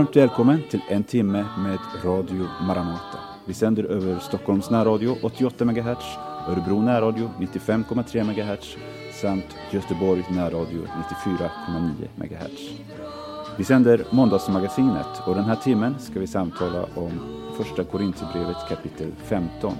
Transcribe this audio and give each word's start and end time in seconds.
Varmt 0.00 0.16
välkommen 0.16 0.62
till 0.70 0.80
en 0.88 1.04
timme 1.04 1.46
med 1.58 1.78
Radio 2.04 2.46
Maranata. 2.66 3.18
Vi 3.44 3.54
sänder 3.54 3.84
över 3.84 4.18
Stockholms 4.18 4.70
närradio 4.70 5.16
88 5.22 5.64
MHz, 5.64 6.04
Örebro 6.48 6.82
närradio 6.82 7.30
95,3 7.38 8.24
MHz 8.24 8.76
samt 9.22 9.44
Göteborg 9.70 10.24
närradio 10.30 10.82
94,9 11.24 12.08
MHz. 12.16 12.70
Vi 13.58 13.64
sänder 13.64 14.04
Måndagsmagasinet 14.10 15.26
och 15.26 15.34
den 15.34 15.44
här 15.44 15.56
timmen 15.56 15.98
ska 15.98 16.20
vi 16.20 16.26
samtala 16.26 16.86
om 16.94 17.10
Första 17.56 17.84
Korinthierbrevet 17.84 18.68
kapitel 18.68 19.12
15. 19.24 19.74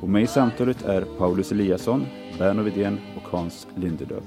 Och 0.00 0.08
med 0.08 0.22
i 0.22 0.26
samtalet 0.26 0.82
är 0.82 1.02
Paulus 1.18 1.52
Eliasson, 1.52 2.06
Berno 2.38 2.62
Widén 2.62 3.00
och 3.16 3.38
Hans 3.38 3.66
Lindelöf. 3.74 4.24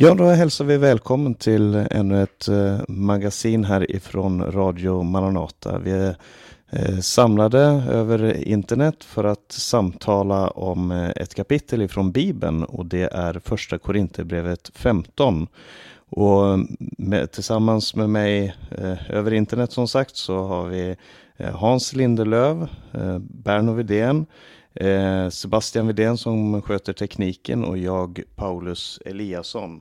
Ja, 0.00 0.14
då 0.14 0.24
hälsar 0.24 0.64
vi 0.64 0.76
välkommen 0.76 1.34
till 1.34 1.74
ännu 1.74 2.22
ett 2.22 2.48
eh, 2.48 2.80
magasin 2.88 3.64
här 3.64 3.90
ifrån 3.90 4.52
Radio 4.52 5.02
Maranata. 5.02 5.78
Vi 5.78 5.90
är 5.90 6.16
eh, 6.70 6.98
samlade 6.98 7.60
över 7.90 8.48
internet 8.48 9.04
för 9.04 9.24
att 9.24 9.52
samtala 9.52 10.48
om 10.50 10.90
eh, 10.90 11.10
ett 11.10 11.34
kapitel 11.34 11.82
ifrån 11.82 12.12
Bibeln 12.12 12.64
och 12.64 12.86
det 12.86 13.12
är 13.12 13.40
första 13.44 13.78
Korinthierbrevet 13.78 14.70
15. 14.74 15.46
Och 16.08 16.58
med, 16.98 17.32
tillsammans 17.32 17.94
med 17.94 18.10
mig 18.10 18.54
eh, 18.70 19.10
över 19.10 19.32
internet 19.32 19.72
som 19.72 19.88
sagt 19.88 20.16
så 20.16 20.44
har 20.44 20.66
vi 20.66 20.96
eh, 21.36 21.56
Hans 21.56 21.92
Lindelöv, 21.92 22.68
eh, 22.92 23.18
Berno 23.18 23.72
Widén, 23.72 24.26
eh, 24.74 25.28
Sebastian 25.28 25.86
Widén 25.86 26.16
som 26.16 26.62
sköter 26.62 26.92
tekniken 26.92 27.64
och 27.64 27.78
jag 27.78 28.22
Paulus 28.36 29.00
Eliasson. 29.04 29.80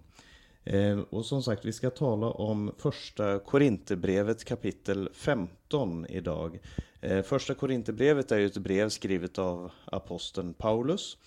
Eh, 0.70 1.00
och 1.10 1.26
som 1.26 1.44
sagt, 1.44 1.66
vi 1.66 1.74
ska 1.74 1.90
tala 1.90 2.28
om 2.28 2.72
första 2.78 3.40
Korinthierbrevet 3.40 4.46
kapitel 4.46 5.10
15 5.14 6.06
idag. 6.10 6.60
Eh, 7.02 7.22
första 7.22 7.54
Korinthierbrevet 7.54 8.32
är 8.32 8.38
ju 8.38 8.46
ett 8.46 8.58
brev 8.58 8.90
skrivet 8.90 9.40
av 9.40 9.72
aposteln 9.86 10.54
Paulus. 10.54 11.18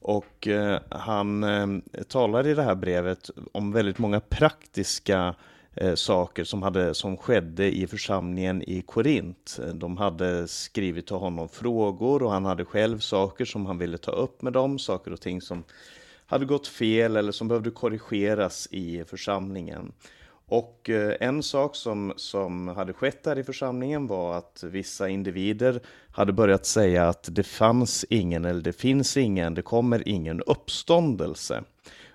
Och 0.00 0.48
eh, 0.48 0.80
han 0.88 1.82
talar 2.08 2.46
i 2.46 2.54
det 2.54 2.62
här 2.62 2.74
brevet 2.74 3.30
om 3.52 3.72
väldigt 3.72 3.98
många 3.98 4.20
praktiska 4.20 5.34
saker 5.94 6.44
som, 6.44 6.62
hade, 6.62 6.94
som 6.94 7.16
skedde 7.16 7.76
i 7.76 7.86
församlingen 7.86 8.62
i 8.62 8.82
Korint. 8.82 9.58
De 9.74 9.96
hade 9.96 10.48
skrivit 10.48 11.06
till 11.06 11.16
honom 11.16 11.48
frågor 11.48 12.22
och 12.22 12.30
han 12.30 12.44
hade 12.44 12.64
själv 12.64 12.98
saker 12.98 13.44
som 13.44 13.66
han 13.66 13.78
ville 13.78 13.98
ta 13.98 14.10
upp 14.10 14.42
med 14.42 14.52
dem, 14.52 14.78
saker 14.78 15.12
och 15.12 15.20
ting 15.20 15.40
som 15.40 15.64
hade 16.28 16.44
gått 16.44 16.66
fel 16.66 17.16
eller 17.16 17.32
som 17.32 17.48
behövde 17.48 17.70
korrigeras 17.70 18.68
i 18.70 19.04
församlingen. 19.04 19.92
Och 20.46 20.90
eh, 20.90 21.14
en 21.20 21.42
sak 21.42 21.76
som, 21.76 22.12
som 22.16 22.68
hade 22.68 22.92
skett 22.92 23.22
där 23.24 23.38
i 23.38 23.44
församlingen 23.44 24.06
var 24.06 24.38
att 24.38 24.64
vissa 24.66 25.08
individer 25.08 25.80
hade 26.10 26.32
börjat 26.32 26.66
säga 26.66 27.08
att 27.08 27.28
det 27.32 27.42
fanns 27.42 28.04
ingen 28.10 28.44
eller 28.44 28.60
det 28.60 28.72
finns 28.72 29.16
ingen, 29.16 29.54
det 29.54 29.62
kommer 29.62 30.08
ingen 30.08 30.42
uppståndelse. 30.42 31.62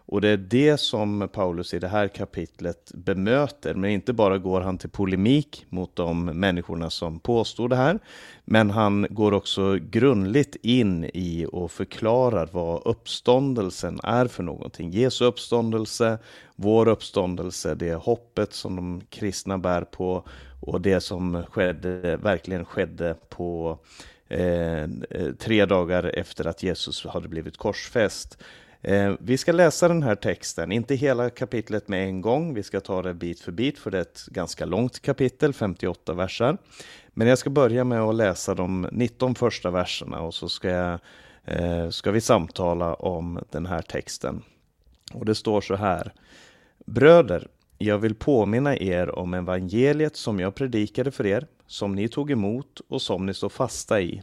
Och 0.06 0.22
det 0.22 0.30
är 0.30 0.38
det 0.38 0.78
som 0.78 1.30
Paulus 1.34 1.74
i 1.74 1.80
det 1.80 1.88
här 1.88 2.08
kapitlet 2.08 2.92
bemöter, 2.94 3.74
men 3.74 3.90
inte 3.90 4.14
bara 4.14 4.38
går 4.38 4.62
han 4.62 4.78
till 4.78 4.90
polemik 4.90 5.66
mot 5.70 5.96
de 5.96 6.26
människorna 6.26 6.90
som 6.90 7.20
påstår 7.20 7.70
det 7.70 7.76
här, 7.76 8.00
men 8.46 8.70
han 8.70 9.08
går 9.10 9.34
också 9.34 9.78
grundligt 9.82 10.56
in 10.62 11.10
i 11.14 11.48
och 11.52 11.72
förklarar 11.72 12.50
vad 12.52 12.82
uppståndelsen 12.88 14.00
är 14.04 14.28
för 14.28 14.44
någonting. 14.44 14.92
Jesu 14.92 15.26
uppståndelse, 15.26 16.18
vår 16.56 16.88
uppståndelse, 16.88 17.76
det 17.76 17.94
hoppet 17.94 18.54
som 18.54 18.76
de 18.76 19.02
kristna 19.10 19.58
bär 19.58 19.82
på 19.82 20.24
och 20.62 20.82
det 20.82 21.02
som 21.02 21.44
skedde, 21.50 22.18
verkligen 22.18 22.66
skedde 22.66 23.16
på 23.30 23.80
eh, 24.28 24.88
tre 25.40 25.66
dagar 25.66 26.04
efter 26.04 26.48
att 26.48 26.64
Jesus 26.64 27.06
hade 27.06 27.28
blivit 27.28 27.58
korsfäst. 27.58 28.38
Eh, 28.84 29.14
vi 29.20 29.38
ska 29.38 29.52
läsa 29.52 29.88
den 29.88 30.04
här 30.04 30.16
texten, 30.16 30.72
inte 30.72 30.96
hela 30.96 31.30
kapitlet 31.30 31.88
med 31.88 32.08
en 32.08 32.22
gång, 32.22 32.54
vi 32.54 32.64
ska 32.64 32.80
ta 32.80 33.02
det 33.02 33.14
bit 33.14 33.40
för 33.40 33.52
bit 33.52 33.80
för 33.80 33.92
det 33.92 33.98
är 33.98 34.02
ett 34.02 34.26
ganska 34.28 34.66
långt 34.66 35.02
kapitel, 35.02 35.54
58 35.54 36.14
verser. 36.14 36.58
Men 37.14 37.28
jag 37.28 37.38
ska 37.38 37.50
börja 37.50 37.84
med 37.84 38.02
att 38.02 38.16
läsa 38.16 38.56
de 38.56 38.88
19 38.92 39.36
första 39.36 39.72
verserna 39.72 40.22
och 40.22 40.34
så 40.34 40.50
ska, 40.50 40.70
jag, 40.70 41.00
eh, 41.46 41.90
ska 41.90 42.12
vi 42.12 42.22
samtala 42.22 42.94
om 42.94 43.40
den 43.50 43.66
här 43.66 43.82
texten. 43.82 44.42
Och 45.14 45.26
det 45.26 45.36
står 45.36 45.62
så 45.62 45.76
här. 45.76 46.14
Bröder, 46.86 47.48
jag 47.78 47.98
vill 47.98 48.16
påminna 48.16 48.78
er 48.78 49.20
om 49.20 49.34
evangeliet 49.34 50.16
som 50.16 50.40
jag 50.40 50.56
predikade 50.56 51.12
för 51.12 51.26
er, 51.26 51.48
som 51.68 51.96
ni 51.96 52.08
tog 52.08 52.32
emot 52.32 52.82
och 52.90 53.02
som 53.02 53.26
ni 53.26 53.34
står 53.34 53.50
fasta 53.50 54.02
i. 54.02 54.22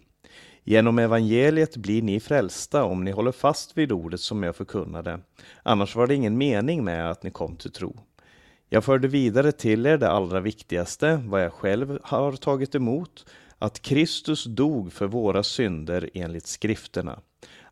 Genom 0.64 0.98
evangeliet 0.98 1.76
blir 1.76 2.02
ni 2.02 2.20
frälsta 2.20 2.84
om 2.84 3.04
ni 3.04 3.10
håller 3.10 3.32
fast 3.32 3.78
vid 3.78 3.92
ordet 3.92 4.20
som 4.20 4.42
jag 4.42 4.56
förkunnade. 4.56 5.20
Annars 5.62 5.96
var 5.96 6.06
det 6.06 6.14
ingen 6.14 6.38
mening 6.38 6.84
med 6.84 7.10
att 7.10 7.22
ni 7.22 7.30
kom 7.30 7.56
till 7.56 7.72
tro. 7.72 7.96
Jag 8.68 8.84
förde 8.84 9.08
vidare 9.08 9.52
till 9.52 9.86
er 9.86 9.98
det 9.98 10.10
allra 10.10 10.40
viktigaste, 10.40 11.22
vad 11.26 11.44
jag 11.44 11.52
själv 11.52 11.98
har 12.02 12.32
tagit 12.32 12.74
emot, 12.74 13.26
att 13.58 13.82
Kristus 13.82 14.44
dog 14.44 14.92
för 14.92 15.06
våra 15.06 15.42
synder 15.42 16.10
enligt 16.14 16.46
skrifterna, 16.46 17.20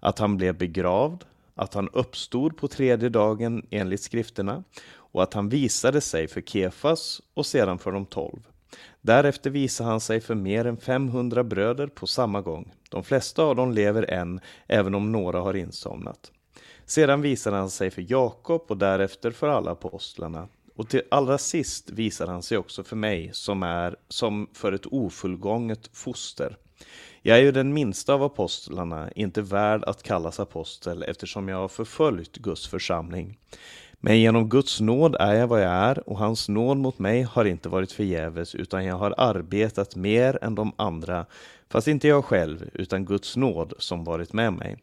att 0.01 0.19
han 0.19 0.37
blev 0.37 0.59
begravd, 0.59 1.25
att 1.55 1.75
han 1.75 1.89
uppstod 1.89 2.57
på 2.57 2.69
tredje 2.69 3.09
dagen 3.09 3.67
enligt 3.71 4.03
skrifterna 4.03 4.65
och 4.95 5.23
att 5.23 5.35
han 5.35 5.49
visade 5.49 6.01
sig 6.01 6.29
för 6.29 6.41
Kefas 6.41 7.21
och 7.35 7.47
sedan 7.47 7.79
för 7.79 7.93
de 7.93 8.07
tolv. 8.07 8.41
Därefter 9.01 9.51
visar 9.51 9.85
han 9.85 10.01
sig 10.01 10.21
för 10.21 10.35
mer 10.35 10.65
än 10.65 10.77
500 10.77 11.45
bröder 11.45 11.87
på 11.87 12.07
samma 12.07 12.41
gång. 12.41 12.73
De 12.91 13.05
flesta 13.05 13.43
av 13.43 13.57
dem 13.57 13.73
lever 13.73 14.11
än, 14.11 14.41
även 14.67 14.95
om 14.95 15.13
några 15.13 15.41
har 15.41 15.55
insomnat. 15.57 16.33
Sedan 16.87 17.21
visar 17.21 17.53
han 17.53 17.71
sig 17.71 17.91
för 17.91 18.05
Jakob 18.09 18.65
och 18.69 18.77
därefter 18.77 19.31
för 19.31 19.49
alla 19.49 19.71
apostlarna. 19.71 20.49
Och 20.75 20.89
till 20.89 21.03
allra 21.11 21.39
sist 21.39 21.91
visar 21.91 22.27
han 22.27 22.43
sig 22.43 22.59
också 22.59 22.85
för 22.85 22.97
mig, 22.97 23.31
som 23.33 23.63
är 23.63 23.97
som 24.09 24.49
för 24.53 24.73
ett 24.73 24.87
ofullgånget 24.87 25.91
foster. 25.93 26.57
Jag 27.23 27.39
är 27.39 27.43
ju 27.43 27.53
den 27.53 27.73
minsta 27.73 28.15
av 28.15 28.23
apostlarna, 28.23 29.11
inte 29.13 29.43
värd 29.43 29.85
att 29.85 30.03
kallas 30.03 30.41
apostel 30.41 31.03
eftersom 31.03 31.49
jag 31.49 31.57
har 31.57 31.69
förföljt 31.69 32.37
Guds 32.37 32.69
församling. 32.69 33.39
Men 34.01 34.21
genom 34.21 34.49
Guds 34.49 34.81
nåd 34.81 35.17
är 35.21 35.35
jag 35.35 35.47
vad 35.47 35.63
jag 35.63 35.73
är 35.73 36.09
och 36.09 36.19
hans 36.19 36.49
nåd 36.49 36.77
mot 36.77 36.99
mig 36.99 37.23
har 37.23 37.45
inte 37.45 37.69
varit 37.69 37.93
förgäves 37.93 38.55
utan 38.55 38.85
jag 38.85 38.97
har 38.97 39.15
arbetat 39.17 39.97
mer 39.97 40.39
än 40.43 40.55
de 40.55 40.73
andra, 40.77 41.27
fast 41.69 41.89
inte 41.89 42.09
jag 42.09 42.25
själv 42.25 42.71
utan 42.75 43.05
Guds 43.05 43.37
nåd 43.37 43.73
som 43.79 44.05
varit 44.05 44.33
med 44.33 44.53
mig. 44.53 44.77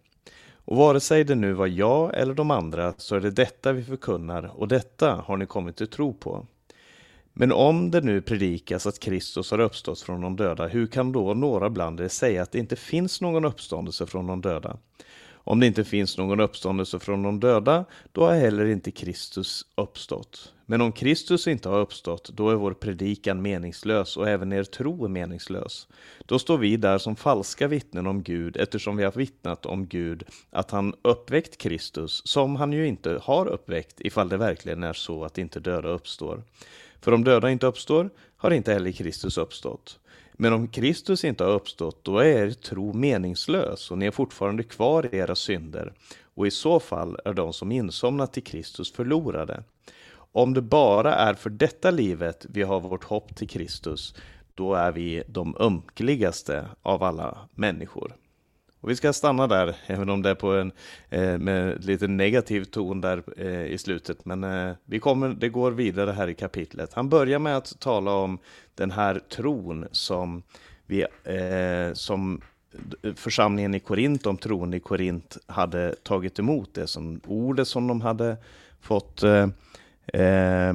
Och 0.65 0.77
vare 0.77 0.99
sig 0.99 1.23
det 1.23 1.35
nu 1.35 1.53
var 1.53 1.67
jag 1.67 2.15
eller 2.15 2.33
de 2.33 2.51
andra 2.51 2.93
så 2.97 3.15
är 3.15 3.19
det 3.19 3.31
detta 3.31 3.73
vi 3.73 3.83
förkunnar 3.83 4.51
och 4.55 4.67
detta 4.67 5.15
har 5.15 5.37
ni 5.37 5.45
kommit 5.45 5.75
till 5.75 5.87
tro 5.87 6.13
på. 6.13 6.45
Men 7.33 7.51
om 7.51 7.91
det 7.91 8.01
nu 8.01 8.21
predikas 8.21 8.87
att 8.87 8.99
Kristus 8.99 9.51
har 9.51 9.59
uppstått 9.59 10.01
från 10.01 10.21
de 10.21 10.35
döda, 10.35 10.67
hur 10.67 10.87
kan 10.87 11.11
då 11.11 11.33
några 11.33 11.69
bland 11.69 12.01
er 12.01 12.07
säga 12.07 12.41
att 12.41 12.51
det 12.51 12.59
inte 12.59 12.75
finns 12.75 13.21
någon 13.21 13.45
uppståndelse 13.45 14.05
från 14.05 14.27
de 14.27 14.41
döda? 14.41 14.77
Om 15.47 15.59
det 15.59 15.67
inte 15.67 15.83
finns 15.83 16.17
någon 16.17 16.39
uppståndelse 16.39 16.99
från 16.99 17.23
de 17.23 17.39
döda, 17.39 17.85
då 18.11 18.25
har 18.25 18.35
heller 18.35 18.65
inte 18.65 18.91
Kristus 18.91 19.65
uppstått. 19.75 20.53
Men 20.65 20.81
om 20.81 20.91
Kristus 20.91 21.47
inte 21.47 21.69
har 21.69 21.79
uppstått, 21.79 22.29
då 22.33 22.49
är 22.49 22.55
vår 22.55 22.73
predikan 22.73 23.41
meningslös 23.41 24.17
och 24.17 24.29
även 24.29 24.53
er 24.53 24.63
tro 24.63 25.05
är 25.05 25.09
meningslös. 25.09 25.87
Då 26.25 26.39
står 26.39 26.57
vi 26.57 26.77
där 26.77 26.97
som 26.97 27.15
falska 27.15 27.67
vittnen 27.67 28.07
om 28.07 28.23
Gud, 28.23 28.57
eftersom 28.57 28.97
vi 28.97 29.03
har 29.03 29.11
vittnat 29.11 29.65
om 29.65 29.87
Gud 29.87 30.23
att 30.49 30.71
han 30.71 30.95
uppväckt 31.01 31.57
Kristus, 31.57 32.21
som 32.25 32.55
han 32.55 32.73
ju 32.73 32.87
inte 32.87 33.19
har 33.21 33.47
uppväckt, 33.47 34.01
ifall 34.01 34.29
det 34.29 34.37
verkligen 34.37 34.83
är 34.83 34.93
så 34.93 35.25
att 35.25 35.37
inte 35.37 35.59
döda 35.59 35.89
uppstår. 35.89 36.43
För 37.01 37.11
om 37.11 37.23
döda 37.23 37.51
inte 37.51 37.67
uppstår, 37.67 38.09
har 38.37 38.51
inte 38.51 38.73
heller 38.73 38.91
Kristus 38.91 39.37
uppstått. 39.37 39.99
Men 40.37 40.53
om 40.53 40.67
Kristus 40.67 41.23
inte 41.23 41.43
har 41.43 41.51
uppstått, 41.51 42.03
då 42.03 42.17
är 42.17 42.25
er 42.25 42.51
tro 42.51 42.93
meningslös 42.93 43.91
och 43.91 43.97
ni 43.97 44.05
är 44.05 44.11
fortfarande 44.11 44.63
kvar 44.63 45.09
i 45.11 45.17
era 45.17 45.35
synder. 45.35 45.93
Och 46.35 46.47
i 46.47 46.51
så 46.51 46.79
fall 46.79 47.19
är 47.25 47.33
de 47.33 47.53
som 47.53 47.71
insomnat 47.71 48.33
till 48.33 48.43
Kristus 48.43 48.91
förlorade. 48.91 49.63
Om 50.15 50.53
det 50.53 50.61
bara 50.61 51.15
är 51.15 51.33
för 51.33 51.49
detta 51.49 51.91
livet 51.91 52.45
vi 52.49 52.63
har 52.63 52.79
vårt 52.79 53.03
hopp 53.03 53.35
till 53.35 53.49
Kristus, 53.49 54.15
då 54.55 54.73
är 54.73 54.91
vi 54.91 55.23
de 55.27 55.55
ömkligaste 55.59 56.65
av 56.81 57.03
alla 57.03 57.37
människor. 57.55 58.15
Och 58.85 58.91
vi 58.91 58.95
ska 58.95 59.13
stanna 59.13 59.47
där, 59.47 59.75
även 59.87 60.09
om 60.09 60.21
det 60.21 60.29
är 60.29 60.35
på 60.35 60.51
en 60.51 60.71
eh, 61.09 61.37
med 61.37 61.85
lite 61.85 62.07
negativ 62.07 62.63
ton 62.63 63.01
där 63.01 63.23
eh, 63.37 63.65
i 63.65 63.77
slutet. 63.77 64.25
Men 64.25 64.43
eh, 64.43 64.75
vi 64.85 64.99
kommer, 64.99 65.29
det 65.29 65.49
går 65.49 65.71
vidare 65.71 66.11
här 66.11 66.27
i 66.27 66.33
kapitlet. 66.33 66.93
Han 66.93 67.09
börjar 67.09 67.39
med 67.39 67.57
att 67.57 67.79
tala 67.79 68.11
om 68.11 68.37
den 68.75 68.91
här 68.91 69.21
tron 69.29 69.85
som, 69.91 70.43
vi, 70.85 71.01
eh, 71.23 71.93
som 71.93 72.41
församlingen 73.15 73.75
i 73.75 73.79
Korint, 73.79 74.23
de 74.23 74.37
troende 74.37 74.77
i 74.77 74.79
Korint, 74.79 75.37
hade 75.47 75.95
tagit 76.03 76.39
emot. 76.39 76.73
Det 76.73 76.87
som 76.87 77.21
ordet 77.27 77.67
som 77.67 77.87
de 77.87 78.01
hade 78.01 78.37
fått 78.81 79.23
eh, 79.23 79.47
eh 80.13 80.73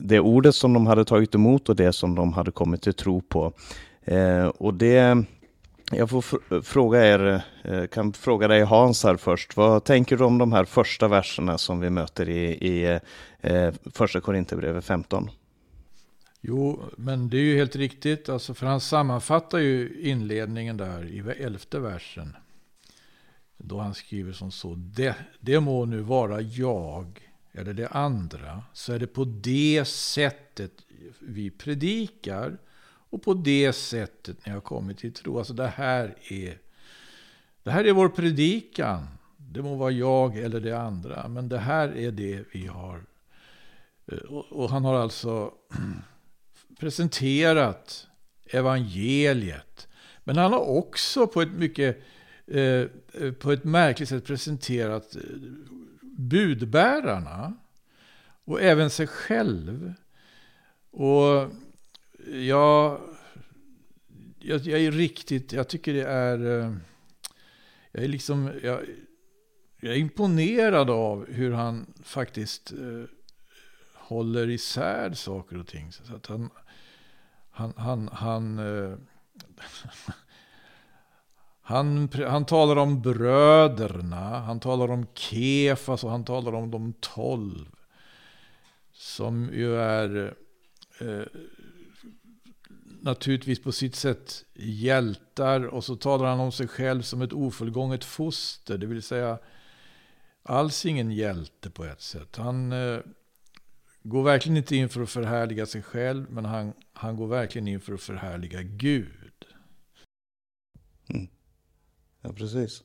det 0.00 0.20
ordet 0.20 0.54
som 0.54 0.72
de 0.72 0.86
hade 0.86 1.04
tagit 1.04 1.34
emot 1.34 1.68
och 1.68 1.76
det 1.76 1.92
som 1.92 2.14
de 2.14 2.32
hade 2.32 2.50
kommit 2.50 2.82
till 2.82 2.94
tro 2.94 3.20
på. 3.20 3.52
Eh, 4.04 4.46
och 4.46 4.74
det 4.74 5.24
jag 5.92 6.10
får 6.10 6.24
eh, 6.50 6.60
fråga 6.62 7.06
er, 7.06 7.42
eh, 7.64 7.86
kan 7.86 8.12
fråga 8.12 8.48
dig 8.48 8.62
Hans 8.62 9.04
här 9.04 9.16
först. 9.16 9.56
Vad 9.56 9.84
tänker 9.84 10.16
du 10.16 10.24
om 10.24 10.38
de 10.38 10.52
här 10.52 10.64
första 10.64 11.08
verserna 11.08 11.58
som 11.58 11.80
vi 11.80 11.90
möter 11.90 12.28
i, 12.28 12.44
i 12.50 12.84
eh, 12.84 13.00
eh 13.52 13.74
första 13.94 14.20
Korinthierbrevet 14.20 14.84
15? 14.84 15.30
Jo, 16.40 16.82
men 16.96 17.28
det 17.28 17.36
är 17.36 17.42
ju 17.42 17.56
helt 17.56 17.76
riktigt. 17.76 18.28
Alltså, 18.28 18.54
för 18.54 18.66
han 18.66 18.80
sammanfattar 18.80 19.58
ju 19.58 20.00
inledningen 20.00 20.76
där 20.76 21.04
i 21.04 21.18
elfte 21.18 21.78
versen. 21.78 22.36
Då 23.56 23.78
han 23.78 23.94
skriver 23.94 24.32
som 24.32 24.50
så. 24.50 24.74
Det, 24.74 25.14
det 25.40 25.60
må 25.60 25.84
nu 25.84 26.00
vara 26.00 26.40
jag 26.40 27.28
eller 27.52 27.72
det 27.72 27.88
andra. 27.88 28.62
Så 28.72 28.92
är 28.92 28.98
det 28.98 29.06
på 29.06 29.24
det 29.24 29.88
sättet 29.88 30.72
vi 31.18 31.50
predikar 31.50 32.58
och 33.10 33.22
på 33.22 33.34
det 33.34 33.72
sättet 33.72 34.46
ni 34.46 34.52
har 34.52 34.60
kommit 34.60 34.98
till 34.98 35.12
tro. 35.12 35.38
Alltså 35.38 35.52
det 35.52 35.66
här 35.66 36.14
är, 36.28 36.58
det 37.62 37.70
här 37.70 37.84
är 37.84 37.92
vår 37.92 38.08
predikan. 38.08 39.06
Det 39.36 39.62
må 39.62 39.74
vara 39.74 39.90
jag 39.90 40.36
eller 40.36 40.60
det 40.60 40.78
andra. 40.78 41.28
Men 41.28 41.48
det 41.48 41.58
här 41.58 41.96
är 41.96 42.10
det 42.10 42.44
vi 42.52 42.66
har. 42.66 43.04
Eh, 44.06 44.18
och, 44.18 44.52
och 44.52 44.70
han 44.70 44.84
har 44.84 44.94
alltså 44.94 45.52
presenterat 46.78 48.06
evangeliet. 48.46 49.88
Men 50.24 50.36
han 50.36 50.52
har 50.52 50.60
också 50.60 51.26
på 51.26 51.42
ett 51.42 51.52
mycket 51.52 52.02
eh, 52.46 52.84
på 53.38 53.52
ett 53.52 53.64
märkligt 53.64 54.08
sätt 54.08 54.24
presenterat 54.24 55.16
eh, 55.16 55.22
budbärarna. 56.02 57.54
Och 58.44 58.62
även 58.62 58.90
sig 58.90 59.06
själv. 59.06 59.94
Och 60.90 61.50
Ja, 62.32 63.00
jag, 64.38 64.60
jag, 64.60 64.80
är 64.80 64.92
riktigt, 64.92 65.52
jag 65.52 65.68
tycker 65.68 65.94
det 65.94 66.04
är, 66.04 66.60
eh, 66.60 66.74
jag 67.92 68.04
är 68.04 68.08
liksom, 68.08 68.52
jag, 68.62 68.80
jag 69.80 69.92
är 69.92 69.98
imponerad 69.98 70.90
av 70.90 71.26
hur 71.28 71.52
han 71.52 71.94
faktiskt 72.02 72.72
eh, 72.72 73.04
håller 73.94 74.50
isär 74.50 75.12
saker 75.12 75.58
och 75.58 75.66
ting. 75.66 75.92
Så 75.92 76.14
att 76.14 76.26
han, 76.26 76.50
han, 77.50 77.72
han, 77.76 78.08
han, 78.12 78.58
eh, 78.58 78.96
han, 81.62 82.08
han 82.26 82.46
talar 82.46 82.76
om 82.76 83.02
bröderna, 83.02 84.38
han 84.40 84.60
talar 84.60 84.90
om 84.90 85.06
Kefas 85.14 86.04
och 86.04 86.10
han 86.10 86.24
talar 86.24 86.54
om 86.54 86.70
de 86.70 86.92
tolv. 87.00 87.66
Som 88.92 89.50
ju 89.52 89.76
är 89.76 90.34
eh, 91.00 91.26
naturligtvis 93.08 93.62
på 93.62 93.72
sitt 93.72 93.94
sätt 93.94 94.44
hjältar 94.54 95.66
och 95.66 95.84
så 95.84 95.96
talar 95.96 96.26
han 96.26 96.40
om 96.40 96.52
sig 96.52 96.68
själv 96.68 97.02
som 97.02 97.22
ett 97.22 97.32
ofullgånget 97.32 98.04
foster. 98.04 98.78
Det 98.78 98.86
vill 98.86 99.02
säga 99.02 99.38
alls 100.42 100.86
ingen 100.86 101.10
hjälte 101.10 101.70
på 101.70 101.84
ett 101.84 102.00
sätt. 102.00 102.36
Han 102.36 102.72
eh, 102.72 102.98
går 104.02 104.22
verkligen 104.22 104.56
inte 104.56 104.76
in 104.76 104.88
för 104.88 105.02
att 105.02 105.10
förhärliga 105.10 105.66
sig 105.66 105.82
själv 105.82 106.30
men 106.30 106.44
han, 106.44 106.72
han 106.92 107.16
går 107.16 107.26
verkligen 107.26 107.68
in 107.68 107.80
för 107.80 107.94
att 107.94 108.00
förhärliga 108.00 108.62
Gud. 108.62 109.44
Mm. 111.08 111.28
Ja, 112.22 112.32
precis. 112.32 112.82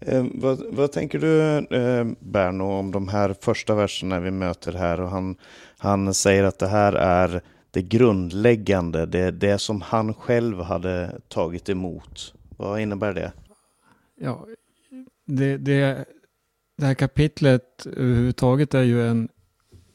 Eh, 0.00 0.26
vad, 0.34 0.74
vad, 0.74 0.92
tänker 0.92 1.18
du 1.18 1.58
eh, 1.76 2.04
Berno 2.20 2.64
om 2.64 2.90
de 2.90 3.08
här 3.08 3.34
första 3.40 3.74
verserna 3.74 4.20
vi 4.20 4.30
möter 4.30 4.72
här? 4.72 5.00
Och 5.00 5.10
han, 5.10 5.36
han 5.78 6.14
säger 6.14 6.44
att 6.44 6.58
det 6.58 6.68
här 6.68 6.92
är 6.92 7.42
det 7.72 7.82
grundläggande, 7.82 9.06
det, 9.06 9.30
det 9.30 9.58
som 9.58 9.80
han 9.80 10.14
själv 10.14 10.60
hade 10.60 11.20
tagit 11.28 11.68
emot. 11.68 12.34
Vad 12.56 12.80
innebär 12.80 13.14
det? 13.14 13.32
Ja, 14.20 14.46
det, 15.26 15.56
det, 15.56 16.04
det 16.76 16.86
här 16.86 16.94
kapitlet 16.94 17.86
överhuvudtaget 17.86 18.74
är 18.74 18.82
ju 18.82 19.08
en 19.08 19.28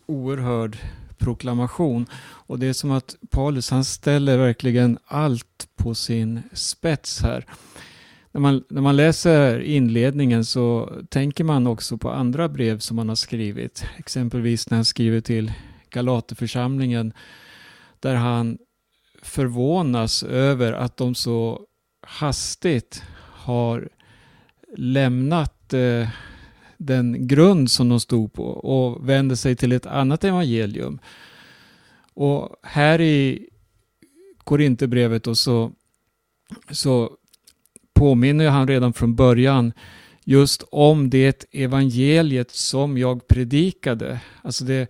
oerhörd 0.05 0.77
proklamation. 1.17 2.05
Och 2.19 2.60
det 2.60 2.67
är 2.67 2.74
som 2.74 2.91
att 2.91 3.15
Paulus 3.29 3.69
han 3.69 3.84
ställer 3.84 4.38
verkligen 4.38 4.98
allt 5.05 5.67
på 5.75 5.96
sin 5.96 6.41
spets 6.53 7.22
här. 7.22 7.46
När 8.31 8.41
man, 8.41 8.63
när 8.69 8.81
man 8.81 8.96
läser 8.96 9.60
inledningen 9.60 10.46
så 10.46 10.91
tänker 11.10 11.43
man 11.43 11.67
också 11.67 11.98
på 11.98 12.12
andra 12.12 12.50
brev 12.50 12.79
som 12.79 12.98
han 12.98 13.10
har 13.10 13.15
skrivit. 13.15 13.86
Exempelvis 13.98 14.69
när 14.69 14.77
han 14.77 14.86
skriver 14.86 15.22
till 15.22 15.53
Galaterförsamlingen 15.89 17.13
där 18.00 18.16
han 18.16 18.58
förvånas 19.22 20.24
över 20.24 20.74
att 20.74 20.98
de 20.98 21.16
så 21.16 21.62
hastigt 22.01 23.04
har 23.20 23.89
lämnat 24.77 25.74
eh, 25.74 26.10
den 26.77 27.27
grund 27.27 27.72
som 27.72 27.89
de 27.89 28.00
stod 28.00 28.34
på 28.34 28.44
och 28.44 29.10
vänder 29.10 29.36
sig 29.36 29.56
till 29.56 29.72
ett 29.72 29.86
annat 29.86 30.24
evangelium. 30.24 31.00
Och 32.13 32.56
här 32.63 33.01
i 33.01 33.50
Korinthierbrevet 34.44 35.27
så, 35.38 35.72
så 36.72 37.12
påminner 37.94 38.50
han 38.50 38.68
redan 38.68 38.94
från 38.94 39.16
början 39.16 39.74
just 40.24 40.63
om 40.72 41.10
det 41.10 41.46
evangeliet 41.51 42.51
som 42.51 42.98
jag 42.98 43.27
predikade. 43.27 44.22
Alltså 44.42 44.63
det, 44.63 44.88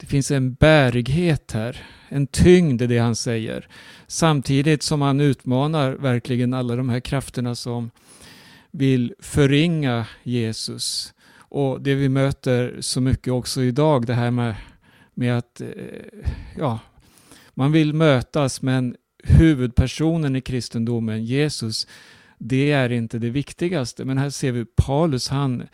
det 0.00 0.06
finns 0.06 0.30
en 0.30 0.54
bärighet 0.54 1.52
här, 1.52 1.86
en 2.08 2.26
tyngd 2.26 2.82
i 2.82 2.86
det 2.86 2.98
han 2.98 3.16
säger. 3.16 3.68
Samtidigt 4.06 4.82
som 4.82 5.02
han 5.02 5.20
utmanar 5.20 5.92
verkligen 5.92 6.54
alla 6.54 6.76
de 6.76 6.88
här 6.88 7.00
krafterna 7.00 7.54
som 7.54 7.90
vill 8.70 9.14
förringa 9.18 10.06
Jesus. 10.22 11.14
Och 11.38 11.82
det 11.82 11.94
vi 11.94 12.08
möter 12.08 12.76
så 12.80 13.00
mycket 13.00 13.32
också 13.32 13.62
idag, 13.62 14.06
det 14.06 14.14
här 14.14 14.30
med, 14.30 14.54
med 15.14 15.38
att 15.38 15.60
eh, 15.60 15.68
ja, 16.58 16.78
man 17.54 17.72
vill 17.72 17.94
mötas 17.94 18.62
men 18.62 18.96
huvudpersonen 19.24 20.36
i 20.36 20.40
kristendomen, 20.40 21.24
Jesus, 21.24 21.86
det 22.38 22.72
är 22.72 22.92
inte 22.92 23.18
det 23.18 23.30
viktigaste. 23.30 24.04
Men 24.04 24.18
här 24.18 24.30
ser 24.30 24.52
vi 24.52 24.64
Paulus, 24.64 25.28
han 25.28 25.66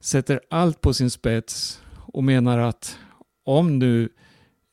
sätter 0.00 0.40
allt 0.50 0.80
på 0.80 0.94
sin 0.94 1.10
spets 1.10 1.82
och 1.96 2.24
menar 2.24 2.58
att 2.58 2.98
om 3.48 3.78
nu 3.78 4.08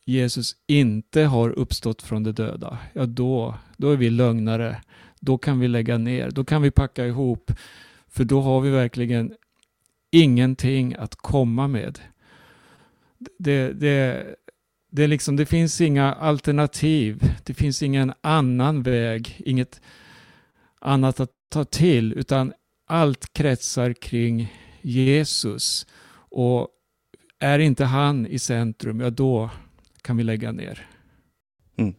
Jesus 0.05 0.55
inte 0.67 1.21
har 1.21 1.49
uppstått 1.49 2.01
från 2.01 2.23
de 2.23 2.31
döda, 2.31 2.77
ja 2.93 3.05
då, 3.05 3.55
då 3.77 3.91
är 3.91 3.97
vi 3.97 4.09
lögnare. 4.09 4.81
Då 5.19 5.37
kan 5.37 5.59
vi 5.59 5.67
lägga 5.67 5.97
ner, 5.97 6.31
då 6.31 6.43
kan 6.45 6.61
vi 6.61 6.71
packa 6.71 7.05
ihop. 7.05 7.51
För 8.07 8.23
då 8.23 8.41
har 8.41 8.61
vi 8.61 8.69
verkligen 8.69 9.33
ingenting 10.11 10.95
att 10.95 11.15
komma 11.15 11.67
med. 11.67 11.99
Det, 13.39 13.73
det, 13.73 14.25
det, 14.91 15.07
liksom, 15.07 15.35
det 15.35 15.45
finns 15.45 15.81
inga 15.81 16.13
alternativ. 16.13 17.31
Det 17.43 17.53
finns 17.53 17.83
ingen 17.83 18.13
annan 18.21 18.83
väg, 18.83 19.41
inget 19.45 19.81
annat 20.79 21.19
att 21.19 21.31
ta 21.49 21.63
till, 21.63 22.13
utan 22.13 22.53
allt 22.87 23.33
kretsar 23.33 23.93
kring 23.93 24.53
Jesus. 24.81 25.87
Och 26.29 26.69
är 27.39 27.59
inte 27.59 27.85
han 27.85 28.27
i 28.27 28.39
centrum, 28.39 28.99
ja 28.99 29.09
då 29.09 29.49
kan 30.01 30.17
vi 30.17 30.23
lägga 30.23 30.51
ner. 30.51 30.87
Mm. 31.77 31.93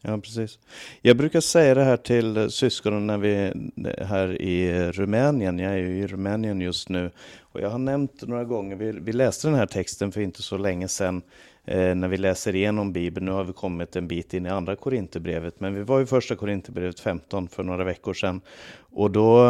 Ja, 0.00 0.18
precis. 0.18 0.58
Jag 1.02 1.16
brukar 1.16 1.40
säga 1.40 1.74
det 1.74 1.84
här 1.84 1.96
till 1.96 2.50
syskonen 2.50 3.06
när 3.06 3.18
vi 3.18 3.34
är 3.34 4.04
här 4.04 4.42
i 4.42 4.82
Rumänien. 4.92 5.58
Jag 5.58 5.72
är 5.72 5.76
ju 5.76 5.98
i 5.98 6.06
Rumänien 6.06 6.60
just 6.60 6.88
nu. 6.88 7.10
Och 7.40 7.60
jag 7.60 7.70
har 7.70 7.78
nämnt 7.78 8.22
några 8.22 8.44
gånger, 8.44 8.76
vi, 8.76 8.92
vi 8.92 9.12
läste 9.12 9.48
den 9.48 9.54
här 9.54 9.66
texten 9.66 10.12
för 10.12 10.20
inte 10.20 10.42
så 10.42 10.58
länge 10.58 10.88
sedan 10.88 11.22
eh, 11.64 11.94
när 11.94 12.08
vi 12.08 12.16
läser 12.16 12.54
igenom 12.54 12.92
Bibeln. 12.92 13.26
Nu 13.26 13.32
har 13.32 13.44
vi 13.44 13.52
kommit 13.52 13.96
en 13.96 14.08
bit 14.08 14.34
in 14.34 14.46
i 14.46 14.48
andra 14.48 14.76
Korinthierbrevet, 14.76 15.60
men 15.60 15.74
vi 15.74 15.82
var 15.82 16.00
i 16.00 16.06
första 16.06 16.36
Korinthierbrevet 16.36 17.00
15 17.00 17.48
för 17.48 17.62
några 17.62 17.84
veckor 17.84 18.14
sedan. 18.14 18.40
Och 18.78 19.10
då, 19.10 19.48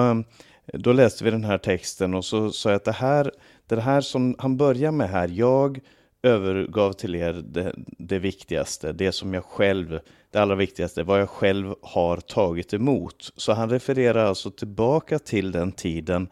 då 0.73 0.93
läste 0.93 1.25
vi 1.25 1.31
den 1.31 1.45
här 1.45 1.59
texten 1.59 2.14
och 2.14 2.25
så 2.25 2.50
sa 2.50 2.71
jag 2.71 2.76
att 2.76 2.85
det 2.85 2.93
här, 2.93 3.33
det 3.76 3.82
här 3.82 4.00
som 4.00 4.34
han 4.38 4.56
börjar 4.56 4.90
med 4.90 5.10
här, 5.10 5.28
jag 5.28 5.80
övergav 6.22 6.92
till 6.92 7.14
er 7.14 7.32
det, 7.32 7.75
det, 7.98 8.18
viktigaste, 8.18 8.92
det 8.92 9.12
som 9.12 9.34
jag 9.34 9.44
själv, 9.44 10.00
det 10.30 10.38
allra 10.38 10.54
viktigaste, 10.54 11.02
vad 11.02 11.20
jag 11.20 11.30
själv 11.30 11.75
har 11.82 12.16
tagit 12.16 12.75
emot. 12.75 13.32
Så 13.37 13.52
han 13.52 13.70
refererar 13.70 14.25
alltså 14.25 14.50
tillbaka 14.50 15.18
till 15.18 15.52
den 15.52 15.72
tiden 15.72 16.28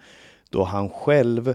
då 0.51 0.65
han 0.65 0.91
själv 0.91 1.55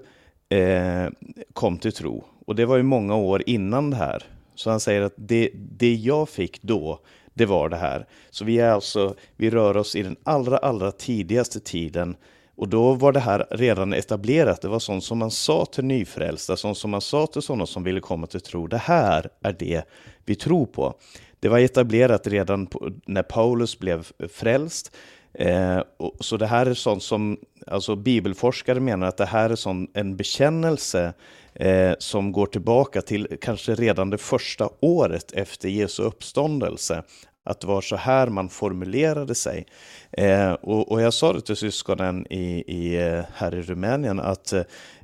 eh, 0.49 1.05
kom 1.53 1.77
till 1.77 1.93
tro. 1.93 2.23
Och 2.45 2.55
det 2.55 2.65
var 2.65 2.77
ju 2.77 2.83
många 2.83 3.15
år 3.15 3.43
innan 3.45 3.89
det 3.89 3.95
här. 3.95 4.23
Så 4.55 4.69
han 4.69 4.79
säger 4.79 5.01
att 5.01 5.13
det, 5.15 5.49
det 5.53 5.93
jag 5.93 6.29
fick 6.29 6.61
då, 6.61 6.99
det 7.33 7.45
var 7.45 7.69
det 7.69 7.77
här. 7.77 8.05
Så 8.29 8.45
vi 8.45 8.59
är 8.59 8.71
alltså, 8.71 9.15
vi 9.35 9.49
rör 9.49 9.77
oss 9.77 9.95
i 9.95 10.03
den 10.03 10.15
allra, 10.23 10.57
allra 10.57 10.91
tidigaste 10.91 11.59
tiden 11.59 12.15
och 12.55 12.67
då 12.67 12.93
var 12.93 13.11
det 13.11 13.19
här 13.19 13.47
redan 13.51 13.93
etablerat. 13.93 14.61
Det 14.61 14.67
var 14.67 14.79
sånt 14.79 15.03
som 15.03 15.17
man 15.17 15.31
sa 15.31 15.65
till 15.65 15.85
nyfrälsta, 15.85 16.55
sånt 16.55 16.77
som 16.77 16.91
man 16.91 17.01
sa 17.01 17.27
till 17.27 17.41
sådana 17.41 17.65
som 17.65 17.83
ville 17.83 17.99
komma 17.99 18.27
till 18.27 18.41
tro. 18.41 18.67
Det 18.67 18.77
här 18.77 19.29
är 19.43 19.55
det 19.59 19.83
vi 20.25 20.35
tror 20.35 20.65
på. 20.65 20.93
Det 21.39 21.49
var 21.49 21.59
etablerat 21.59 22.27
redan 22.27 22.67
på, 22.67 22.91
när 23.05 23.23
Paulus 23.23 23.79
blev 23.79 24.07
frälst. 24.33 24.95
Eh, 25.33 25.79
och, 25.97 26.15
så 26.19 26.37
det 26.37 26.47
här 26.47 26.65
är 26.65 26.73
sånt 26.73 27.03
som 27.03 27.37
alltså 27.67 27.95
bibelforskare 27.95 28.79
menar 28.79 29.07
att 29.07 29.17
det 29.17 29.25
här 29.25 29.49
är 29.49 29.55
sån, 29.55 29.87
en 29.93 30.17
bekännelse 30.17 31.13
eh, 31.53 31.93
som 31.99 32.31
går 32.31 32.45
tillbaka 32.45 33.01
till 33.01 33.37
kanske 33.41 33.75
redan 33.75 34.09
det 34.09 34.17
första 34.17 34.69
året 34.79 35.31
efter 35.31 35.69
Jesu 35.69 36.03
uppståndelse 36.03 37.03
att 37.43 37.59
det 37.59 37.67
var 37.67 37.81
så 37.81 37.95
här 37.95 38.27
man 38.27 38.49
formulerade 38.49 39.35
sig. 39.35 39.65
Eh, 40.11 40.51
och, 40.51 40.91
och, 40.91 41.01
jag 41.01 41.13
sa 41.13 41.33
det 41.33 41.41
till 41.41 41.55
syskonen 41.55 42.27
i, 42.29 42.63
i, 42.67 43.07
eh, 43.07 43.23
här 43.33 43.55
i 43.55 43.61
Rumänien 43.61 44.19
att 44.19 44.53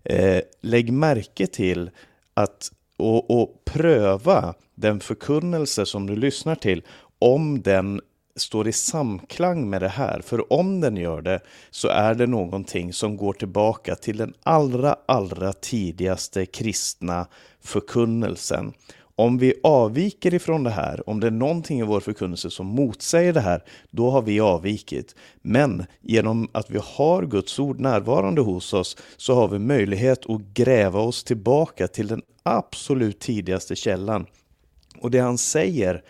eh, 0.04 0.42
lägg 0.62 0.94
märke 0.94 1.48
till 1.48 1.90
att 2.34 2.72
och, 2.98 3.42
och 3.42 3.66
pröva 3.66 4.54
den 4.76 5.00
förkunnelse 5.00 5.86
som 5.86 6.08
du 6.08 6.16
lyssnar 6.16 6.56
till 6.56 6.84
om 7.20 7.62
den 7.62 8.02
står 8.36 8.68
i 8.68 8.72
samklang 8.72 9.70
med 9.70 9.82
det 9.82 9.88
här. 9.88 10.22
För 10.22 10.54
om 10.54 10.82
den 10.82 10.98
gör 10.98 11.22
det 11.22 11.40
så 11.72 11.88
är 11.88 12.16
det 12.16 12.28
någonting 12.28 12.94
som 12.94 13.18
går 13.18 13.34
tillbaka 13.34 13.96
till 13.96 14.18
den 14.18 14.34
allra, 14.44 14.96
allra 15.06 15.54
tidigaste 15.54 16.46
kristna 16.46 17.28
förkunnelsen. 17.62 18.74
Om 19.20 19.38
vi 19.38 19.54
avviker 19.64 20.34
ifrån 20.34 20.64
det 20.64 20.70
här, 20.70 21.10
om 21.10 21.20
det 21.20 21.28
är 21.28 21.32
någonting 21.32 21.80
i 21.80 21.84
vår 21.84 22.00
förkunnelse 22.00 22.50
som 22.50 22.68
motsäger 22.68 23.34
det 23.34 23.42
här, 23.42 23.64
då 23.92 24.10
har 24.10 24.22
vi 24.22 24.40
avvikit. 24.40 25.16
Men 25.42 25.86
genom 26.02 26.50
att 26.52 26.70
vi 26.70 26.80
har 26.84 27.26
Guds 27.26 27.60
ord 27.60 27.80
närvarande 27.80 28.42
hos 28.42 28.74
oss 28.74 28.98
så 29.18 29.36
har 29.36 29.48
vi 29.48 29.60
möjlighet 29.60 30.30
att 30.30 30.42
gräva 30.42 31.00
oss 31.00 31.24
tillbaka 31.24 31.88
till 31.88 32.08
den 32.08 32.22
absolut 32.44 33.20
tidigaste 33.20 33.76
källan. 33.76 34.26
Och 35.00 35.12
det 35.12 35.20
han 35.20 35.38
säger, 35.38 36.04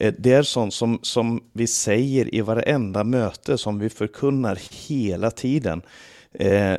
eh, 0.00 0.14
det 0.18 0.32
är 0.32 0.42
sånt 0.42 0.74
som, 0.74 0.98
som 1.02 1.42
vi 1.52 1.66
säger 1.66 2.34
i 2.34 2.40
varenda 2.40 3.04
möte, 3.04 3.58
som 3.58 3.78
vi 3.78 3.90
förkunnar 3.90 4.58
hela 4.88 5.30
tiden. 5.30 5.82
Eh, 6.32 6.76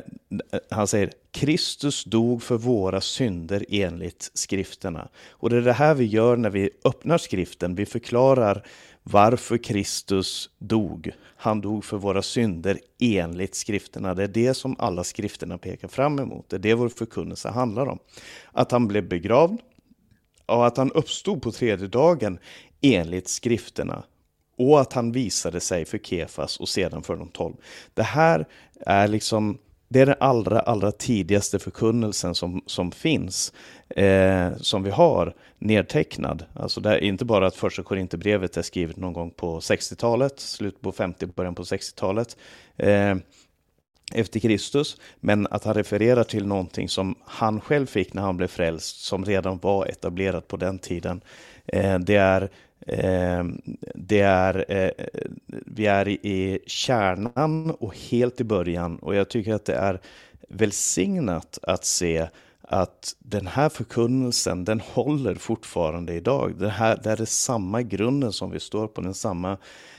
han 0.70 0.86
säger 0.86 1.12
Kristus 1.30 2.04
dog 2.04 2.42
för 2.42 2.56
våra 2.56 3.00
synder 3.00 3.64
enligt 3.68 4.30
skrifterna. 4.34 5.08
Och 5.30 5.50
det 5.50 5.56
är 5.56 5.60
det 5.60 5.72
här 5.72 5.94
vi 5.94 6.04
gör 6.04 6.36
när 6.36 6.50
vi 6.50 6.70
öppnar 6.84 7.18
skriften. 7.18 7.74
Vi 7.74 7.86
förklarar 7.86 8.66
varför 9.02 9.58
Kristus 9.58 10.50
dog. 10.58 11.10
Han 11.36 11.60
dog 11.60 11.84
för 11.84 11.96
våra 11.96 12.22
synder 12.22 12.78
enligt 13.00 13.54
skrifterna. 13.54 14.14
Det 14.14 14.22
är 14.22 14.28
det 14.28 14.54
som 14.54 14.76
alla 14.78 15.04
skrifterna 15.04 15.58
pekar 15.58 15.88
fram 15.88 16.18
emot. 16.18 16.48
Det 16.48 16.56
är 16.56 16.60
det 16.60 16.74
vår 16.74 16.88
förkunnelse 16.88 17.48
handlar 17.48 17.86
om. 17.86 17.98
Att 18.52 18.72
han 18.72 18.88
blev 18.88 19.08
begravd 19.08 19.60
och 20.46 20.66
att 20.66 20.76
han 20.76 20.92
uppstod 20.92 21.42
på 21.42 21.52
tredje 21.52 21.86
dagen 21.86 22.38
enligt 22.80 23.28
skrifterna 23.28 24.04
och 24.60 24.80
att 24.80 24.92
han 24.92 25.12
visade 25.12 25.60
sig 25.60 25.84
för 25.84 25.98
Kefas 25.98 26.60
och 26.60 26.68
sedan 26.68 27.02
för 27.02 27.16
de 27.16 27.28
tolv. 27.28 27.54
Det 27.94 28.02
här 28.02 28.46
är 28.80 29.08
liksom 29.08 29.58
det 29.88 30.00
är 30.00 30.06
den 30.06 30.16
allra, 30.20 30.60
allra 30.60 30.92
tidigaste 30.92 31.58
förkunnelsen 31.58 32.34
som, 32.34 32.62
som 32.66 32.92
finns, 32.92 33.52
eh, 33.88 34.56
som 34.56 34.82
vi 34.82 34.90
har 34.90 35.34
nedtecknad. 35.58 36.44
Alltså 36.54 36.80
det 36.80 36.90
är 36.90 36.98
inte 36.98 37.24
bara 37.24 37.46
att 37.46 37.56
första 37.56 37.82
Korinthierbrevet 37.82 38.56
är 38.56 38.62
skrivet 38.62 38.96
någon 38.96 39.12
gång 39.12 39.30
på 39.30 39.60
60-talet, 39.60 40.40
slut 40.40 40.80
på 40.80 40.92
50, 40.92 41.26
början 41.26 41.54
på 41.54 41.62
60-talet, 41.62 42.36
eh, 42.76 43.16
efter 44.14 44.40
Kristus, 44.40 44.96
men 45.20 45.46
att 45.50 45.64
han 45.64 45.74
refererar 45.74 46.24
till 46.24 46.46
någonting 46.46 46.88
som 46.88 47.14
han 47.24 47.60
själv 47.60 47.86
fick 47.86 48.14
när 48.14 48.22
han 48.22 48.36
blev 48.36 48.48
frälst, 48.48 49.04
som 49.04 49.24
redan 49.24 49.58
var 49.58 49.86
etablerat 49.86 50.48
på 50.48 50.56
den 50.56 50.78
tiden. 50.78 51.20
Eh, 51.66 51.98
det 51.98 52.16
är 52.16 52.50
Eh, 52.86 53.44
det 53.94 54.20
är, 54.20 54.64
eh, 54.68 54.90
vi 55.46 55.86
är 55.86 56.08
i, 56.08 56.12
i 56.12 56.58
kärnan 56.66 57.70
och 57.70 57.96
helt 57.96 58.40
i 58.40 58.44
början 58.44 58.98
och 58.98 59.14
jag 59.14 59.28
tycker 59.28 59.54
att 59.54 59.64
det 59.64 59.74
är 59.74 60.00
välsignat 60.48 61.58
att 61.62 61.84
se 61.84 62.28
att 62.72 63.16
den 63.18 63.46
här 63.46 63.68
förkunnelsen, 63.68 64.64
den 64.64 64.80
håller 64.80 65.34
fortfarande 65.34 66.14
idag. 66.14 66.54
Det, 66.58 66.68
här, 66.68 67.00
det 67.02 67.10
är 67.10 67.24
samma 67.24 67.82
grunden 67.82 68.32
som 68.32 68.50
vi 68.50 68.60
står 68.60 68.86
på, 68.86 69.00
den 69.00 69.14
samma, 69.14 69.52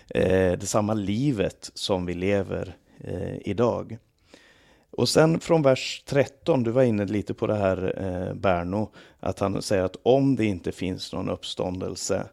eh, 0.09 0.51
det 0.51 0.65
samma 0.65 0.93
livet 0.93 1.71
som 1.73 2.05
vi 2.05 2.13
lever 2.13 2.75
eh, 2.99 3.37
idag. 3.49 3.97
Och 4.91 5.09
sen 5.09 5.39
från 5.39 5.61
vers 5.61 6.03
13, 6.05 6.63
du 6.63 6.71
var 6.71 6.83
inne 6.83 7.05
lite 7.05 7.33
på 7.33 7.47
det 7.47 7.55
här 7.55 7.93
eh, 7.97 8.33
Berno, 8.33 8.91
att 9.19 9.39
han 9.39 9.61
säger 9.61 9.83
att 9.83 9.97
om 10.03 10.35
det 10.35 10.45
inte 10.45 10.71
finns 10.71 11.13
någon 11.13 11.29
uppståndelse, 11.29 12.25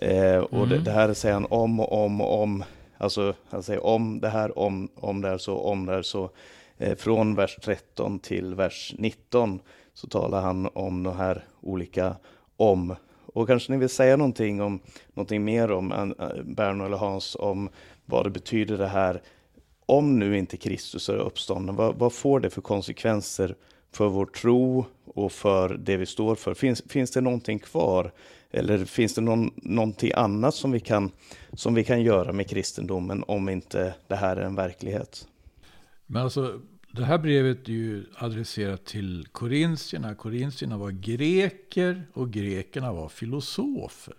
eh, 0.00 0.38
och 0.38 0.66
Mm. 0.66 0.68
det, 0.68 0.78
det 0.78 0.90
här 0.90 1.14
säger 1.14 1.34
han 1.34 1.46
om 1.50 1.80
och 1.80 2.04
om 2.04 2.20
och 2.20 2.42
om, 2.42 2.64
alltså 2.98 3.34
han 3.50 3.62
säger 3.62 3.86
om 3.86 4.20
det 4.20 4.28
här, 4.28 4.58
om, 4.58 4.88
om 4.94 5.20
det 5.20 5.28
är 5.28 5.38
så, 5.38 5.58
om 5.58 5.86
det 5.86 5.94
är 5.94 6.02
så. 6.02 6.30
Eh, 6.78 6.96
från 6.96 7.34
vers 7.34 7.58
13 7.62 8.18
till 8.18 8.54
vers 8.54 8.94
19 8.98 9.60
så 9.94 10.06
talar 10.06 10.40
han 10.40 10.68
om 10.72 11.02
de 11.02 11.16
här 11.16 11.44
olika 11.60 12.16
om. 12.56 12.94
Och 13.32 13.46
kanske 13.46 13.72
ni 13.72 13.78
vill 13.78 13.88
säga 13.88 14.16
någonting, 14.16 14.62
om, 14.62 14.80
någonting 15.14 15.44
mer 15.44 15.70
om, 15.70 15.92
eh, 15.92 16.42
Berno 16.44 16.84
eller 16.84 16.96
Hans, 16.96 17.36
om 17.40 17.68
vad 18.04 18.26
det 18.26 18.30
betyder 18.30 18.78
det 18.78 18.86
här 18.88 19.22
om 19.86 20.18
nu 20.18 20.38
inte 20.38 20.56
Kristus 20.56 21.08
är 21.08 21.16
uppstånden, 21.16 21.76
vad, 21.76 21.94
vad 21.94 22.12
får 22.12 22.40
det 22.40 22.50
för 22.50 22.60
konsekvenser 22.60 23.54
för 23.92 24.08
vår 24.08 24.26
tro 24.26 24.84
och 25.04 25.32
för 25.32 25.68
det 25.68 25.96
vi 25.96 26.06
står 26.06 26.34
för? 26.34 26.54
Finns, 26.54 26.82
finns 26.88 27.10
det 27.10 27.20
någonting 27.20 27.58
kvar? 27.58 28.12
Eller 28.50 28.84
finns 28.84 29.14
det 29.14 29.20
någon, 29.20 29.50
någonting 29.56 30.12
annat 30.14 30.54
som 30.54 30.72
vi, 30.72 30.80
kan, 30.80 31.10
som 31.52 31.74
vi 31.74 31.84
kan 31.84 32.02
göra 32.02 32.32
med 32.32 32.48
kristendomen 32.48 33.24
om 33.26 33.48
inte 33.48 33.94
det 34.08 34.16
här 34.16 34.36
är 34.36 34.42
en 34.42 34.54
verklighet? 34.54 35.28
Men 36.06 36.22
alltså, 36.22 36.60
det 36.92 37.04
här 37.04 37.18
brevet 37.18 37.68
är 37.68 37.72
ju 37.72 38.04
adresserat 38.14 38.84
till 38.84 39.26
korintierna. 39.32 40.14
Korintierna 40.14 40.76
var 40.76 40.90
greker 40.90 42.06
och 42.12 42.30
grekerna 42.30 42.92
var 42.92 43.08
filosofer. 43.08 44.14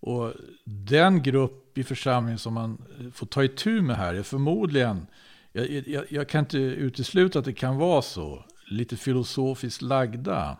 Och 0.00 0.32
den 0.64 1.22
grupp 1.22 1.78
i 1.78 1.84
församlingen 1.84 2.38
som 2.38 2.54
man 2.54 2.82
får 3.14 3.26
ta 3.26 3.44
itu 3.44 3.82
med 3.82 3.96
här 3.96 4.14
är 4.14 4.22
förmodligen, 4.22 5.06
jag, 5.52 5.70
jag, 5.70 6.04
jag 6.08 6.28
kan 6.28 6.38
inte 6.38 6.58
utesluta 6.58 7.38
att 7.38 7.44
det 7.44 7.52
kan 7.52 7.76
vara 7.76 8.02
så, 8.02 8.44
lite 8.66 8.96
filosofiskt 8.96 9.82
lagda. 9.82 10.56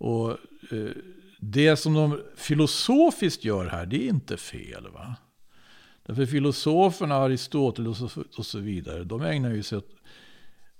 Och 0.00 0.30
eh, 0.70 0.90
det 1.38 1.76
som 1.76 1.94
de 1.94 2.20
filosofiskt 2.36 3.44
gör 3.44 3.66
här, 3.66 3.86
det 3.86 4.04
är 4.04 4.08
inte 4.08 4.36
fel 4.36 4.88
va? 4.88 5.16
Därför 6.02 6.26
filosoferna, 6.26 7.14
Aristoteles 7.14 8.02
och 8.02 8.10
så, 8.10 8.24
och 8.36 8.46
så 8.46 8.58
vidare, 8.58 9.04
de 9.04 9.22
ägnar 9.22 9.50
ju 9.50 9.62
sig 9.62 9.78
åt 9.78 9.90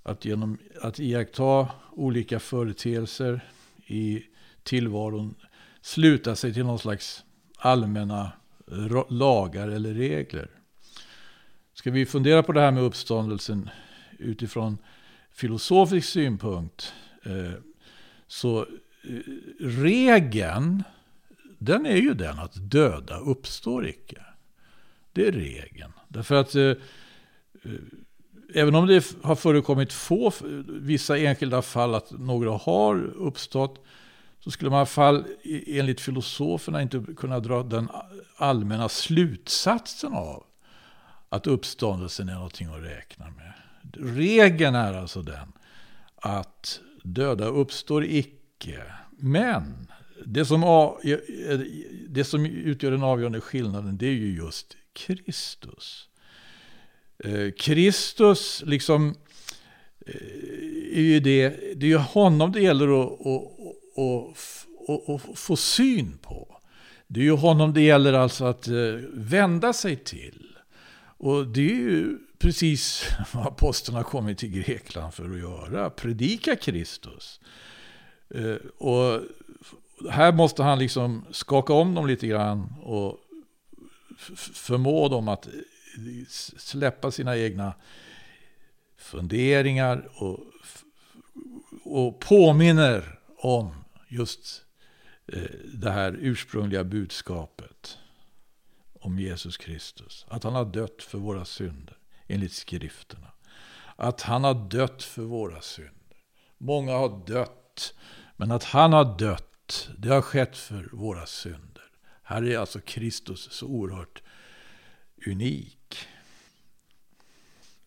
att 0.03 0.25
genom 0.25 0.57
att 0.81 0.99
iaktta 0.99 1.67
olika 1.91 2.39
företeelser 2.39 3.41
i 3.87 4.23
tillvaron 4.63 5.35
sluta 5.81 6.35
sig 6.35 6.53
till 6.53 6.65
någon 6.65 6.79
slags 6.79 7.23
allmänna 7.57 8.31
lagar 9.09 9.67
eller 9.67 9.93
regler. 9.93 10.49
Ska 11.73 11.91
vi 11.91 12.05
fundera 12.05 12.43
på 12.43 12.51
det 12.51 12.61
här 12.61 12.71
med 12.71 12.83
uppståndelsen 12.83 13.69
utifrån 14.19 14.77
filosofisk 15.31 16.09
synpunkt 16.09 16.93
eh, 17.23 17.53
så 18.27 18.67
regeln, 19.59 20.83
den 21.57 21.85
är 21.85 21.95
ju 21.95 22.13
den 22.13 22.39
att 22.39 22.71
döda 22.71 23.17
uppstår 23.17 23.87
icke. 23.87 24.21
Det 25.13 25.27
är 25.27 25.31
regeln. 25.31 25.91
Därför 26.07 26.35
att 26.35 26.55
eh, 26.55 26.63
eh 26.63 26.75
även 28.53 28.75
om 28.75 28.87
det 28.87 29.15
har 29.21 29.35
förekommit 29.35 29.93
få, 29.93 30.31
vissa 30.67 31.17
enskilda 31.17 31.61
fall 31.61 31.95
att 31.95 32.11
några 32.11 32.51
har 32.51 33.03
uppstått, 33.03 33.85
så 34.39 34.51
skulle 34.51 34.69
man 34.69 34.77
i 34.77 34.79
alla 34.79 34.85
fall 34.85 35.25
enligt 35.67 36.01
filosoferna 36.01 36.81
inte 36.81 37.05
kunna 37.17 37.39
dra 37.39 37.63
den 37.63 37.89
allmänna 38.35 38.89
slutsatsen 38.89 40.13
av 40.13 40.43
att 41.29 41.47
uppståndelsen 41.47 42.29
är 42.29 42.33
någonting 42.33 42.67
att 42.67 42.83
räkna 42.83 43.25
med. 43.25 43.53
Regeln 44.15 44.75
är 44.75 44.93
alltså 44.93 45.21
den 45.21 45.51
att 46.15 46.79
döda 47.03 47.45
uppstår 47.45 48.05
icke. 48.05 48.40
Men 49.17 49.87
det 50.25 50.45
som, 50.45 50.61
det 52.09 52.23
som 52.23 52.45
utgör 52.45 52.91
den 52.91 53.03
avgörande 53.03 53.41
skillnaden 53.41 53.97
det 53.97 54.07
är 54.07 54.13
ju 54.13 54.35
just 54.35 54.77
Kristus. 54.93 56.07
Eh, 57.23 57.51
Kristus 57.57 58.63
liksom 58.65 59.15
eh, 60.05 60.97
är 60.97 61.01
ju 61.01 61.19
det, 61.19 61.49
det 61.75 61.85
är 61.85 61.89
ju 61.89 61.97
honom 61.97 62.51
det 62.51 62.61
gäller 62.61 63.03
att, 63.03 63.21
att, 63.27 63.59
att, 63.97 65.09
att, 65.09 65.29
att 65.29 65.39
få 65.39 65.55
syn 65.55 66.17
på. 66.21 66.57
Det 67.07 67.19
är 67.19 67.23
ju 67.23 67.31
honom 67.31 67.73
det 67.73 67.81
gäller 67.81 68.13
alltså 68.13 68.45
att 68.45 68.67
eh, 68.67 68.73
vända 69.13 69.73
sig 69.73 69.95
till. 69.95 70.47
Och 71.17 71.47
det 71.47 71.61
är 71.61 71.75
ju 71.75 72.17
precis 72.39 73.05
vad 73.33 73.47
aposteln 73.47 73.95
har 73.97 74.03
kommit 74.03 74.37
till 74.37 74.51
Grekland 74.51 75.13
för 75.13 75.29
att 75.29 75.39
göra. 75.39 75.89
Predika 75.89 76.55
Kristus. 76.55 77.39
Eh, 78.35 78.55
Och 78.77 79.21
här 80.09 80.31
måste 80.33 80.63
han 80.63 80.79
liksom 80.79 81.25
skaka 81.31 81.73
om 81.73 81.95
dem 81.95 82.07
lite 82.07 82.27
grann 82.27 82.73
och 82.81 83.17
förmå 84.53 85.09
dem 85.09 85.27
att 85.27 85.47
eh, 85.47 85.53
släppa 86.57 87.11
sina 87.11 87.37
egna 87.37 87.73
funderingar 88.97 90.09
och, 90.15 90.39
och 91.83 92.19
påminner 92.19 93.19
om 93.37 93.83
just 94.07 94.63
eh, 95.27 95.41
det 95.73 95.91
här 95.91 96.17
ursprungliga 96.19 96.83
budskapet 96.83 97.97
om 98.99 99.19
Jesus 99.19 99.57
Kristus. 99.57 100.25
Att 100.29 100.43
han 100.43 100.55
har 100.55 100.65
dött 100.65 101.03
för 101.03 101.17
våra 101.17 101.45
synder 101.45 101.97
enligt 102.27 102.53
skrifterna. 102.53 103.27
Att 103.95 104.21
han 104.21 104.43
har 104.43 104.69
dött 104.69 105.03
för 105.03 105.21
våra 105.21 105.61
synder. 105.61 105.95
Många 106.57 106.91
har 106.91 107.27
dött, 107.27 107.93
men 108.41 108.51
att 108.51 108.63
han 108.63 108.93
har 108.93 109.17
dött, 109.17 109.89
det 109.97 110.09
har 110.09 110.21
skett 110.21 110.57
för 110.57 110.89
våra 110.91 111.25
synder. 111.25 111.83
Här 112.23 112.43
är 112.43 112.57
alltså 112.57 112.79
Kristus 112.79 113.47
så 113.51 113.67
oerhört 113.67 114.23
unik. 115.27 116.07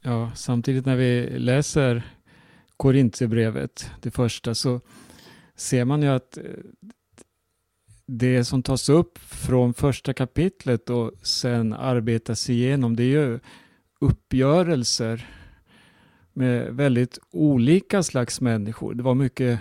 Ja, 0.01 0.33
samtidigt 0.35 0.87
när 0.87 0.97
vi 0.97 1.39
läser 1.39 2.03
Korintierbrevet, 2.77 3.91
det 4.01 4.11
första, 4.11 4.55
så 4.55 4.81
ser 5.57 5.85
man 5.85 6.03
ju 6.03 6.09
att 6.09 6.37
eh, 6.37 6.45
det 8.07 8.45
som 8.45 8.63
tas 8.63 8.89
upp 8.89 9.19
från 9.19 9.75
första 9.75 10.15
kapitlet 10.15 10.91
och 10.91 11.13
sen 11.23 11.73
arbetas 11.73 12.51
igenom, 12.51 12.97
det 12.97 13.03
är 13.03 13.07
ju 13.07 13.41
uppgörelser 14.01 15.29
med 16.33 16.75
väldigt 16.75 17.19
olika 17.31 18.03
slags 18.03 18.41
människor. 18.41 18.95
Det 18.95 19.03
var 19.03 19.15
mycket 19.15 19.61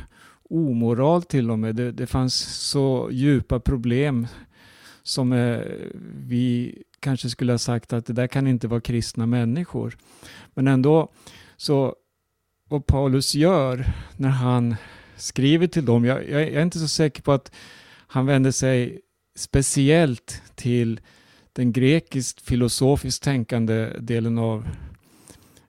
omoral 0.54 1.24
till 1.24 1.52
och 1.52 1.60
med. 1.60 1.76
Det, 1.76 1.92
det 1.92 2.08
fanns 2.08 2.36
så 2.70 3.10
djupa 3.12 3.60
problem 3.60 4.28
som 5.04 5.34
eh, 5.34 5.60
vi 6.28 6.78
kanske 7.00 7.30
skulle 7.30 7.54
ha 7.54 7.58
sagt 7.58 7.94
att 7.94 8.06
det 8.06 8.14
där 8.14 8.28
kan 8.28 8.48
inte 8.48 8.68
vara 8.68 8.82
kristna 8.82 9.26
människor. 9.26 9.98
Men 10.54 10.68
ändå, 10.68 11.12
så 11.58 11.96
vad 12.70 12.86
Paulus 12.86 13.36
gör 13.36 13.86
när 14.18 14.30
han 14.30 14.76
skriver 15.16 15.68
till 15.68 15.86
dem, 15.86 16.06
jag, 16.06 16.30
jag, 16.30 16.42
jag 16.42 16.54
är 16.54 16.62
inte 16.62 16.80
så 16.80 16.88
säker 16.88 17.22
på 17.22 17.32
att 17.32 17.52
han 18.08 18.26
vänder 18.26 18.52
sig 18.52 19.00
speciellt 19.36 20.42
till 20.56 21.00
den 21.54 21.72
grekiskt 21.72 22.42
filosofiskt 22.42 23.24
tänkande 23.24 23.90
delen 24.00 24.38
av 24.38 24.68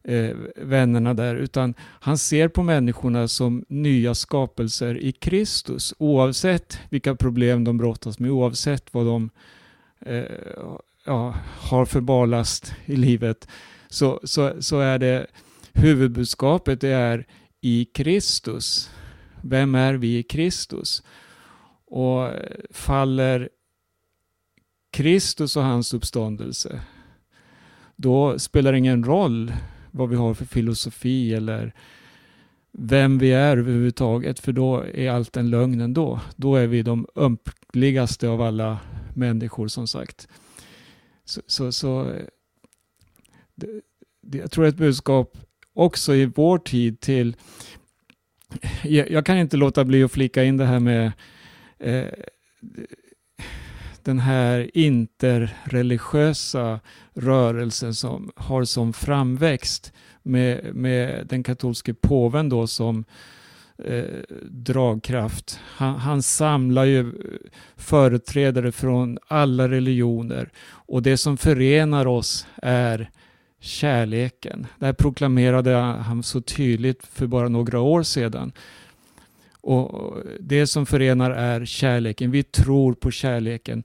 eh, 0.04 0.36
vännerna 0.56 1.14
där, 1.14 1.34
utan 1.36 1.74
han 1.80 2.18
ser 2.18 2.48
på 2.48 2.62
människorna 2.62 3.28
som 3.28 3.64
nya 3.68 4.14
skapelser 4.14 4.98
i 4.98 5.12
Kristus, 5.12 5.94
oavsett 5.98 6.78
vilka 6.88 7.14
problem 7.14 7.64
de 7.64 7.78
brottas 7.78 8.18
med, 8.18 8.30
oavsett 8.30 8.94
vad 8.94 9.06
de 9.06 9.30
eh, 10.00 10.24
ja, 11.04 11.34
har 11.44 11.84
för 11.84 12.00
barlast 12.00 12.74
i 12.84 12.96
livet, 12.96 13.48
så, 13.88 14.20
så, 14.24 14.62
så 14.62 14.80
är 14.80 14.98
det 14.98 15.26
huvudbudskapet 15.72 16.80
det 16.80 16.88
är 16.88 17.26
i 17.60 17.84
Kristus. 17.84 18.90
Vem 19.42 19.74
är 19.74 19.94
vi 19.94 20.18
i 20.18 20.22
Kristus? 20.22 21.02
Och 21.86 22.30
faller 22.70 23.48
Kristus 24.90 25.56
och 25.56 25.62
hans 25.62 25.94
uppståndelse, 25.94 26.80
då 27.96 28.38
spelar 28.38 28.72
det 28.72 28.78
ingen 28.78 29.04
roll 29.04 29.52
vad 29.94 30.08
vi 30.08 30.16
har 30.16 30.34
för 30.34 30.44
filosofi 30.44 31.34
eller 31.34 31.74
vem 32.72 33.18
vi 33.18 33.32
är 33.32 33.56
överhuvudtaget, 33.56 34.40
för 34.40 34.52
då 34.52 34.84
är 34.94 35.10
allt 35.10 35.36
en 35.36 35.50
lögn 35.50 35.80
ändå. 35.80 36.20
Då 36.36 36.56
är 36.56 36.66
vi 36.66 36.82
de 36.82 37.06
ömkligaste 37.16 38.28
av 38.28 38.42
alla 38.42 38.78
människor 39.14 39.68
som 39.68 39.86
sagt. 39.86 40.28
Så, 41.24 41.40
så, 41.46 41.72
så 41.72 42.12
det, 43.54 43.66
det, 44.20 44.38
jag 44.38 44.50
tror 44.50 44.64
ett 44.66 44.76
budskap 44.76 45.38
också 45.72 46.14
i 46.14 46.26
vår 46.26 46.58
tid 46.58 47.00
till 47.00 47.36
jag, 48.82 49.10
jag 49.10 49.26
kan 49.26 49.38
inte 49.38 49.56
låta 49.56 49.84
bli 49.84 50.04
att 50.04 50.12
flika 50.12 50.44
in 50.44 50.56
det 50.56 50.64
här 50.64 50.80
med 50.80 51.12
eh, 51.78 52.08
den 54.04 54.18
här 54.18 54.70
interreligiösa 54.74 56.80
rörelsen 57.14 57.94
som 57.94 58.32
har 58.36 58.64
som 58.64 58.92
framväxt 58.92 59.92
med, 60.22 60.74
med 60.74 61.26
den 61.26 61.42
katolske 61.42 61.94
påven 61.94 62.48
då 62.48 62.66
som 62.66 63.04
eh, 63.78 64.04
dragkraft. 64.42 65.60
Han, 65.64 65.94
han, 65.94 66.22
samlar 66.22 66.84
ju 66.84 67.12
företrädare 67.76 68.72
från 68.72 69.18
alla 69.28 69.68
religioner 69.68 70.50
och 70.66 71.02
det 71.02 71.16
som 71.16 71.36
förenar 71.36 72.06
oss 72.06 72.46
är 72.62 73.10
kärleken. 73.60 74.66
Det 74.78 74.86
här 74.86 74.92
proklamerade 74.92 75.74
han 75.76 76.22
så 76.22 76.40
tydligt 76.40 77.06
för 77.06 77.26
bara 77.26 77.48
några 77.48 77.80
år 77.80 78.02
sedan. 78.02 78.52
Och 79.64 80.22
Det 80.40 80.66
som 80.66 80.86
förenar 80.86 81.30
är 81.30 81.64
kärleken. 81.64 82.30
Vi 82.30 82.42
tror 82.42 82.94
på 82.94 83.10
kärleken. 83.10 83.84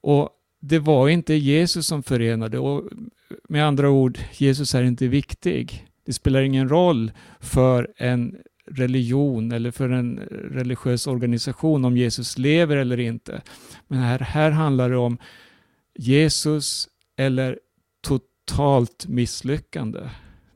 Och 0.00 0.30
Det 0.60 0.78
var 0.78 1.08
inte 1.08 1.34
Jesus 1.34 1.86
som 1.86 2.02
förenade. 2.02 2.58
Och 2.58 2.84
med 3.48 3.66
andra 3.66 3.90
ord, 3.90 4.18
Jesus 4.32 4.74
är 4.74 4.82
inte 4.82 5.08
viktig. 5.08 5.86
Det 6.06 6.12
spelar 6.12 6.42
ingen 6.42 6.68
roll 6.68 7.12
för 7.40 7.92
en 7.96 8.36
religion 8.66 9.52
eller 9.52 9.70
för 9.70 9.88
en 9.88 10.18
religiös 10.50 11.06
organisation 11.06 11.84
om 11.84 11.96
Jesus 11.96 12.38
lever 12.38 12.76
eller 12.76 13.00
inte. 13.00 13.42
Men 13.88 13.98
här, 13.98 14.18
här 14.18 14.50
handlar 14.50 14.90
det 14.90 14.96
om 14.96 15.18
Jesus 15.94 16.88
eller 17.16 17.58
totalt 18.00 19.06
misslyckande. 19.06 20.00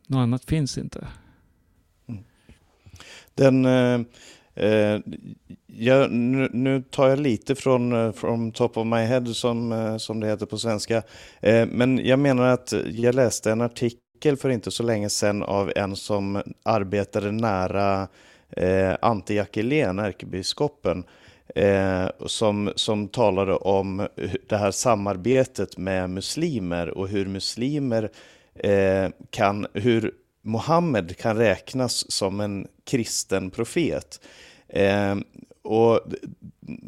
Något 0.07 0.19
annat 0.19 0.45
finns 0.45 0.79
inte. 0.79 1.07
Mm. 2.09 2.25
Den, 3.35 3.65
eh, 3.65 4.01
eh, 4.55 4.99
jag, 5.67 6.11
nu, 6.11 6.49
nu, 6.53 6.83
tar 6.91 7.09
jag 7.09 7.19
lite 7.19 7.55
från 7.55 7.93
eh, 7.93 8.13
from 8.13 8.53
top 8.53 8.77
of 8.77 8.87
my 8.87 8.97
head 8.97 9.27
som, 9.27 9.73
eh, 9.73 9.97
som 9.97 10.21
det 10.21 10.27
heter 10.27 10.47
på 10.47 10.59
svenska. 10.59 11.03
Eh, 11.41 11.67
men 11.67 12.07
jag 12.07 12.19
menar 12.19 12.47
att 12.47 12.75
jag 12.93 13.15
läste 13.15 13.53
en 13.53 13.61
artikel 13.61 14.37
för 14.37 14.49
inte 14.51 14.71
så 14.71 14.83
länge 14.83 15.09
sedan 15.09 15.43
av 15.43 15.73
en 15.77 15.97
som 15.97 16.43
arbetade 16.63 17.31
nära 17.31 18.09
eh, 18.51 18.95
Ante 19.03 19.35
Jackelén, 19.35 19.99
ärkebiskopen. 19.99 21.05
Eh, 21.55 22.07
som, 22.27 22.73
som 22.77 23.09
talade 23.09 23.55
om 23.55 24.09
det 24.49 24.57
här 24.57 24.71
samarbetet 24.71 25.79
med 25.79 26.11
muslimer 26.11 26.99
och 26.99 27.09
hur 27.09 27.27
muslimer 27.27 28.11
eh, 28.55 29.11
kan, 29.31 29.67
hur 29.73 30.13
Mohammed 30.47 31.17
kan 31.17 31.37
räknas 31.37 32.13
som 32.13 32.41
en 32.41 32.67
kristen 32.85 33.51
profet. 33.51 34.21
Eh, 34.69 35.17
och 35.63 36.01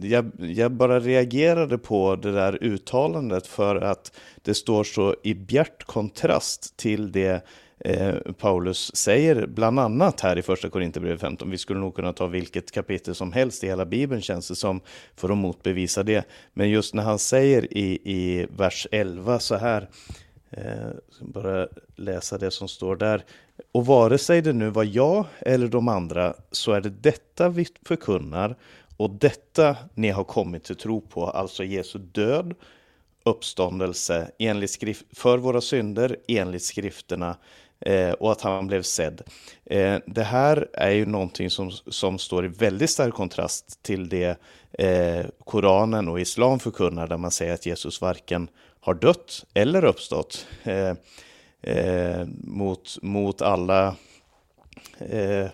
jag, 0.00 0.30
jag, 0.38 0.72
bara 0.72 1.00
reagerade 1.00 1.78
på 1.78 2.16
det 2.16 2.32
där 2.32 2.58
uttalandet 2.64 3.46
för 3.46 3.76
att 3.76 4.12
det 4.42 4.54
står 4.54 4.84
så 4.84 5.14
i 5.22 5.34
bjärt 5.34 5.84
kontrast 5.84 6.76
till 6.76 7.12
det 7.12 7.44
eh, 7.78 8.14
Paulus 8.38 8.96
säger 8.96 9.46
bland 9.46 9.80
annat 9.80 10.20
här 10.20 10.38
i 10.38 10.42
första 10.42 10.70
Korinthierbrevet 10.70 11.20
15. 11.20 11.50
Vi 11.50 11.58
skulle 11.58 11.80
nog 11.80 11.94
kunna 11.94 12.12
ta 12.12 12.26
vilket 12.26 12.70
kapitel 12.70 13.14
som 13.14 13.32
helst 13.32 13.64
i 13.64 13.66
hela 13.66 13.86
Bibeln 13.86 14.22
känns 14.22 14.48
det 14.48 14.56
som 14.56 14.80
för 15.16 15.28
att 15.28 15.38
motbevisa 15.38 16.02
det. 16.02 16.24
Men 16.52 16.70
just 16.70 16.94
när 16.94 17.02
han 17.02 17.18
säger 17.18 17.76
i, 17.78 17.98
i 18.04 18.46
vers 18.56 18.86
11 18.90 19.38
så 19.38 19.54
här, 19.54 19.88
eh, 20.56 20.90
bara 21.20 21.68
läsa 21.96 22.38
det 22.38 22.50
som 22.50 22.68
står 22.68 22.96
där. 22.96 23.24
Och 23.72 23.86
vare 23.86 24.18
sig 24.18 24.42
det 24.42 24.52
nu 24.52 24.70
var 24.70 24.84
jag 24.84 25.26
eller 25.40 25.68
de 25.68 25.88
andra 25.88 26.34
så 26.50 26.72
är 26.72 26.80
det 26.80 26.90
detta 26.90 27.48
vi 27.48 27.66
förkunnar 27.86 28.56
och 28.96 29.10
detta 29.10 29.76
ni 29.94 30.10
har 30.10 30.24
kommit 30.24 30.64
till 30.64 30.76
tro 30.76 31.00
på, 31.00 31.26
alltså 31.26 31.64
Jesu 31.64 31.98
död, 31.98 32.54
uppståndelse 33.24 34.30
enligt 34.38 34.70
skrift, 34.70 35.04
för 35.12 35.38
våra 35.38 35.60
synder 35.60 36.16
enligt 36.28 36.62
skrifterna 36.62 37.36
eh, 37.80 38.10
och 38.10 38.32
att 38.32 38.40
han 38.40 38.66
blev 38.66 38.82
sedd. 38.82 39.22
Eh, 39.64 39.98
det 40.06 40.22
här 40.22 40.68
är 40.72 40.90
ju 40.90 41.06
någonting 41.06 41.50
som, 41.50 41.70
som 41.70 42.18
står 42.18 42.44
i 42.44 42.48
väldigt 42.48 42.90
stark 42.90 43.14
kontrast 43.14 43.82
till 43.82 44.08
det 44.08 44.38
eh, 44.72 45.26
Koranen 45.44 46.08
och 46.08 46.20
Islam 46.20 46.58
förkunnar 46.58 47.06
där 47.06 47.16
man 47.16 47.30
säger 47.30 47.54
att 47.54 47.66
Jesus 47.66 48.00
varken 48.00 48.48
har 48.86 48.94
dött 48.94 49.44
eller 49.54 49.84
uppstått 49.84 50.46
eh, 50.64 50.94
eh, 51.62 52.26
mot, 52.44 52.98
mot 53.02 53.42
alla 53.42 53.96
eh, 54.98 55.46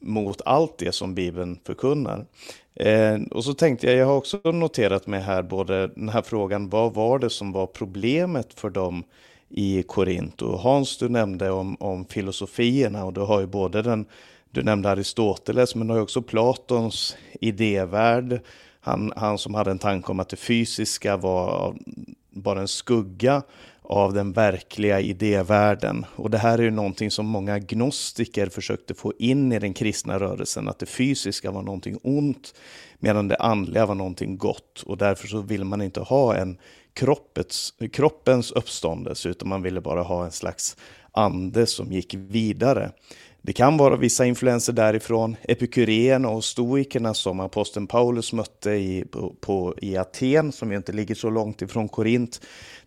mot 0.00 0.40
allt 0.44 0.78
det 0.78 0.92
som 0.92 1.14
Bibeln 1.14 1.58
förkunnar. 1.64 2.26
Eh, 2.74 3.20
och 3.30 3.44
så 3.44 3.54
tänkte 3.54 3.86
jag, 3.86 3.96
jag 3.96 4.06
har 4.06 4.16
också 4.16 4.40
noterat 4.44 5.06
mig 5.06 5.20
här 5.20 5.42
både 5.42 5.86
den 5.86 6.08
här 6.08 6.22
frågan, 6.22 6.68
vad 6.68 6.94
var 6.94 7.18
det 7.18 7.30
som 7.30 7.52
var 7.52 7.66
problemet 7.66 8.54
för 8.54 8.70
dem 8.70 9.04
i 9.48 9.82
Korint. 9.82 10.42
Och 10.42 10.58
Hans, 10.58 10.98
du 10.98 11.08
nämnde 11.08 11.50
om, 11.50 11.76
om 11.80 12.04
filosofierna 12.04 13.04
och 13.04 13.12
du 13.12 13.20
har 13.20 13.40
ju 13.40 13.46
både 13.46 13.82
den, 13.82 14.06
du 14.50 14.62
nämnde 14.62 14.90
Aristoteles, 14.90 15.74
men 15.74 15.86
du 15.86 15.94
har 15.94 16.00
också 16.00 16.22
Platons 16.22 17.16
idévärld. 17.40 18.40
Han, 18.80 19.12
han 19.16 19.38
som 19.38 19.54
hade 19.54 19.70
en 19.70 19.78
tanke 19.78 20.12
om 20.12 20.20
att 20.20 20.28
det 20.28 20.36
fysiska 20.36 21.16
var 21.16 21.74
bara 22.34 22.60
en 22.60 22.68
skugga 22.68 23.42
av 23.82 24.12
den 24.12 24.32
verkliga 24.32 25.00
idévärlden. 25.00 26.06
Och 26.16 26.30
det 26.30 26.38
här 26.38 26.58
är 26.58 26.62
ju 26.62 26.70
någonting 26.70 27.10
som 27.10 27.26
många 27.26 27.58
gnostiker 27.58 28.46
försökte 28.46 28.94
få 28.94 29.12
in 29.18 29.52
i 29.52 29.58
den 29.58 29.74
kristna 29.74 30.18
rörelsen, 30.18 30.68
att 30.68 30.78
det 30.78 30.86
fysiska 30.86 31.50
var 31.50 31.62
någonting 31.62 31.98
ont, 32.02 32.54
medan 32.98 33.28
det 33.28 33.36
andliga 33.36 33.86
var 33.86 33.94
någonting 33.94 34.38
gott. 34.38 34.82
Och 34.86 34.98
därför 34.98 35.28
så 35.28 35.40
vill 35.40 35.64
man 35.64 35.82
inte 35.82 36.00
ha 36.00 36.36
en 36.36 36.58
kroppets, 36.92 37.74
kroppens 37.92 38.52
uppståndelse, 38.52 39.28
utan 39.28 39.48
man 39.48 39.62
ville 39.62 39.80
bara 39.80 40.02
ha 40.02 40.24
en 40.24 40.32
slags 40.32 40.76
ande 41.12 41.66
som 41.66 41.92
gick 41.92 42.14
vidare. 42.14 42.92
Det 43.46 43.52
kan 43.52 43.76
vara 43.76 43.96
vissa 43.96 44.26
influenser 44.26 44.72
därifrån. 44.72 45.36
Epikuréerna 45.42 46.28
och 46.28 46.44
stoikerna 46.44 47.14
som 47.14 47.40
aposteln 47.40 47.86
Paulus 47.86 48.32
mötte 48.32 48.70
i, 48.70 49.04
på, 49.10 49.34
på, 49.40 49.74
i 49.78 49.96
Aten, 49.96 50.52
som 50.52 50.70
ju 50.70 50.76
inte 50.76 50.92
ligger 50.92 51.14
så 51.14 51.30
långt 51.30 51.62
ifrån 51.62 51.88
Korint, 51.88 52.40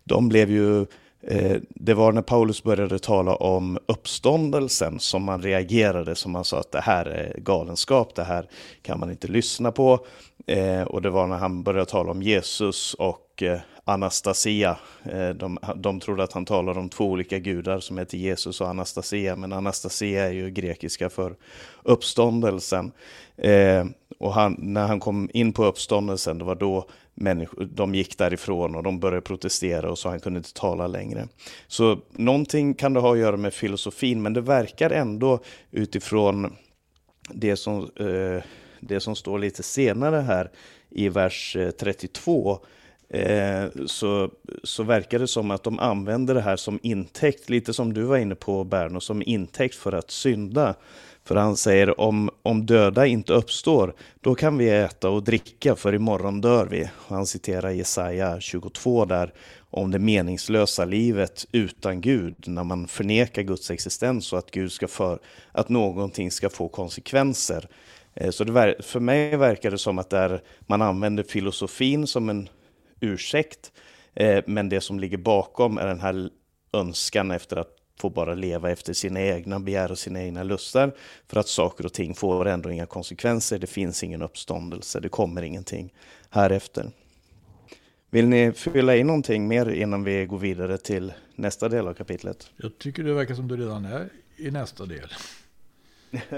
de 0.04 0.28
blev 0.28 0.50
ju 0.50 0.80
eh, 1.20 1.56
det 1.70 1.94
var 1.94 2.12
när 2.12 2.22
Paulus 2.22 2.62
började 2.62 2.98
tala 2.98 3.34
om 3.34 3.78
uppståndelsen 3.86 5.00
som 5.00 5.24
man 5.24 5.42
reagerade, 5.42 6.14
som 6.14 6.32
man 6.32 6.44
sa 6.44 6.60
att 6.60 6.72
det 6.72 6.80
här 6.80 7.06
är 7.06 7.40
galenskap, 7.40 8.14
det 8.14 8.24
här 8.24 8.48
kan 8.82 9.00
man 9.00 9.10
inte 9.10 9.28
lyssna 9.28 9.72
på. 9.72 10.06
Eh, 10.46 10.82
och 10.82 11.02
det 11.02 11.10
var 11.10 11.26
när 11.26 11.36
han 11.36 11.62
började 11.62 11.90
tala 11.90 12.10
om 12.10 12.22
Jesus 12.22 12.94
och 12.94 13.42
eh, 13.42 13.60
Anastasia. 13.88 14.76
Eh, 15.04 15.28
de, 15.28 15.58
de 15.76 16.00
trodde 16.00 16.22
att 16.22 16.32
han 16.32 16.44
talade 16.44 16.80
om 16.80 16.88
två 16.88 17.04
olika 17.04 17.38
gudar 17.38 17.80
som 17.80 17.98
heter 17.98 18.18
Jesus 18.18 18.60
och 18.60 18.68
Anastasia, 18.68 19.36
men 19.36 19.52
Anastasia 19.52 20.26
är 20.26 20.32
ju 20.32 20.50
grekiska 20.50 21.10
för 21.10 21.36
uppståndelsen. 21.82 22.92
Eh, 23.36 23.84
och 24.18 24.32
han, 24.32 24.56
när 24.58 24.86
han 24.86 25.00
kom 25.00 25.30
in 25.32 25.52
på 25.52 25.64
uppståndelsen, 25.64 26.38
det 26.38 26.44
var 26.44 26.54
då 26.54 26.88
människor, 27.14 27.68
de 27.74 27.94
gick 27.94 28.18
därifrån 28.18 28.74
och 28.74 28.82
de 28.82 29.00
började 29.00 29.20
protestera 29.20 29.90
och 29.90 29.98
så 29.98 30.08
han 30.08 30.20
kunde 30.20 30.38
inte 30.38 30.54
tala 30.54 30.86
längre. 30.86 31.28
Så 31.66 31.98
någonting 32.12 32.74
kan 32.74 32.92
det 32.92 33.00
ha 33.00 33.12
att 33.12 33.18
göra 33.18 33.36
med 33.36 33.54
filosofin, 33.54 34.22
men 34.22 34.32
det 34.32 34.40
verkar 34.40 34.90
ändå 34.90 35.40
utifrån 35.70 36.52
det 37.30 37.56
som, 37.56 37.90
eh, 37.96 38.42
det 38.80 39.00
som 39.00 39.16
står 39.16 39.38
lite 39.38 39.62
senare 39.62 40.16
här 40.16 40.50
i 40.90 41.08
vers 41.08 41.56
eh, 41.56 41.70
32 41.70 42.60
Eh, 43.10 43.64
så, 43.86 44.30
så 44.62 44.82
verkar 44.82 45.18
det 45.18 45.28
som 45.28 45.50
att 45.50 45.62
de 45.62 45.78
använder 45.78 46.34
det 46.34 46.40
här 46.40 46.56
som 46.56 46.78
intäkt, 46.82 47.50
lite 47.50 47.72
som 47.72 47.92
du 47.92 48.02
var 48.02 48.16
inne 48.16 48.34
på 48.34 48.64
Berno, 48.64 49.00
som 49.00 49.22
intäkt 49.26 49.74
för 49.74 49.92
att 49.92 50.10
synda. 50.10 50.74
För 51.24 51.36
han 51.36 51.56
säger 51.56 52.00
om, 52.00 52.30
om 52.42 52.66
döda 52.66 53.06
inte 53.06 53.32
uppstår, 53.32 53.94
då 54.20 54.34
kan 54.34 54.58
vi 54.58 54.70
äta 54.70 55.10
och 55.10 55.22
dricka 55.22 55.76
för 55.76 55.94
imorgon 55.94 56.40
dör 56.40 56.66
vi. 56.66 56.84
Och 56.84 57.16
han 57.16 57.26
citerar 57.26 57.70
Jesaja 57.70 58.40
22 58.40 59.04
där 59.04 59.32
om 59.70 59.90
det 59.90 59.98
meningslösa 59.98 60.84
livet 60.84 61.46
utan 61.52 62.00
Gud, 62.00 62.34
när 62.46 62.64
man 62.64 62.88
förnekar 62.88 63.42
Guds 63.42 63.70
existens 63.70 64.32
och 64.32 64.38
att, 64.38 64.50
Gud 64.50 64.72
ska 64.72 64.88
för, 64.88 65.18
att 65.52 65.68
någonting 65.68 66.30
ska 66.30 66.48
få 66.48 66.68
konsekvenser. 66.68 67.68
Eh, 68.14 68.30
så 68.30 68.44
det, 68.44 68.74
för 68.80 69.00
mig 69.00 69.36
verkar 69.36 69.70
det 69.70 69.78
som 69.78 69.98
att 69.98 70.10
där 70.10 70.42
man 70.60 70.82
använder 70.82 71.22
filosofin 71.22 72.06
som 72.06 72.28
en 72.28 72.48
ursäkt, 73.00 73.72
eh, 74.14 74.44
men 74.46 74.68
det 74.68 74.80
som 74.80 75.00
ligger 75.00 75.18
bakom 75.18 75.78
är 75.78 75.86
den 75.86 76.00
här 76.00 76.30
önskan 76.72 77.30
efter 77.30 77.56
att 77.56 77.78
får 78.00 78.10
bara 78.10 78.34
leva 78.34 78.70
efter 78.70 78.92
sina 78.92 79.20
egna 79.20 79.60
begär 79.60 79.90
och 79.90 79.98
sina 79.98 80.22
egna 80.22 80.42
lustar 80.42 80.92
för 81.28 81.40
att 81.40 81.48
saker 81.48 81.86
och 81.86 81.92
ting 81.92 82.14
får 82.14 82.48
ändå 82.48 82.70
inga 82.70 82.86
konsekvenser. 82.86 83.58
Det 83.58 83.66
finns 83.66 84.02
ingen 84.02 84.22
uppståndelse, 84.22 85.00
det 85.00 85.08
kommer 85.08 85.42
ingenting 85.42 85.94
här 86.30 86.50
efter. 86.50 86.90
Vill 88.10 88.28
ni 88.28 88.52
fylla 88.52 88.96
in 88.96 89.06
någonting 89.06 89.48
mer 89.48 89.68
innan 89.68 90.04
vi 90.04 90.26
går 90.26 90.38
vidare 90.38 90.78
till 90.78 91.12
nästa 91.34 91.68
del 91.68 91.88
av 91.88 91.94
kapitlet? 91.94 92.50
Jag 92.56 92.78
tycker 92.78 93.04
det 93.04 93.14
verkar 93.14 93.34
som 93.34 93.48
du 93.48 93.56
redan 93.56 93.84
är 93.84 94.08
i 94.36 94.50
nästa 94.50 94.86
del. 94.86 95.08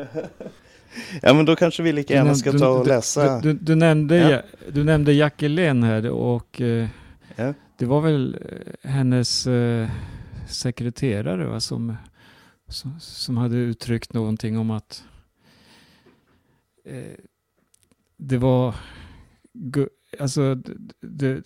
Ja, 1.22 1.34
men 1.34 1.44
då 1.44 1.56
kanske 1.56 1.82
vi 1.82 1.92
lika 1.92 2.14
gärna 2.14 2.34
ska 2.34 2.52
ta 2.52 2.68
och 2.68 2.86
läsa. 2.86 3.40
Du, 3.40 3.52
du, 3.52 3.58
du, 3.58 3.74
nämnde, 3.74 4.16
Ja. 4.16 4.42
du 4.72 4.84
nämnde 4.84 5.12
Jacqueline 5.12 5.82
här 5.82 6.10
och 6.10 6.60
eh, 6.60 6.88
Ja. 7.36 7.54
det 7.76 7.86
var 7.86 8.00
väl 8.00 8.38
eh, 8.50 8.90
hennes 8.90 9.46
eh, 9.46 9.88
sekreterare 10.48 11.46
va, 11.46 11.60
som, 11.60 11.96
som, 12.68 13.00
som 13.00 13.36
hade 13.36 13.56
uttryckt 13.56 14.12
någonting 14.12 14.58
om 14.58 14.70
att 14.70 15.04
eh, 16.84 17.16
det 18.16 18.38
var 18.38 18.74
alltså 20.20 20.54
det, 21.00 21.42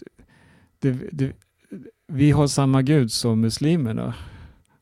det, 0.78 0.90
det, 1.12 1.32
vi 2.06 2.30
har 2.30 2.46
samma 2.46 2.82
gud 2.82 3.12
som 3.12 3.40
muslimerna 3.40 4.14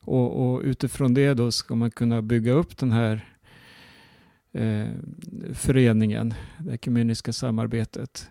och, 0.01 0.53
och 0.53 0.61
utifrån 0.61 1.13
det 1.13 1.33
då 1.33 1.51
ska 1.51 1.75
man 1.75 1.91
kunna 1.91 2.21
bygga 2.21 2.51
upp 2.51 2.77
den 2.77 2.91
här 2.91 3.32
eh, 4.53 4.87
föreningen, 5.53 6.33
det 6.59 6.73
ekumeniska 6.73 7.33
samarbetet. 7.33 8.29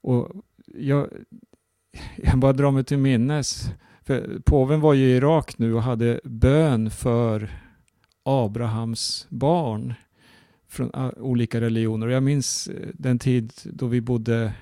Och 0.00 0.28
jag, 0.74 1.08
jag 2.16 2.38
bara 2.38 2.52
drar 2.52 2.70
mig 2.70 2.84
till 2.84 2.98
minnes, 2.98 3.70
för 4.02 4.40
påven 4.44 4.80
var 4.80 4.94
ju 4.94 5.06
i 5.06 5.16
Irak 5.16 5.58
nu 5.58 5.74
och 5.74 5.82
hade 5.82 6.20
bön 6.24 6.90
för 6.90 7.50
Abrahams 8.22 9.26
barn 9.30 9.94
från 10.68 10.90
ah, 10.92 11.12
olika 11.16 11.60
religioner. 11.60 12.06
Och 12.06 12.12
jag 12.12 12.22
minns 12.22 12.68
eh, 12.68 12.88
den 12.94 13.18
tid 13.18 13.52
då 13.64 13.86
vi 13.86 14.00
bodde 14.00 14.52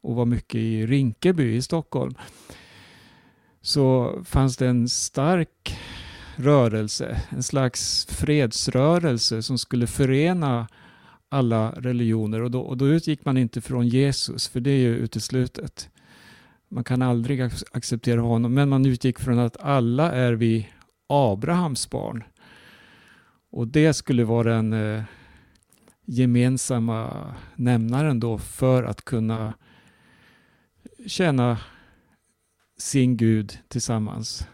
och 0.00 0.14
var 0.14 0.26
mycket 0.26 0.54
i 0.54 0.86
Rinkeby 0.86 1.54
i 1.54 1.62
Stockholm. 1.62 2.14
Så 3.60 4.18
fanns 4.24 4.56
det 4.56 4.68
en 4.68 4.88
stark 4.88 5.78
rörelse, 6.36 7.22
en 7.30 7.42
slags 7.42 8.06
fredsrörelse 8.06 9.42
som 9.42 9.58
skulle 9.58 9.86
förena 9.86 10.68
alla 11.28 11.70
religioner 11.70 12.42
och 12.42 12.50
då, 12.50 12.60
och 12.60 12.76
då 12.76 12.88
utgick 12.88 13.24
man 13.24 13.36
inte 13.36 13.60
från 13.60 13.88
Jesus, 13.88 14.48
för 14.48 14.60
det 14.60 14.70
är 14.70 14.78
ju 14.78 14.96
uteslutet. 14.96 15.90
Man 16.68 16.84
kan 16.84 17.02
aldrig 17.02 17.40
acceptera 17.72 18.20
honom, 18.20 18.54
men 18.54 18.68
man 18.68 18.86
utgick 18.86 19.18
från 19.18 19.38
att 19.38 19.56
alla 19.56 20.12
är 20.12 20.32
vi 20.32 20.68
Abrahams 21.06 21.90
barn. 21.90 22.24
Och 23.50 23.68
det 23.68 23.94
skulle 23.94 24.24
vara 24.24 24.54
den 24.54 24.72
eh, 24.72 25.02
gemensamma 26.04 27.34
nämnaren 27.56 28.20
då 28.20 28.38
för 28.38 28.82
att 28.82 29.04
kunna 29.04 29.54
tjäna 31.06 31.58
sin 32.78 33.16
Gud 33.16 33.58
tillsammans. 33.68 34.46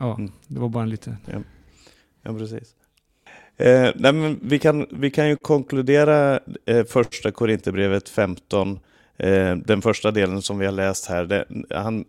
Ja, 0.00 0.14
Mm. 0.18 0.32
det 0.46 0.60
var 0.60 0.68
bara 0.68 0.82
en 0.82 0.90
liten... 0.90 1.16
Ja, 2.22 2.38
precis. 2.38 2.74
Eh, 3.56 3.90
nej, 3.94 4.12
men 4.12 4.40
vi, 4.42 4.58
kan, 4.58 4.86
vi 4.90 5.10
kan 5.10 5.28
ju 5.28 5.36
konkludera 5.36 6.40
eh, 6.66 6.84
första 6.84 7.30
Korinthierbrevet 7.30 8.08
15, 8.08 8.78
eh, 9.16 9.56
den 9.56 9.82
första 9.82 10.10
delen 10.10 10.42
som 10.42 10.58
vi 10.58 10.66
har 10.66 10.72
läst 10.72 11.06
här. 11.06 11.24
Det, 11.24 11.44
han, 11.70 12.04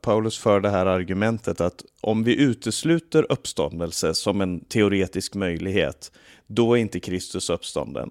Paulus 0.00 0.38
för 0.38 0.60
det 0.60 0.70
här 0.70 0.86
argumentet 0.86 1.60
att 1.60 1.84
om 2.00 2.24
vi 2.24 2.42
utesluter 2.42 3.32
uppståndelse 3.32 4.14
som 4.14 4.40
en 4.40 4.60
teoretisk 4.60 5.34
möjlighet, 5.34 6.12
då 6.46 6.74
är 6.74 6.80
inte 6.80 7.00
Kristus 7.00 7.50
uppstånden. 7.50 8.10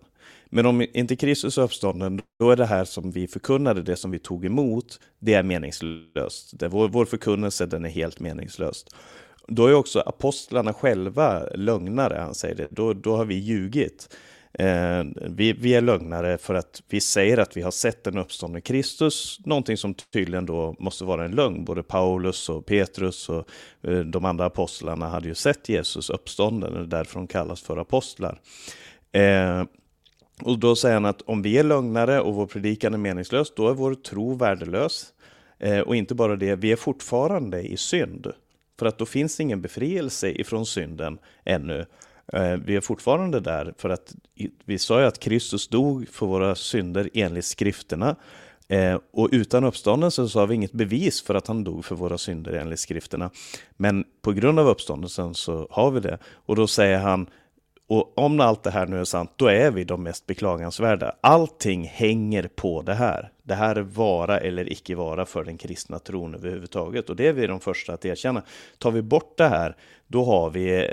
Men 0.49 0.65
om 0.65 0.85
inte 0.93 1.15
Kristus 1.15 1.57
är 1.57 1.61
uppstånden, 1.61 2.21
då 2.39 2.51
är 2.51 2.55
det 2.55 2.65
här 2.65 2.85
som 2.85 3.11
vi 3.11 3.27
förkunnade, 3.27 3.81
det 3.81 3.95
som 3.95 4.11
vi 4.11 4.19
tog 4.19 4.45
emot, 4.45 4.99
det 5.19 5.33
är 5.33 5.43
meningslöst. 5.43 6.59
Det, 6.59 6.67
vår, 6.67 6.87
vår 6.87 7.05
förkunnelse, 7.05 7.65
den 7.65 7.85
är 7.85 7.89
helt 7.89 8.19
meningslöst. 8.19 8.95
Då 9.47 9.67
är 9.67 9.73
också 9.73 9.99
apostlarna 9.99 10.73
själva 10.73 11.43
lögnare, 11.55 12.17
han 12.19 12.35
säger 12.35 12.55
det. 12.55 12.67
Då, 12.71 12.93
då 12.93 13.15
har 13.15 13.25
vi 13.25 13.35
ljugit. 13.35 14.15
Eh, 14.59 15.03
vi, 15.15 15.53
vi 15.53 15.75
är 15.75 15.81
lögnare 15.81 16.37
för 16.37 16.55
att 16.55 16.83
vi 16.89 17.01
säger 17.01 17.37
att 17.37 17.57
vi 17.57 17.61
har 17.61 17.71
sett 17.71 18.03
den 18.03 18.17
uppståndne 18.17 18.61
Kristus, 18.61 19.39
någonting 19.45 19.77
som 19.77 19.93
tydligen 19.93 20.45
då 20.45 20.75
måste 20.79 21.03
vara 21.03 21.25
en 21.25 21.31
lögn. 21.31 21.65
Både 21.65 21.83
Paulus 21.83 22.49
och 22.49 22.65
Petrus 22.65 23.29
och 23.29 23.49
eh, 23.83 23.99
de 23.99 24.25
andra 24.25 24.45
apostlarna 24.45 25.09
hade 25.09 25.27
ju 25.27 25.35
sett 25.35 25.69
Jesus 25.69 26.09
uppstånden, 26.09 26.89
därför 26.89 27.19
de 27.19 27.27
kallas 27.27 27.61
för 27.61 27.77
apostlar. 27.77 28.39
Eh, 29.11 29.63
och 30.43 30.59
då 30.59 30.75
säger 30.75 30.93
han 30.93 31.05
att 31.05 31.21
om 31.21 31.41
vi 31.41 31.57
är 31.57 31.63
lögnare 31.63 32.21
och 32.21 32.35
vår 32.35 32.45
predikan 32.45 32.93
är 32.93 32.97
meningslös, 32.97 33.53
då 33.55 33.69
är 33.69 33.73
vår 33.73 33.95
tro 33.95 34.33
värdelös. 34.35 35.13
Eh, 35.59 35.79
och 35.79 35.95
inte 35.95 36.15
bara 36.15 36.35
det, 36.35 36.55
vi 36.55 36.71
är 36.71 36.75
fortfarande 36.75 37.61
i 37.61 37.77
synd. 37.77 38.27
För 38.79 38.85
att 38.85 38.97
då 38.97 39.05
finns 39.05 39.37
det 39.37 39.43
ingen 39.43 39.61
befrielse 39.61 40.29
ifrån 40.31 40.65
synden 40.65 41.17
ännu. 41.45 41.85
Eh, 42.33 42.55
Vi 42.65 42.75
är 42.75 42.81
fortfarande 42.81 43.39
där 43.39 43.73
för 43.77 43.89
att 43.89 44.15
vi 44.65 44.79
sa 44.79 44.99
ju 44.99 45.05
att 45.05 45.19
Kristus 45.19 45.67
dog 45.67 46.07
för 46.09 46.25
våra 46.25 46.55
synder 46.55 47.09
enligt 47.13 47.45
skrifterna. 47.45 48.15
Eh, 48.67 48.99
Och 49.11 49.29
utan 49.31 49.63
uppståndelsen 49.63 50.29
så 50.29 50.39
har 50.39 50.47
vi 50.47 50.55
inget 50.55 50.71
bevis 50.71 51.21
för 51.23 51.35
att 51.35 51.47
han 51.47 51.63
dog 51.63 51.85
för 51.85 51.95
våra 51.95 52.17
synder 52.17 52.53
enligt 52.53 52.79
skrifterna. 52.79 53.29
Men 53.77 54.05
på 54.21 54.31
grund 54.31 54.59
av 54.59 54.67
uppståndelsen 54.67 55.33
så 55.33 55.67
har 55.71 55.91
vi 55.91 55.99
det. 55.99 56.17
Och 56.33 56.55
då 56.55 56.67
säger 56.67 56.97
han, 56.99 57.27
och 57.87 58.17
om 58.17 58.39
allt 58.39 58.63
det 58.63 58.71
här 58.71 58.87
nu 58.87 58.99
är 58.99 59.03
sant, 59.03 59.31
då 59.35 59.47
är 59.47 59.71
vi 59.71 59.83
de 59.83 60.03
mest 60.03 60.25
beklagansvärda. 60.25 61.15
Allting 61.21 61.83
hänger 61.83 62.49
på 62.55 62.81
det 62.81 62.93
här. 62.93 63.31
Det 63.43 63.55
här 63.55 63.75
är 63.75 63.81
vara 63.81 64.39
eller 64.39 64.71
icke 64.71 64.95
vara 64.95 65.25
för 65.25 65.43
den 65.43 65.57
kristna 65.57 65.99
tron 65.99 66.35
överhuvudtaget. 66.35 67.09
Och 67.09 67.15
det 67.15 67.27
är 67.27 67.33
vi 67.33 67.47
de 67.47 67.59
första 67.59 67.93
att 67.93 68.05
erkänna. 68.05 68.43
Tar 68.77 68.91
vi 68.91 69.01
bort 69.01 69.37
det 69.37 69.47
här, 69.47 69.75
då 70.07 70.23
har 70.23 70.49
vi, 70.49 70.89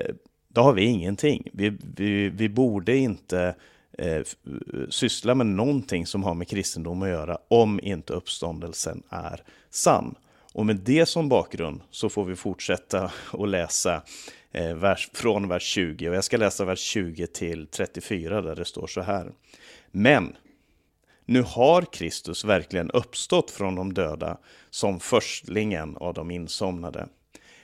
då 0.48 0.60
har 0.60 0.72
vi 0.72 0.84
ingenting. 0.84 1.48
Vi, 1.52 1.78
vi, 1.96 2.28
vi 2.28 2.48
borde 2.48 2.96
inte 2.96 3.54
eh, 3.98 4.22
syssla 4.88 5.34
med 5.34 5.46
någonting 5.46 6.06
som 6.06 6.22
har 6.22 6.34
med 6.34 6.48
kristendom 6.48 7.02
att 7.02 7.08
göra 7.08 7.38
om 7.48 7.80
inte 7.82 8.12
uppståndelsen 8.12 9.02
är 9.08 9.42
sann. 9.70 10.14
Och 10.52 10.66
med 10.66 10.76
det 10.76 11.06
som 11.06 11.28
bakgrund 11.28 11.80
så 11.90 12.08
får 12.08 12.24
vi 12.24 12.36
fortsätta 12.36 13.10
att 13.32 13.48
läsa 13.48 14.02
eh, 14.54 14.74
vers, 14.74 15.10
från 15.12 15.48
vers 15.48 15.62
20. 15.62 16.08
Och 16.08 16.14
jag 16.14 16.24
ska 16.24 16.36
läsa 16.36 16.64
vers 16.64 16.78
20 16.78 17.26
till 17.26 17.66
34 17.66 18.42
där 18.42 18.56
det 18.56 18.64
står 18.64 18.86
så 18.86 19.00
här. 19.00 19.32
Men 19.90 20.36
nu 21.24 21.42
har 21.42 21.82
Kristus 21.82 22.44
verkligen 22.44 22.90
uppstått 22.90 23.50
från 23.50 23.74
de 23.74 23.94
döda 23.94 24.38
som 24.70 25.00
förstlingen 25.00 25.96
av 25.96 26.14
de 26.14 26.30
insomnade. 26.30 27.08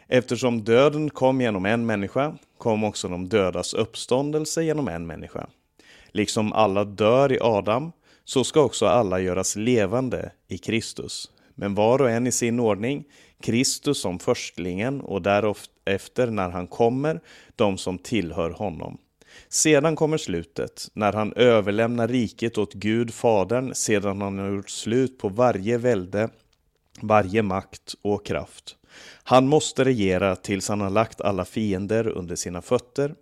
Eftersom 0.09 0.64
döden 0.64 1.11
kom 1.11 1.40
genom 1.40 1.66
en 1.66 1.87
människa 1.87 2.37
kom 2.59 2.85
också 2.85 3.09
de 3.09 3.29
dödas 3.29 3.74
uppståndelse 3.74 4.62
genom 4.62 4.88
en 4.88 5.07
människa. 5.07 5.46
Liksom 6.09 6.53
alla 6.53 6.85
dör 6.85 7.33
i 7.33 7.38
Adam, 7.40 7.92
så 8.24 8.44
ska 8.44 8.61
också 8.61 8.87
alla 8.87 9.20
göras 9.20 9.57
levande 9.57 10.33
i 10.48 10.59
Kristus. 10.59 11.31
Men 11.55 11.74
var 11.74 12.00
och 12.00 12.11
en 12.11 12.26
i 12.26 12.33
sin 12.33 12.61
ordning, 12.61 13.05
Kristus 13.40 14.00
som 14.00 14.18
förstlingen 14.18 15.00
och 15.00 15.22
därefter 15.22 16.26
när 16.26 16.50
han 16.50 16.66
kommer, 16.66 17.20
de 17.57 17.79
som 17.79 17.98
tillhör 17.98 18.50
honom. 18.50 18.98
Sedan 19.48 19.96
kommer 19.96 20.18
slutet, 20.18 20.88
när 20.92 21.12
han 21.12 21.33
överlämnar 21.33 22.09
riket 22.09 22.59
åt 22.59 22.74
Gud 22.74 23.14
Fadern 23.14 23.74
sedan 23.74 24.20
han 24.20 24.38
har 24.38 24.50
gjort 24.50 24.70
slut 24.70 25.18
på 25.18 25.29
varje 25.29 25.79
välde, 25.79 26.29
varje 27.00 27.42
makt 27.42 27.94
och 28.03 28.26
kraft. 28.26 28.76
Han 29.22 29.48
måste 29.48 29.85
regera 29.85 30.37
tills 30.37 30.68
han 30.68 30.81
har 30.81 30.90
lagt 30.90 31.20
alla 31.20 31.44
fiender 31.44 32.09
under 32.09 32.37
sina 32.37 32.62
fötter. 32.62 33.14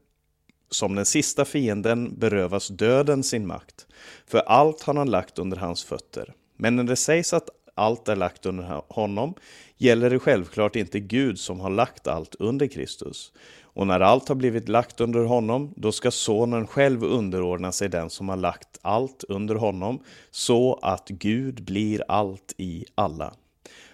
Som 0.71 0.95
den 0.95 1.07
sista 1.07 1.45
fienden 1.45 2.19
berövas 2.19 2.69
döden 2.69 3.23
sin 3.23 3.47
makt, 3.47 3.87
för 4.27 4.39
allt 4.39 4.83
har 4.83 4.95
han 4.95 5.11
lagt 5.11 5.39
under 5.39 5.57
hans 5.57 5.85
fötter. 5.85 6.35
Men 6.57 6.77
när 6.77 6.85
det 6.85 6.97
sägs 6.97 7.33
att 7.33 7.49
allt 7.75 8.09
är 8.09 8.17
lagt 8.17 8.47
under 8.47 8.83
honom 8.89 9.35
gäller 9.79 10.11
det 10.11 10.19
självklart 10.19 10.77
inte 10.77 11.01
Gud 11.01 11.39
som 11.39 11.61
har 11.61 11.71
lagt 11.71 12.07
allt 12.07 12.35
under 12.35 12.67
Kristus. 12.67 13.33
Och 13.63 13.87
när 13.87 14.01
allt 14.01 14.29
har 14.29 14.35
blivit 14.35 14.69
lagt 14.69 15.01
under 15.01 15.25
honom, 15.25 15.73
då 15.77 15.93
ska 15.93 16.11
sonen 16.11 16.67
själv 16.67 17.05
underordna 17.05 17.73
sig 17.73 17.89
den 17.89 18.11
som 18.11 18.29
har 18.29 18.37
lagt 18.37 18.79
allt 18.83 19.25
under 19.29 19.55
honom, 19.55 20.01
så 20.31 20.79
att 20.83 21.09
Gud 21.09 21.65
blir 21.65 22.03
allt 22.09 22.55
i 22.57 22.85
alla. 22.95 23.35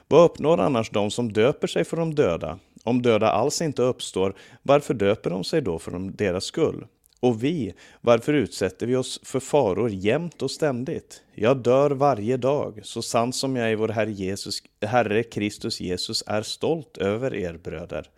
Vad 0.09 0.25
uppnår 0.25 0.61
annars 0.61 0.91
de 0.91 1.11
som 1.11 1.33
döper 1.33 1.67
sig 1.67 1.85
för 1.85 1.97
de 1.97 2.15
döda? 2.15 2.59
Om 2.85 3.03
döda 3.03 3.31
alls 3.31 3.63
inte 3.63 3.83
uppstår, 3.83 4.35
varför 4.63 4.95
döper 4.95 5.31
de 5.31 5.45
sig 5.45 5.63
då 5.63 5.79
för 5.79 5.99
deras 5.99 6.45
skull? 6.45 6.87
Och 7.25 7.45
vi, 7.45 7.75
varför 8.01 8.33
utsätter 8.33 8.87
vi 8.87 8.97
oss 8.97 9.21
för 9.23 9.41
faror 9.41 9.91
jämt 9.91 10.43
och 10.43 10.51
ständigt? 10.51 11.23
Jag 11.35 11.57
dör 11.57 11.91
varje 11.91 12.37
dag, 12.37 12.81
så 12.83 13.03
sant 13.03 13.35
som 13.35 13.57
jag 13.57 13.73
i 13.73 13.75
vår 13.75 13.89
Herre, 13.89 14.13
Jesus, 14.13 14.63
Herre 14.81 15.23
Kristus 15.23 15.81
Jesus 15.81 16.25
är 16.27 16.43
stolt 16.43 16.97
över 16.97 17.35
er 17.35 17.53
bröder. 17.53 18.11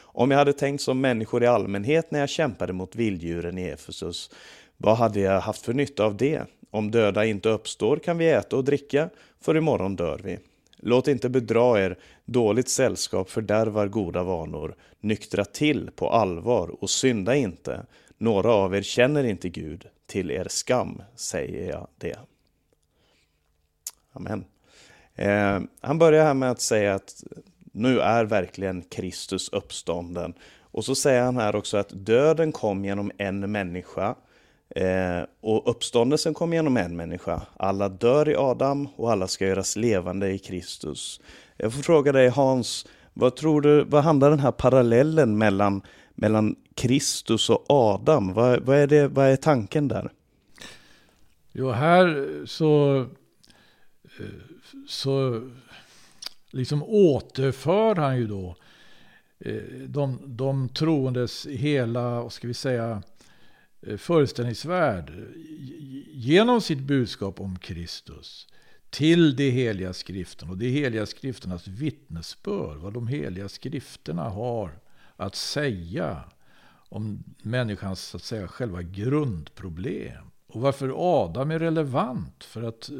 Om 0.00 0.30
jag 0.30 0.38
hade 0.38 0.52
tänkt 0.52 0.80
som 0.80 1.00
människor 1.00 1.42
i 1.42 1.46
allmänhet 1.46 2.10
när 2.10 2.20
jag 2.20 2.28
kämpade 2.28 2.72
mot 2.72 2.96
vilddjuren 2.96 3.58
i 3.58 3.62
Efesus, 3.62 4.30
vad 4.76 4.96
hade 4.96 5.20
jag 5.20 5.40
haft 5.40 5.64
för 5.64 5.72
nytta 5.72 6.04
av 6.04 6.16
det? 6.16 6.42
Om 6.70 6.90
döda 6.90 7.24
inte 7.24 7.48
uppstår 7.48 7.96
kan 7.96 8.18
vi 8.18 8.28
äta 8.28 8.56
och 8.56 8.64
dricka, 8.64 9.10
för 9.40 9.56
imorgon 9.56 9.96
dör 9.96 10.20
vi. 10.24 10.38
Låt 10.76 11.08
inte 11.08 11.28
bedra 11.28 11.84
er, 11.84 11.98
dåligt 12.24 12.68
sällskap 12.68 13.30
fördärvar 13.30 13.88
goda 13.88 14.22
vanor. 14.22 14.74
Nyktra 15.00 15.44
till 15.44 15.90
på 15.96 16.10
allvar 16.10 16.76
och 16.80 16.90
synda 16.90 17.34
inte. 17.34 17.86
Några 18.24 18.52
av 18.52 18.74
er 18.74 18.82
känner 18.82 19.24
inte 19.24 19.48
Gud, 19.48 19.86
till 20.06 20.30
er 20.30 20.46
skam 20.48 21.02
säger 21.14 21.70
jag 21.70 21.86
det. 21.98 22.18
Amen. 24.12 24.44
Eh, 25.14 25.60
han 25.80 25.98
börjar 25.98 26.24
här 26.24 26.34
med 26.34 26.50
att 26.50 26.60
säga 26.60 26.94
att 26.94 27.24
nu 27.72 28.00
är 28.00 28.24
verkligen 28.24 28.82
Kristus 28.82 29.48
uppstånden. 29.48 30.34
Och 30.60 30.84
så 30.84 30.94
säger 30.94 31.22
han 31.22 31.36
här 31.36 31.56
också 31.56 31.76
att 31.76 31.88
döden 31.88 32.52
kom 32.52 32.84
genom 32.84 33.12
en 33.18 33.52
människa 33.52 34.14
eh, 34.68 35.22
och 35.40 35.70
uppståndelsen 35.70 36.34
kom 36.34 36.52
genom 36.52 36.76
en 36.76 36.96
människa. 36.96 37.42
Alla 37.56 37.88
dör 37.88 38.28
i 38.28 38.36
Adam 38.36 38.88
och 38.96 39.12
alla 39.12 39.28
ska 39.28 39.46
göras 39.46 39.76
levande 39.76 40.30
i 40.30 40.38
Kristus. 40.38 41.20
Jag 41.56 41.72
får 41.72 41.82
fråga 41.82 42.12
dig 42.12 42.28
Hans, 42.28 42.86
vad 43.12 43.36
tror 43.36 43.60
du, 43.60 43.84
vad 43.84 44.04
handlar 44.04 44.30
den 44.30 44.40
här 44.40 44.52
parallellen 44.52 45.38
mellan, 45.38 45.82
mellan 46.14 46.56
Kristus 46.74 47.50
och 47.50 47.64
Adam? 47.68 48.32
Vad, 48.32 48.62
vad, 48.62 48.76
är 48.76 48.86
det, 48.86 49.08
vad 49.08 49.26
är 49.26 49.36
tanken 49.36 49.88
där? 49.88 50.12
Jo, 51.52 51.70
här 51.70 52.26
så, 52.46 53.06
så 54.88 55.42
liksom 56.50 56.82
återför 56.82 57.94
han 57.94 58.16
ju 58.16 58.26
då 58.26 58.56
eh, 59.38 59.62
de, 59.86 60.20
de 60.24 60.68
troendes 60.68 61.46
hela, 61.46 62.22
vad 62.22 62.32
ska 62.32 62.48
vi 62.48 62.54
säga, 62.54 63.02
eh, 63.86 63.96
föreställningsvärld 63.96 65.12
genom 66.12 66.60
sitt 66.60 66.80
budskap 66.80 67.40
om 67.40 67.58
Kristus 67.58 68.46
till 68.90 69.36
de 69.36 69.50
heliga 69.50 69.92
skrifterna 69.92 70.52
och 70.52 70.58
de 70.58 70.68
heliga 70.68 71.06
skrifternas 71.06 71.68
vittnesbörd, 71.68 72.78
vad 72.78 72.92
de 72.94 73.08
heliga 73.08 73.48
skrifterna 73.48 74.22
har 74.22 74.78
att 75.16 75.34
säga 75.34 76.24
om 76.88 77.24
människans 77.42 78.00
så 78.00 78.16
att 78.16 78.22
säga, 78.22 78.48
själva 78.48 78.82
grundproblem. 78.82 80.24
Och 80.46 80.60
varför 80.60 80.92
Adam 80.96 81.50
är 81.50 81.58
relevant 81.58 82.44
för 82.44 82.62
att, 82.62 82.90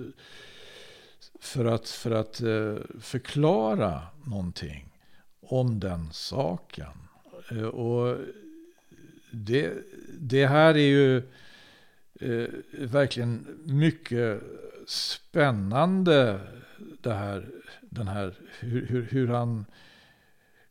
för 1.41 1.65
att, 1.65 1.89
för 1.89 2.11
att 2.11 2.41
eh, 2.41 2.77
förklara 3.01 4.03
någonting 4.25 4.93
om 5.41 5.81
den 5.81 6.13
saken. 6.13 6.93
Eh, 7.51 7.65
och 7.65 8.19
det, 9.31 9.73
det 10.19 10.47
här 10.47 10.75
är 10.75 10.89
ju 10.89 11.17
eh, 12.21 12.49
verkligen 12.73 13.47
mycket 13.65 14.43
spännande 14.87 16.41
det 17.01 17.15
här, 17.15 17.49
den 17.81 18.09
här, 18.09 18.35
hur, 18.61 18.87
hur, 18.87 19.03
hur, 19.03 19.29
han, 19.29 19.65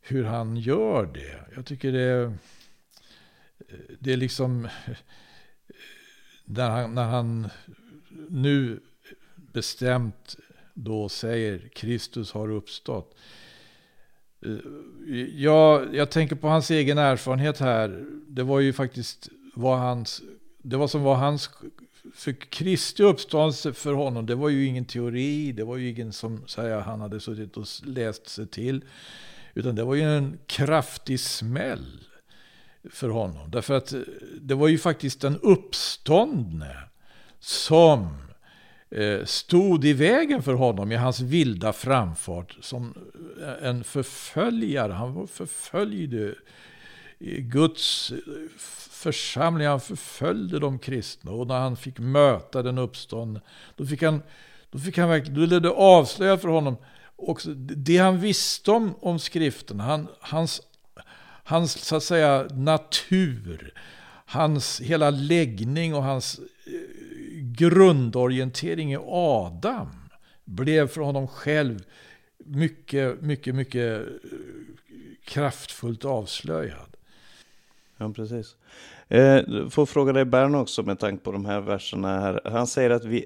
hur 0.06 0.24
han 0.24 0.56
gör 0.56 1.06
det. 1.06 1.54
Jag 1.56 1.66
tycker 1.66 1.92
det, 1.92 2.32
det 3.98 4.12
är 4.12 4.16
liksom 4.16 4.68
när 6.44 6.70
han, 6.70 6.94
när 6.94 7.04
han 7.04 7.48
nu 8.28 8.80
bestämt 9.36 10.36
då 10.74 11.08
säger 11.08 11.68
Kristus 11.68 12.32
har 12.32 12.50
uppstått. 12.50 13.16
Jag, 15.34 15.94
jag 15.94 16.10
tänker 16.10 16.36
på 16.36 16.48
hans 16.48 16.70
egen 16.70 16.98
erfarenhet 16.98 17.58
här. 17.58 18.04
Det 18.28 18.42
var 18.42 18.60
ju 18.60 18.72
faktiskt 18.72 19.28
vad 19.54 19.78
hans, 19.78 20.22
det 20.62 20.76
var 20.76 20.88
som 20.88 21.02
var 21.02 21.14
hans, 21.14 21.50
för 22.14 22.32
Kristi 22.32 23.02
uppståndelse 23.02 23.72
för 23.72 23.92
honom, 23.92 24.26
det 24.26 24.34
var 24.34 24.48
ju 24.48 24.66
ingen 24.66 24.84
teori, 24.84 25.52
det 25.52 25.64
var 25.64 25.76
ju 25.76 25.88
ingen 25.88 26.12
som 26.12 26.46
säger 26.46 26.80
han 26.80 27.00
hade 27.00 27.20
suttit 27.20 27.56
och 27.56 27.66
läst 27.84 28.28
sig 28.28 28.46
till. 28.46 28.84
Utan 29.54 29.74
det 29.74 29.84
var 29.84 29.94
ju 29.94 30.16
en 30.16 30.38
kraftig 30.46 31.20
smäll 31.20 32.04
för 32.90 33.08
honom. 33.08 33.50
Därför 33.50 33.74
att 33.74 33.94
det 34.40 34.54
var 34.54 34.68
ju 34.68 34.78
faktiskt 34.78 35.20
den 35.20 35.38
uppståndne 35.40 36.76
som 37.40 38.16
eh, 38.90 39.24
stod 39.24 39.84
i 39.84 39.92
vägen 39.92 40.42
för 40.42 40.54
honom 40.54 40.92
i 40.92 40.96
hans 40.96 41.20
vilda 41.20 41.72
framfart 41.72 42.56
som 42.60 42.94
eh, 43.42 43.68
en 43.68 43.84
förföljare. 43.84 44.92
Han 44.92 45.28
förföljde 45.28 46.34
Guds 47.38 48.12
församling, 48.90 49.66
han 49.66 49.80
förföljde 49.80 50.58
de 50.58 50.78
kristna. 50.78 51.30
Och 51.30 51.46
när 51.46 51.58
han 51.58 51.76
fick 51.76 51.98
möta 51.98 52.62
den 52.62 52.78
uppståndne, 52.78 53.40
då 53.76 53.86
fick 53.86 54.02
han, 54.02 54.22
då 54.70 54.78
fick 54.78 54.98
han 54.98 55.08
verkligen, 55.08 55.40
då 55.40 55.46
blev 55.46 55.62
det 55.62 55.70
avslöjat 55.70 56.40
för 56.40 56.48
honom 56.48 56.76
och 57.16 57.40
det 57.76 57.96
han 57.96 58.20
visste 58.20 58.70
om, 58.70 58.94
om 59.00 59.18
skriften, 59.18 59.80
han, 59.80 60.08
hans 60.20 60.62
hans 61.44 61.72
så 61.72 61.96
att 61.96 62.02
säga 62.02 62.48
natur, 62.50 63.72
hans 64.26 64.80
hela 64.80 65.10
läggning 65.10 65.94
och 65.94 66.02
hans 66.02 66.38
eh, 66.38 66.72
grundorientering 67.40 68.92
i 68.92 68.98
Adam 69.06 69.88
blev 70.44 70.88
för 70.88 71.00
honom 71.00 71.28
själv 71.28 71.84
mycket, 72.38 73.22
mycket, 73.22 73.54
mycket 73.54 74.00
eh, 74.00 74.06
kraftfullt 75.24 76.04
avslöjad. 76.04 76.96
Ja, 77.96 78.12
precis. 78.12 78.56
Eh, 79.08 79.68
får 79.68 79.86
fråga 79.86 80.12
dig 80.12 80.24
Bern 80.24 80.54
också 80.54 80.82
med 80.82 80.98
tanke 80.98 81.24
på 81.24 81.32
de 81.32 81.44
här 81.44 81.60
verserna 81.60 82.20
här. 82.20 82.40
Han 82.44 82.66
säger 82.66 82.90
att 82.90 83.04
vi, 83.04 83.24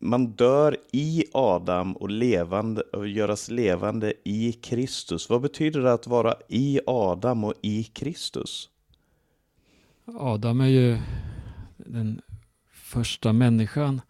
man 0.00 0.26
dör 0.26 0.76
i 0.92 1.24
Adam 1.32 1.96
och, 1.96 2.10
levande, 2.10 2.80
och 2.80 3.08
göras 3.08 3.50
levande 3.50 4.12
i 4.24 4.52
Kristus. 4.52 5.30
Vad 5.30 5.40
betyder 5.40 5.80
det 5.80 5.92
att 5.92 6.06
vara 6.06 6.34
i 6.48 6.80
Adam 6.86 7.44
och 7.44 7.54
i 7.62 7.84
Kristus? 7.84 8.68
Adam 10.18 10.60
är 10.60 10.66
ju 10.66 10.98
den 11.76 12.20
första 12.72 13.32
människan 13.32 14.00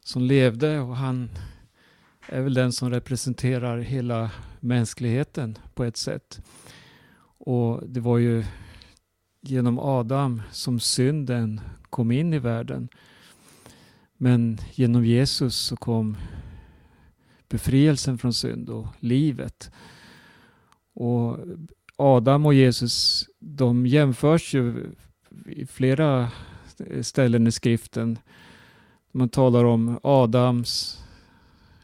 som 0.00 0.22
levde 0.22 0.80
och 0.80 0.96
han 0.96 1.30
är 2.26 2.40
väl 2.40 2.54
den 2.54 2.72
som 2.72 2.90
representerar 2.90 3.78
hela 3.78 4.30
mänskligheten 4.60 5.58
på 5.74 5.84
ett 5.84 5.96
sätt. 5.96 6.40
Och 7.38 7.88
det 7.88 8.00
var 8.00 8.18
ju 8.18 8.44
genom 9.40 9.78
Adam 9.78 10.42
som 10.50 10.80
synden 10.80 11.60
kom 11.90 12.10
in 12.10 12.34
i 12.34 12.38
världen. 12.38 12.88
Men 14.16 14.58
genom 14.74 15.04
Jesus 15.04 15.56
så 15.56 15.76
kom 15.76 16.16
befrielsen 17.48 18.18
från 18.18 18.34
synd 18.34 18.68
och 18.68 18.86
livet. 18.98 19.70
Och 20.94 21.38
Adam 21.96 22.46
och 22.46 22.54
Jesus, 22.54 23.24
de 23.38 23.86
jämförs 23.86 24.54
ju 24.54 24.86
i 25.46 25.66
flera 25.66 26.30
ställen 27.02 27.46
i 27.46 27.52
skriften. 27.52 28.18
Man 29.12 29.28
talar 29.28 29.64
om 29.64 29.98
Adams, 30.02 31.02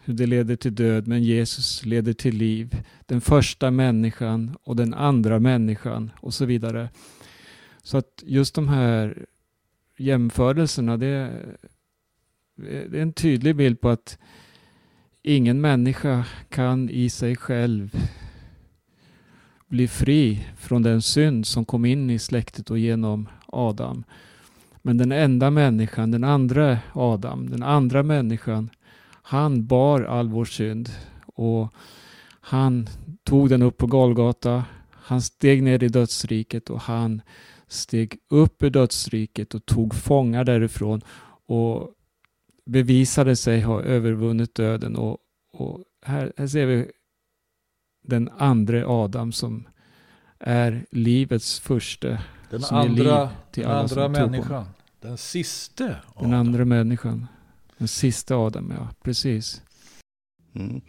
hur 0.04 0.14
det 0.14 0.26
leder 0.26 0.56
till 0.56 0.74
död, 0.74 1.08
men 1.08 1.22
Jesus 1.22 1.84
leder 1.84 2.12
till 2.12 2.36
liv. 2.36 2.84
Den 3.06 3.20
första 3.20 3.70
människan 3.70 4.56
och 4.62 4.76
den 4.76 4.94
andra 4.94 5.38
människan 5.38 6.10
och 6.20 6.34
så 6.34 6.44
vidare. 6.44 6.88
Så 7.86 7.98
att 7.98 8.22
just 8.26 8.54
de 8.54 8.68
här 8.68 9.26
jämförelserna, 9.96 10.96
det, 10.96 11.42
det 12.56 12.98
är 12.98 13.02
en 13.02 13.12
tydlig 13.12 13.56
bild 13.56 13.80
på 13.80 13.88
att 13.88 14.18
ingen 15.22 15.60
människa 15.60 16.24
kan 16.48 16.90
i 16.90 17.10
sig 17.10 17.36
själv 17.36 17.96
bli 19.66 19.88
fri 19.88 20.46
från 20.56 20.82
den 20.82 21.02
synd 21.02 21.46
som 21.46 21.64
kom 21.64 21.84
in 21.84 22.10
i 22.10 22.18
släktet 22.18 22.70
och 22.70 22.78
genom 22.78 23.28
Adam. 23.46 24.04
Men 24.82 24.98
den 24.98 25.12
enda 25.12 25.50
människan, 25.50 26.10
den 26.10 26.24
andra 26.24 26.78
Adam, 26.92 27.50
den 27.50 27.62
andra 27.62 28.02
människan, 28.02 28.70
han 29.22 29.66
bar 29.66 30.02
all 30.02 30.28
vår 30.28 30.44
synd 30.44 30.90
och 31.26 31.74
han 32.40 32.88
tog 33.24 33.48
den 33.48 33.62
upp 33.62 33.78
på 33.78 33.86
Golgata. 33.86 34.64
Han 34.90 35.22
steg 35.22 35.62
ner 35.62 35.82
i 35.82 35.88
dödsriket 35.88 36.70
och 36.70 36.80
han 36.80 37.22
steg 37.68 38.18
upp 38.30 38.62
ur 38.62 38.70
dödsriket 38.70 39.54
och 39.54 39.66
tog 39.66 39.94
fångar 39.94 40.44
därifrån 40.44 41.00
och 41.46 41.90
bevisade 42.66 43.36
sig 43.36 43.60
ha 43.60 43.82
övervunnit 43.82 44.54
döden. 44.54 44.96
Och, 44.96 45.18
och 45.52 45.84
här, 46.02 46.32
här 46.36 46.46
ser 46.46 46.66
vi 46.66 46.90
den 48.04 48.30
andra 48.38 48.88
Adam 48.88 49.32
som 49.32 49.68
är 50.38 50.86
livets 50.90 51.60
första. 51.60 52.18
Den 52.50 52.62
som 52.62 52.76
andra, 52.76 53.30
till 53.50 53.62
den 53.62 53.72
alla 53.72 53.80
andra 53.80 54.08
människan. 54.08 54.66
Den 55.00 55.18
siste 55.18 55.96
Den 56.20 56.34
andra 56.34 56.64
människan. 56.64 57.26
Den 57.78 57.88
sista 57.88 58.36
Adam, 58.36 58.72
ja 58.76 58.88
precis. 59.02 59.62
Mm. 60.54 60.80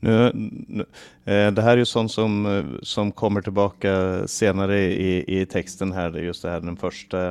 Nu, 0.00 0.30
nu, 0.68 0.86
eh, 1.24 1.52
det 1.52 1.62
här 1.62 1.72
är 1.72 1.76
ju 1.76 1.84
sånt 1.84 2.12
som, 2.12 2.46
eh, 2.46 2.64
som 2.82 3.12
kommer 3.12 3.42
tillbaka 3.42 4.22
senare 4.28 4.80
i, 4.80 5.40
i 5.40 5.46
texten 5.46 5.92
här, 5.92 6.10
det 6.10 6.18
är 6.18 6.22
just 6.22 6.42
det 6.42 6.50
här 6.50 6.60
den 6.60 6.76
första, 6.76 7.28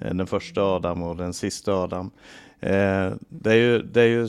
eh, 0.00 0.14
den 0.14 0.26
första 0.26 0.62
Adam 0.62 1.02
och 1.02 1.16
den 1.16 1.32
sista 1.32 1.72
Adam. 1.72 2.10
Det, 3.28 3.50
är 3.50 3.54
ju, 3.54 3.82
det 3.82 4.00
är 4.00 4.06
ju 4.06 4.28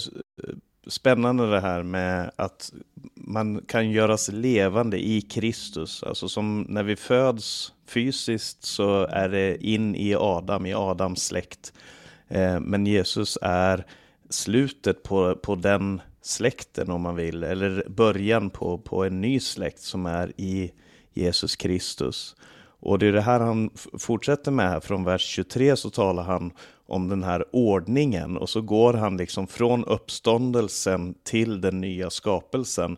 spännande 0.88 1.52
det 1.52 1.60
här 1.60 1.84
med 1.84 2.32
att 2.36 2.74
man 3.16 3.62
kan 3.68 3.92
göras 3.92 4.30
levande 4.32 5.06
i 5.08 5.22
Kristus. 5.22 6.04
Alltså 6.04 6.28
som 6.30 6.66
när 6.70 6.84
vi 6.84 6.96
föds 6.96 7.74
fysiskt 7.88 8.64
så 8.64 9.08
är 9.08 9.30
det 9.30 9.66
in 9.66 9.96
i 9.96 10.16
Adam, 10.16 10.66
i 10.66 10.74
Adams 10.74 11.24
släkt. 11.24 11.74
Men 12.62 12.86
Jesus 12.86 13.38
är 13.42 13.86
slutet 14.30 15.04
på, 15.04 15.36
på 15.36 15.56
den 15.56 16.02
släkten 16.26 16.92
om 16.92 17.02
man 17.02 17.16
vill, 17.16 17.44
eller 17.44 17.86
början 17.90 18.50
på, 18.50 18.78
på 18.78 19.04
en 19.04 19.22
ny 19.22 19.40
släkt 19.40 19.80
som 19.80 20.06
är 20.06 20.34
i 20.38 20.72
Jesus 21.14 21.56
Kristus. 21.56 22.36
Och 22.80 23.00
det 23.00 23.08
är 23.08 23.12
det 23.12 23.22
här 23.22 23.40
han 23.40 23.70
fortsätter 24.00 24.52
med 24.52 24.70
här 24.70 24.80
från 24.80 25.04
vers 25.04 25.22
23 25.22 25.76
så 25.76 25.90
talar 25.90 26.24
han 26.24 26.52
om 26.86 27.10
den 27.10 27.24
här 27.24 27.46
ordningen 27.52 28.38
och 28.38 28.50
så 28.50 28.62
går 28.62 28.94
han 28.94 29.18
liksom 29.18 29.48
från 29.48 29.86
uppståndelsen 29.86 31.16
till 31.24 31.62
den 31.62 31.82
nya 31.82 32.10
skapelsen. 32.10 32.98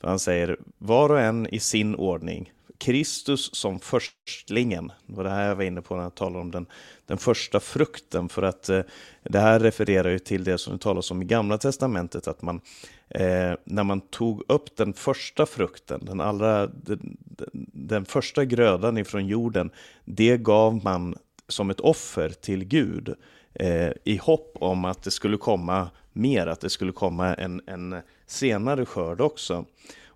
För 0.00 0.08
han 0.08 0.18
säger 0.18 0.56
var 0.78 1.08
och 1.08 1.20
en 1.20 1.46
i 1.46 1.60
sin 1.60 1.94
ordning. 1.94 2.52
Kristus 2.78 3.54
som 3.54 3.80
förstlingen. 3.80 4.92
Det 5.06 5.16
var 5.16 5.24
det 5.24 5.30
här 5.30 5.48
jag 5.48 5.56
var 5.56 5.64
inne 5.64 5.82
på 5.82 5.96
när 5.96 6.02
jag 6.02 6.14
talade 6.14 6.38
om 6.38 6.50
den, 6.50 6.66
den 7.06 7.18
första 7.18 7.60
frukten. 7.60 8.28
För 8.28 8.42
att 8.42 8.68
eh, 8.68 8.80
det 9.22 9.38
här 9.38 9.60
refererar 9.60 10.10
ju 10.10 10.18
till 10.18 10.44
det 10.44 10.58
som 10.58 10.72
det 10.72 10.78
talas 10.78 11.10
om 11.10 11.22
i 11.22 11.24
Gamla 11.24 11.58
Testamentet. 11.58 12.28
Att 12.28 12.42
man, 12.42 12.60
eh, 13.08 13.52
när 13.64 13.84
man 13.84 14.00
tog 14.00 14.42
upp 14.48 14.76
den 14.76 14.92
första 14.92 15.46
frukten, 15.46 16.04
den, 16.04 16.20
allra, 16.20 16.66
den, 16.66 17.16
den 17.72 18.04
första 18.04 18.44
grödan 18.44 18.98
ifrån 18.98 19.26
jorden, 19.26 19.70
det 20.04 20.36
gav 20.36 20.84
man 20.84 21.16
som 21.48 21.70
ett 21.70 21.80
offer 21.80 22.28
till 22.28 22.64
Gud 22.64 23.14
eh, 23.54 23.90
i 24.04 24.16
hopp 24.16 24.56
om 24.60 24.84
att 24.84 25.02
det 25.02 25.10
skulle 25.10 25.36
komma 25.36 25.90
mer, 26.12 26.46
att 26.46 26.60
det 26.60 26.70
skulle 26.70 26.92
komma 26.92 27.34
en, 27.34 27.60
en 27.66 27.96
senare 28.26 28.86
skörd 28.86 29.20
också. 29.20 29.64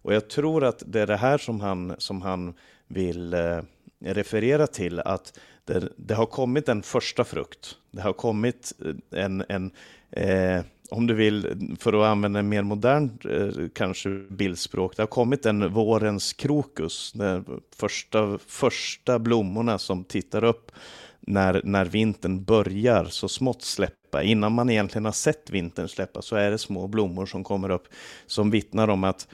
Och 0.03 0.15
jag 0.15 0.29
tror 0.29 0.65
att 0.65 0.83
det 0.87 1.01
är 1.01 1.07
det 1.07 1.17
här 1.17 1.39
som 1.39 1.61
han, 1.61 1.95
som 1.99 2.23
han 2.23 2.55
vill 2.89 3.35
eh, 3.35 3.61
referera 4.01 4.67
till, 4.67 5.01
att 5.01 5.39
det, 5.65 5.89
det, 5.97 6.15
har 6.15 6.27
kommit 6.27 6.69
en 6.69 6.83
första 6.83 7.25
frukt. 7.25 7.77
Det 7.91 8.03
har 8.03 8.13
kommit 8.13 8.73
eh, 8.85 9.25
en, 9.25 9.45
en 9.49 9.71
eh, 10.11 10.65
om 10.91 11.07
du 11.07 11.15
vill, 11.15 11.69
för 11.81 11.93
att 11.93 12.09
använda 12.09 12.39
en 12.39 12.49
mer 12.49 12.63
modern 12.63 13.19
eh, 13.31 13.69
kanske 13.75 14.09
bildspråk, 14.11 14.97
det 14.97 15.03
har 15.03 15.07
kommit 15.07 15.47
en 15.47 15.73
vårens 15.73 16.33
krokus, 16.33 17.13
de 17.13 17.61
första, 17.77 18.39
första 18.47 19.19
blommorna 19.19 19.79
som 19.79 20.05
tittar 20.05 20.45
upp 20.45 20.73
när, 21.21 21.61
när 21.65 21.85
vintern 21.85 22.45
börjar 22.45 23.05
så 23.05 23.29
smått 23.29 23.63
släppa. 23.63 24.23
Innan 24.23 24.53
man 24.53 24.71
egentligen 24.71 25.05
har 25.05 25.13
sett 25.13 25.51
vintern 25.51 25.89
släppa 25.89 26.23
så 26.23 26.37
är 26.37 26.51
det 26.51 26.59
små 26.59 26.87
blommor 26.87 27.27
som 27.27 27.45
kommer 27.45 27.71
upp 27.71 27.89
som 28.27 28.51
vittnar 28.51 28.89
om 28.89 29.05
att 29.05 29.29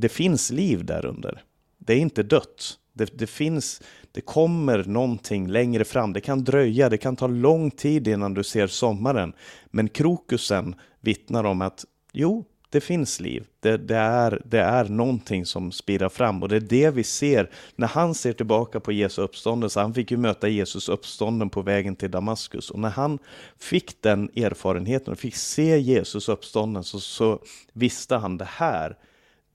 det 0.00 0.08
finns 0.08 0.50
liv 0.50 0.84
där 0.84 1.06
under. 1.06 1.42
Det 1.78 1.92
är 1.92 1.98
inte 1.98 2.22
dött. 2.22 2.78
Det, 2.92 3.18
det, 3.18 3.26
finns, 3.26 3.82
det 4.12 4.20
kommer 4.20 4.84
någonting 4.84 5.48
längre 5.48 5.84
fram. 5.84 6.12
Det 6.12 6.20
kan 6.20 6.44
dröja, 6.44 6.88
det 6.88 6.98
kan 6.98 7.16
ta 7.16 7.26
lång 7.26 7.70
tid 7.70 8.08
innan 8.08 8.34
du 8.34 8.44
ser 8.44 8.66
sommaren. 8.66 9.32
Men 9.70 9.88
krokusen 9.88 10.74
vittnar 11.00 11.44
om 11.44 11.62
att 11.62 11.84
jo, 12.12 12.44
det 12.70 12.80
finns 12.80 13.20
liv. 13.20 13.46
Det, 13.60 13.76
det, 13.76 13.96
är, 13.96 14.42
det 14.44 14.60
är 14.60 14.84
någonting 14.84 15.46
som 15.46 15.72
spirar 15.72 16.08
fram 16.08 16.42
och 16.42 16.48
det 16.48 16.56
är 16.56 16.60
det 16.60 16.90
vi 16.90 17.04
ser 17.04 17.50
när 17.76 17.86
han 17.86 18.14
ser 18.14 18.32
tillbaka 18.32 18.80
på 18.80 18.92
Jesu 18.92 19.22
uppståndelse. 19.22 19.80
Han 19.80 19.94
fick 19.94 20.10
ju 20.10 20.16
möta 20.16 20.48
Jesus 20.48 20.88
uppstånden 20.88 21.50
på 21.50 21.62
vägen 21.62 21.96
till 21.96 22.10
Damaskus 22.10 22.70
och 22.70 22.78
när 22.78 22.90
han 22.90 23.18
fick 23.58 24.02
den 24.02 24.30
erfarenheten 24.36 25.12
och 25.12 25.18
fick 25.18 25.36
se 25.36 25.78
Jesus 25.78 26.28
uppstånden 26.28 26.84
så, 26.84 27.00
så 27.00 27.38
visste 27.72 28.16
han 28.16 28.38
det 28.38 28.48
här 28.50 28.96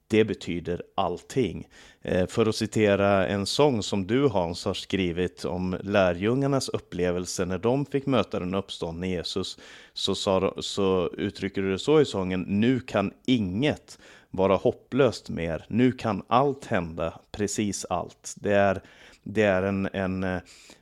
det 0.08 0.24
betyder 0.24 0.82
allting. 0.94 1.68
Eh, 2.02 2.26
för 2.26 2.46
att 2.46 2.56
citera 2.56 3.26
en 3.26 3.46
sång 3.46 3.82
som 3.82 4.06
du 4.06 4.28
Hans 4.28 4.64
har 4.64 4.74
skrivit 4.74 5.44
om 5.44 5.76
lärjungarnas 5.82 6.68
upplevelse 6.68 7.44
när 7.44 7.58
de 7.58 7.86
fick 7.86 8.06
möta 8.06 8.40
den 8.40 8.54
uppståndne 8.54 9.08
Jesus, 9.08 9.58
så, 9.92 10.14
sa, 10.14 10.54
så 10.58 11.10
uttrycker 11.16 11.62
du 11.62 11.72
det 11.72 11.78
så 11.78 12.00
i 12.00 12.04
sången, 12.04 12.42
nu 12.42 12.80
kan 12.80 13.12
inget 13.26 13.98
vara 14.30 14.56
hopplöst 14.56 15.28
mer, 15.28 15.64
nu 15.68 15.92
kan 15.92 16.22
allt 16.26 16.64
hända, 16.64 17.20
precis 17.32 17.84
allt. 17.84 18.34
Det 18.36 18.52
är, 18.52 18.82
det 19.22 19.42
är 19.42 19.62
en, 19.62 19.88
en 19.92 20.24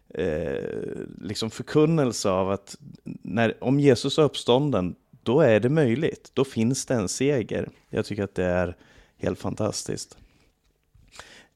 eh, 0.08 0.58
liksom 1.20 1.50
förkunnelse 1.50 2.30
av 2.30 2.50
att 2.50 2.76
när, 3.22 3.64
om 3.64 3.80
Jesus 3.80 4.18
är 4.18 4.22
uppstånden, 4.22 4.94
då 5.22 5.40
är 5.40 5.60
det 5.60 5.68
möjligt, 5.68 6.30
då 6.34 6.44
finns 6.44 6.86
det 6.86 6.94
en 6.94 7.08
seger. 7.08 7.68
Jag 7.90 8.06
tycker 8.06 8.22
att 8.22 8.34
det 8.34 8.44
är 8.44 8.76
Helt 9.18 9.38
fantastiskt. 9.38 10.16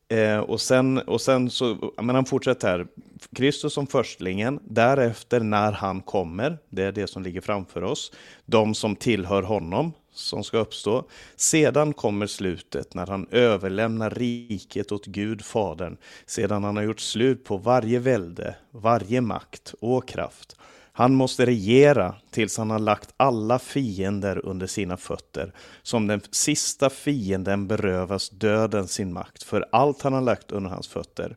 Eh, 0.08 0.38
och, 0.38 0.60
sen, 0.60 0.98
och 0.98 1.20
sen 1.20 1.50
så, 1.50 1.92
men 2.02 2.14
han 2.14 2.24
fortsätter 2.24 2.68
här. 2.68 2.86
Kristus 3.34 3.72
som 3.74 3.86
förstlingen, 3.86 4.60
därefter 4.64 5.40
när 5.40 5.72
han 5.72 6.00
kommer, 6.00 6.58
det 6.68 6.82
är 6.82 6.92
det 6.92 7.06
som 7.06 7.22
ligger 7.22 7.40
framför 7.40 7.84
oss, 7.84 8.12
de 8.46 8.74
som 8.74 8.96
tillhör 8.96 9.42
honom 9.42 9.92
som 10.12 10.44
ska 10.44 10.58
uppstå. 10.58 11.04
Sedan 11.36 11.92
kommer 11.92 12.26
slutet 12.26 12.94
när 12.94 13.06
han 13.06 13.26
överlämnar 13.30 14.10
riket 14.10 14.92
åt 14.92 15.06
Gud 15.06 15.44
Fadern, 15.44 15.96
sedan 16.26 16.64
han 16.64 16.76
har 16.76 16.82
gjort 16.82 17.00
slut 17.00 17.44
på 17.44 17.56
varje 17.56 17.98
välde, 17.98 18.54
varje 18.70 19.20
makt 19.20 19.74
och 19.80 20.08
kraft 20.08 20.56
han 20.98 21.14
måste 21.14 21.46
regera 21.46 22.14
tills 22.30 22.58
han 22.58 22.70
har 22.70 22.78
lagt 22.78 23.14
alla 23.16 23.58
fiender 23.58 24.46
under 24.46 24.66
sina 24.66 24.96
fötter. 24.96 25.52
Som 25.82 26.06
den 26.06 26.20
sista 26.30 26.90
fienden 26.90 27.68
berövas 27.68 28.30
döden 28.30 28.88
sin 28.88 29.12
makt 29.12 29.42
för 29.42 29.66
allt 29.72 30.02
han 30.02 30.12
har 30.12 30.20
lagt 30.20 30.52
under 30.52 30.70
hans 30.70 30.88
fötter. 30.88 31.36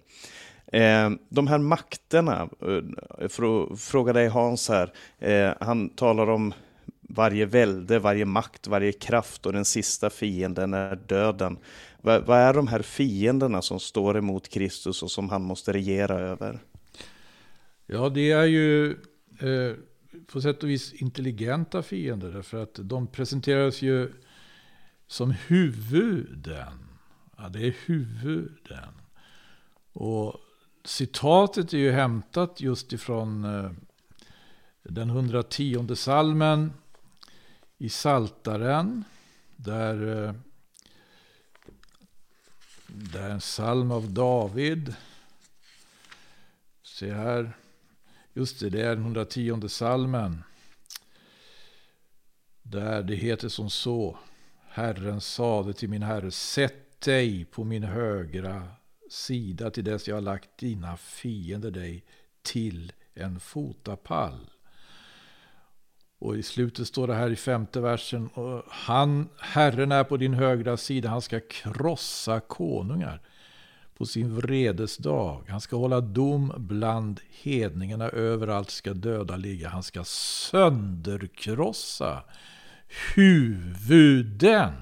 Eh, 0.67 1.09
de 1.29 1.47
här 1.47 1.57
makterna, 1.57 2.49
eh, 2.61 3.27
för 3.27 3.73
att 3.73 3.81
fråga 3.81 4.13
dig 4.13 4.27
Hans 4.27 4.69
här, 4.69 4.93
eh, 5.19 5.53
han 5.59 5.89
talar 5.89 6.29
om 6.29 6.53
varje 7.01 7.45
välde, 7.45 7.99
varje 7.99 8.25
makt, 8.25 8.67
varje 8.67 8.91
kraft 8.91 9.45
och 9.45 9.53
den 9.53 9.65
sista 9.65 10.09
fienden 10.09 10.73
är 10.73 10.95
döden. 10.95 11.57
Vad 12.01 12.29
är 12.29 12.53
de 12.53 12.67
här 12.67 12.81
fienderna 12.81 13.61
som 13.61 13.79
står 13.79 14.17
emot 14.17 14.49
Kristus 14.49 15.03
och 15.03 15.11
som 15.11 15.29
han 15.29 15.41
måste 15.41 15.73
regera 15.73 16.19
över? 16.19 16.59
Ja, 17.87 18.09
det 18.09 18.31
är 18.31 18.45
ju 18.45 18.97
eh, 19.41 19.75
på 20.27 20.41
sätt 20.41 20.63
och 20.63 20.69
vis 20.69 20.93
intelligenta 20.93 21.83
fiender. 21.83 22.31
Därför 22.31 22.63
att 22.63 22.79
de 22.83 23.07
presenteras 23.07 23.81
ju 23.81 24.13
som 25.07 25.31
huvuden. 25.31 26.87
Ja, 27.37 27.49
det 27.49 27.67
är 27.67 27.75
huvuden. 27.85 28.93
Och 29.93 30.35
citatet 30.83 31.73
är 31.73 31.77
ju 31.77 31.91
hämtat 31.91 32.61
just 32.61 32.93
ifrån 32.93 33.43
eh, 33.45 33.71
den 34.83 35.09
110 35.09 35.95
salmen 35.95 36.73
i 37.77 37.89
Saltaren. 37.89 39.03
Där, 39.55 40.25
eh, 40.25 40.33
där 42.87 43.29
en 43.29 43.39
psalm 43.39 43.91
av 43.91 44.13
David. 44.13 44.95
Se 46.83 47.13
här. 47.13 47.57
Just 48.33 48.59
det, 48.59 48.69
det 48.69 48.81
är 48.81 48.95
den 48.95 49.03
110 49.05 49.67
salmen. 49.67 50.43
Där 52.63 53.03
det 53.03 53.15
heter 53.15 53.49
som 53.49 53.69
så. 53.69 54.17
Herren 54.67 55.21
sade 55.21 55.73
till 55.73 55.89
min 55.89 56.03
herre, 56.03 56.31
sätt 56.31 57.01
dig 57.01 57.45
på 57.45 57.63
min 57.63 57.83
högra 57.83 58.67
sida 59.09 59.71
till 59.71 59.83
dess 59.83 60.07
jag 60.07 60.15
har 60.15 60.21
lagt 60.21 60.57
dina 60.57 60.97
fiender 60.97 61.71
dig 61.71 62.03
till 62.41 62.91
en 63.13 63.39
fotapall. 63.39 64.49
Och 66.19 66.37
i 66.37 66.43
slutet 66.43 66.87
står 66.87 67.07
det 67.07 67.13
här 67.13 67.29
i 67.29 67.35
femte 67.35 67.81
versen. 67.81 68.29
Han, 68.69 69.29
Herren 69.39 69.91
är 69.91 70.03
på 70.03 70.17
din 70.17 70.33
högra 70.33 70.77
sida, 70.77 71.09
han 71.09 71.21
ska 71.21 71.39
krossa 71.39 72.39
konungar 72.39 73.21
på 74.01 74.05
sin 74.05 74.35
vredesdag. 74.35 75.43
Han 75.47 75.61
ska 75.61 75.75
hålla 75.75 76.01
dom 76.01 76.53
bland 76.57 77.19
hedningarna. 77.29 78.09
Överallt 78.09 78.69
ska 78.69 78.93
döda 78.93 79.35
ligga. 79.35 79.69
Han 79.69 79.83
ska 79.83 80.03
sönderkrossa 80.03 82.23
huvuden 83.15 84.73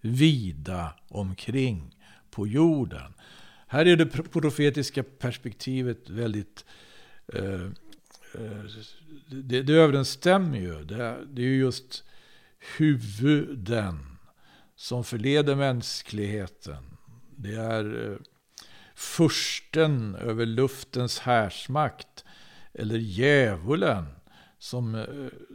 vida 0.00 0.94
omkring 1.08 1.96
på 2.30 2.46
jorden. 2.46 3.14
Här 3.66 3.86
är 3.86 3.96
det 3.96 4.06
profetiska 4.06 5.02
perspektivet 5.02 6.10
väldigt... 6.10 6.64
Eh, 7.32 7.62
eh, 8.34 8.64
det, 9.26 9.62
det 9.62 9.72
överensstämmer 9.72 10.58
ju. 10.58 10.84
Det, 10.84 11.16
det 11.32 11.42
är 11.42 11.46
ju 11.46 11.58
just 11.58 12.04
huvuden 12.78 14.18
som 14.76 15.04
förleder 15.04 15.54
mänskligheten. 15.54 16.84
Det 17.36 17.54
är 17.54 18.10
eh, 18.10 18.16
fursten 18.96 20.14
över 20.14 20.46
luftens 20.46 21.18
härsmakt 21.18 22.24
eller 22.74 22.98
djävulen 22.98 24.04
som, 24.58 24.94
eh, 24.94 25.04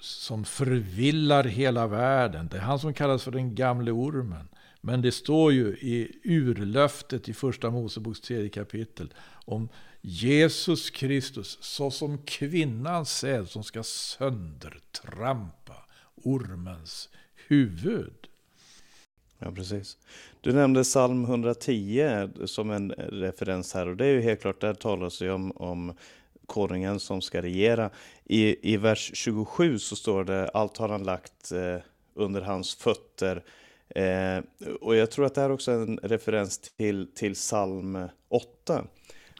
som 0.02 0.46
förvillar 0.46 1.44
hela 1.44 1.88
världen. 1.88 2.48
Det 2.52 2.58
är 2.58 2.62
han 2.62 2.80
som 2.80 2.94
kallas 2.94 3.24
för 3.24 3.32
den 3.32 3.56
gamle 3.56 3.92
ormen. 3.92 4.48
Men 4.82 5.02
det 5.02 5.12
står 5.12 5.54
ju 5.54 5.68
i 5.68 6.20
urlöftet 6.24 7.30
i 7.30 7.34
första 7.34 7.70
Moseboks 7.70 8.22
tredje 8.22 8.50
kapitel 8.50 9.14
om 9.46 9.70
Jesus 10.02 10.90
Kristus 10.90 11.58
såsom 11.62 12.18
kvinnans 12.18 13.18
säd 13.18 13.50
som 13.50 13.64
ska 13.64 13.84
söndertrampa 13.84 15.76
ormens 16.16 17.10
huvud. 17.48 18.21
Ja, 19.44 19.52
precis. 19.52 19.98
Du 20.42 20.54
nämnde 20.54 20.84
psalm 20.84 21.24
110 21.24 22.30
som 22.46 22.72
en 22.72 22.92
referens 22.92 23.74
här 23.74 23.88
och 23.88 23.98
det 23.98 24.06
är 24.06 24.14
ju 24.14 24.22
helt 24.22 24.42
klart, 24.42 24.62
där 24.62 24.74
talas 24.74 25.20
det 25.20 25.32
om, 25.32 25.52
om 25.52 25.94
konungen 26.46 27.00
som 27.00 27.22
ska 27.22 27.42
regera. 27.42 27.90
I, 28.26 28.74
I 28.74 28.78
vers 28.78 29.12
27 29.14 29.80
så 29.80 29.96
står 29.96 30.24
det 30.24 30.50
allt 30.50 30.78
har 30.78 30.90
han 30.90 31.04
lagt 31.04 31.52
eh, 31.52 31.78
under 32.14 32.42
hans 32.42 32.76
fötter. 32.76 33.44
Eh, 33.90 34.44
och 34.82 34.96
jag 34.96 35.12
tror 35.12 35.26
att 35.26 35.36
det 35.36 35.42
här 35.42 35.52
också 35.52 35.72
är 35.72 35.76
en 35.76 36.00
referens 36.04 36.60
till, 36.60 37.08
till 37.16 37.34
psalm 37.34 37.98
8. 38.30 38.86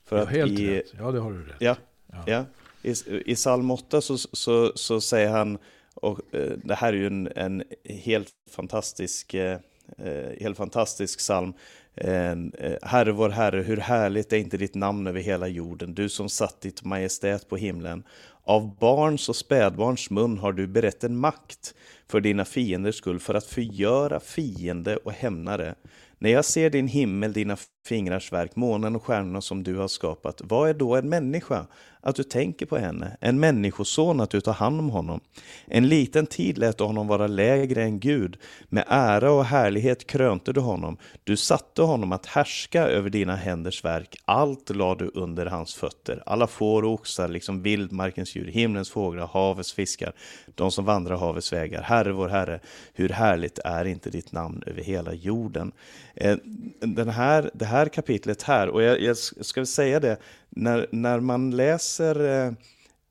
För 0.06 0.18
ja, 0.18 0.26
helt 0.26 0.60
i, 0.60 0.78
rätt. 0.78 0.94
Ja, 0.98 1.12
det 1.12 1.20
har 1.20 1.32
du 1.32 1.44
rätt. 1.46 1.56
Ja, 1.60 1.76
ja. 2.08 2.24
ja. 2.26 2.46
I, 2.82 2.94
I 3.32 3.36
psalm 3.36 3.72
8 3.72 4.02
så, 4.02 4.18
så, 4.18 4.72
så 4.76 5.02
säger 5.02 5.30
han, 5.30 5.58
och 5.94 6.36
eh, 6.36 6.52
det 6.64 6.76
här 6.76 6.94
är 6.94 6.98
ju 6.98 7.08
en, 7.08 7.30
en 7.36 7.64
helt 7.86 8.30
fantastisk 8.52 9.34
eh, 9.34 9.60
eh 9.98 10.42
helt 10.42 10.58
fantastisk 10.58 11.20
psalm. 11.20 11.54
Eh, 11.96 12.32
eh, 12.32 12.78
Herre 12.82 13.12
vår 13.12 13.30
Herre, 13.30 13.62
hur 13.62 13.78
härligt 13.78 14.34
är 14.34 14.38
inte 14.38 14.58
ditt 14.58 14.76
namn 14.76 15.08
över 15.08 15.20
hela 15.20 15.48
jorden, 15.48 15.94
du 15.94 16.10
som 16.10 16.30
satt 16.30 16.62
ditt 16.62 16.84
majestät 16.84 17.50
på 17.50 17.58
himlen. 17.58 18.04
Av 18.44 18.78
barns 18.80 19.30
och 19.30 19.36
spädbarns 19.36 20.10
mun 20.10 20.38
har 20.38 20.54
du 20.54 20.68
berett 20.68 21.04
en 21.04 21.18
makt 21.18 21.74
för 22.08 22.22
dina 22.22 22.46
fienders 22.46 22.96
skull, 22.96 23.20
för 23.20 23.34
att 23.34 23.46
förgöra 23.46 24.20
fiende 24.20 24.98
och 24.98 25.12
hämnare. 25.12 25.76
När 26.20 26.30
jag 26.30 26.46
ser 26.46 26.70
din 26.70 26.88
himmel, 26.88 27.34
dina 27.34 27.58
fingrars 27.86 28.32
verk, 28.32 28.56
månen 28.56 28.96
och 28.96 29.04
stjärnorna 29.04 29.42
som 29.42 29.64
du 29.64 29.78
har 29.78 29.88
skapat, 29.88 30.42
vad 30.44 30.70
är 30.70 30.74
då 30.74 30.96
en 30.96 31.10
människa? 31.10 31.66
Att 32.04 32.16
du 32.16 32.24
tänker 32.24 32.66
på 32.66 32.78
henne, 32.78 33.18
en 33.20 33.40
människoson 33.40 34.22
att 34.22 34.30
du 34.30 34.42
tar 34.42 34.54
hand 34.54 34.80
om 34.80 34.90
honom. 34.90 35.20
En 35.66 35.88
liten 35.88 36.26
tid 36.26 36.58
lät 36.58 36.78
du 36.78 36.84
honom 36.84 37.08
vara 37.08 37.28
lägre 37.28 37.84
än 37.84 38.00
Gud, 38.00 38.38
med 38.70 38.84
ära 38.88 39.32
och 39.32 39.46
härlighet 39.46 40.08
krönte 40.08 40.54
du 40.54 40.60
honom. 40.60 40.98
Du 41.24 41.38
satte 41.38 41.82
honom 41.82 42.12
att 42.12 42.26
härska 42.26 42.84
över 42.88 43.10
dina 43.10 43.36
händers 43.36 43.86
verk, 43.86 44.16
allt 44.26 44.70
lade 44.70 45.06
du 45.06 45.12
under 45.14 45.46
hans 45.46 45.76
fötter, 45.76 46.24
alla 46.26 46.48
får 46.48 46.84
och 46.84 46.94
oxar, 46.94 47.28
liksom 47.28 47.62
vildmarkens 47.62 48.36
djur, 48.36 48.48
himlens 48.48 48.90
fåglar, 48.90 49.28
havets 49.28 49.74
fiskar, 49.74 50.14
de 50.56 50.72
som 50.72 50.86
vandrar 50.86 51.18
havets 51.18 51.54
vägar. 51.54 51.82
Herre 51.82 52.12
vår 52.12 52.28
Herre, 52.28 52.60
hur 52.94 53.10
härligt 53.10 53.60
är 53.60 53.86
inte 53.86 54.10
ditt 54.10 54.32
namn 54.32 54.64
över 54.66 54.82
hela 54.82 55.14
jorden. 55.14 55.72
Eh, 56.16 56.38
den 56.80 57.10
här, 57.10 57.52
det 57.54 57.66
här 57.66 57.71
här 57.72 57.86
kapitlet 57.86 58.44
här, 58.44 58.68
och 58.68 58.84
jag, 58.84 59.02
jag 59.02 59.18
ska 59.18 59.66
säga 59.66 60.00
det, 60.00 60.18
när, 60.50 60.88
när 60.92 61.20
man 61.20 61.52
läser 61.52 62.46
eh, 62.46 62.52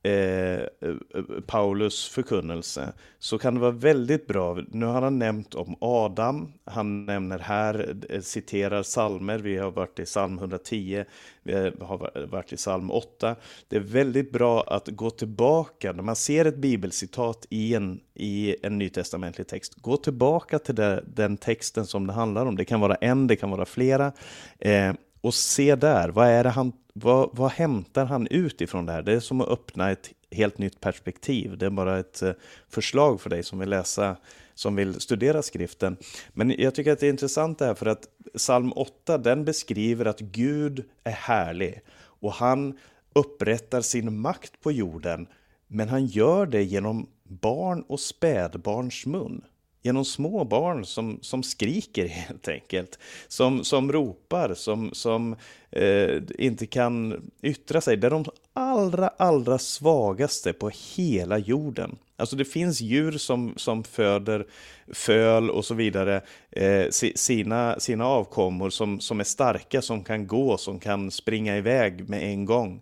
Eh, 0.03 0.11
eh, 0.11 0.65
eh, 0.81 1.23
Paulus 1.47 2.07
förkunnelse 2.07 2.93
så 3.19 3.37
kan 3.37 3.53
det 3.53 3.59
vara 3.59 3.71
väldigt 3.71 4.27
bra. 4.27 4.57
Nu 4.71 4.85
har 4.85 5.01
han 5.01 5.19
nämnt 5.19 5.55
om 5.55 5.75
Adam. 5.81 6.53
Han 6.65 7.05
nämner 7.05 7.39
här, 7.39 7.95
eh, 8.09 8.21
citerar 8.21 8.83
salmer. 8.83 9.39
Vi 9.39 9.57
har 9.57 9.71
varit 9.71 9.99
i 9.99 10.05
psalm 10.05 10.37
110. 10.37 11.05
Vi 11.43 11.53
har 11.79 12.27
varit 12.27 12.53
i 12.53 12.55
psalm 12.55 12.91
8. 12.91 13.35
Det 13.67 13.75
är 13.75 13.79
väldigt 13.79 14.31
bra 14.31 14.63
att 14.67 14.87
gå 14.87 15.09
tillbaka 15.09 15.91
när 15.91 16.03
man 16.03 16.15
ser 16.15 16.45
ett 16.45 16.57
bibelcitat 16.57 17.45
i 17.49 17.75
en, 17.75 17.99
i 18.13 18.55
en 18.63 18.77
nytestamentlig 18.77 19.47
text. 19.47 19.75
Gå 19.81 19.97
tillbaka 19.97 20.59
till 20.59 20.75
det, 20.75 21.03
den 21.07 21.37
texten 21.37 21.85
som 21.85 22.07
det 22.07 22.13
handlar 22.13 22.45
om. 22.45 22.55
Det 22.55 22.65
kan 22.65 22.79
vara 22.79 22.95
en, 22.95 23.27
det 23.27 23.35
kan 23.35 23.49
vara 23.49 23.65
flera. 23.65 24.11
Eh, 24.59 24.93
och 25.21 25.33
se 25.33 25.75
där, 25.75 26.09
vad 26.09 26.27
är 26.27 26.43
det 26.43 26.49
han 26.49 26.73
vad, 26.93 27.29
vad 27.33 27.51
hämtar 27.51 28.05
han 28.05 28.27
ut 28.27 28.61
ifrån 28.61 28.85
det 28.85 28.91
här? 28.91 29.01
Det 29.01 29.13
är 29.13 29.19
som 29.19 29.41
att 29.41 29.47
öppna 29.47 29.91
ett 29.91 30.09
helt 30.31 30.57
nytt 30.57 30.79
perspektiv. 30.79 31.57
Det 31.57 31.65
är 31.65 31.69
bara 31.69 31.99
ett 31.99 32.21
eh, 32.21 32.31
förslag 32.69 33.21
för 33.21 33.29
dig 33.29 33.43
som 33.43 33.59
vill 33.59 33.69
läsa, 33.69 34.17
som 34.53 34.75
vill 34.75 35.01
studera 35.01 35.41
skriften. 35.41 35.97
Men 36.33 36.55
jag 36.57 36.75
tycker 36.75 36.91
att 36.91 36.99
det 36.99 37.07
är 37.07 37.09
intressant 37.09 37.59
det 37.59 37.65
här 37.65 37.73
för 37.73 37.85
att 37.85 38.07
psalm 38.37 38.73
8 38.73 39.17
den 39.17 39.45
beskriver 39.45 40.05
att 40.05 40.19
Gud 40.19 40.83
är 41.03 41.11
härlig 41.11 41.81
och 41.97 42.33
han 42.33 42.77
upprättar 43.13 43.81
sin 43.81 44.17
makt 44.19 44.61
på 44.61 44.71
jorden. 44.71 45.27
Men 45.67 45.89
han 45.89 46.05
gör 46.05 46.45
det 46.45 46.63
genom 46.63 47.09
barn 47.23 47.81
och 47.81 47.99
spädbarns 47.99 49.05
mun 49.05 49.41
genom 49.81 50.05
små 50.05 50.43
barn 50.43 50.85
som, 50.85 51.19
som 51.21 51.43
skriker 51.43 52.07
helt 52.07 52.47
enkelt. 52.47 52.99
Som, 53.27 53.63
som 53.63 53.91
ropar, 53.91 54.53
som, 54.53 54.89
som 54.93 55.35
eh, 55.71 56.21
inte 56.37 56.65
kan 56.65 57.29
yttra 57.41 57.81
sig. 57.81 57.97
Det 57.97 58.07
är 58.07 58.11
de 58.11 58.25
allra, 58.53 59.07
allra 59.07 59.57
svagaste 59.59 60.53
på 60.53 60.71
hela 60.95 61.37
jorden. 61.37 61.97
Alltså 62.15 62.35
det 62.35 62.45
finns 62.45 62.81
djur 62.81 63.11
som, 63.11 63.53
som 63.55 63.83
föder 63.83 64.47
föl 64.93 65.49
och 65.49 65.65
så 65.65 65.73
vidare, 65.73 66.21
eh, 66.51 66.89
sina, 67.15 67.79
sina 67.79 68.05
avkommor 68.05 68.69
som, 68.69 68.99
som 68.99 69.19
är 69.19 69.23
starka, 69.23 69.81
som 69.81 70.03
kan 70.03 70.27
gå, 70.27 70.57
som 70.57 70.79
kan 70.79 71.11
springa 71.11 71.57
iväg 71.57 72.09
med 72.09 72.23
en 72.23 72.45
gång. 72.45 72.81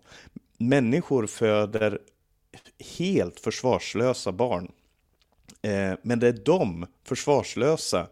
Människor 0.58 1.26
föder 1.26 1.98
helt 2.98 3.40
försvarslösa 3.40 4.32
barn. 4.32 4.72
Eh, 5.62 5.92
men 6.02 6.18
det 6.20 6.28
är 6.28 6.38
de, 6.44 6.86
försvarslösa, 7.04 8.06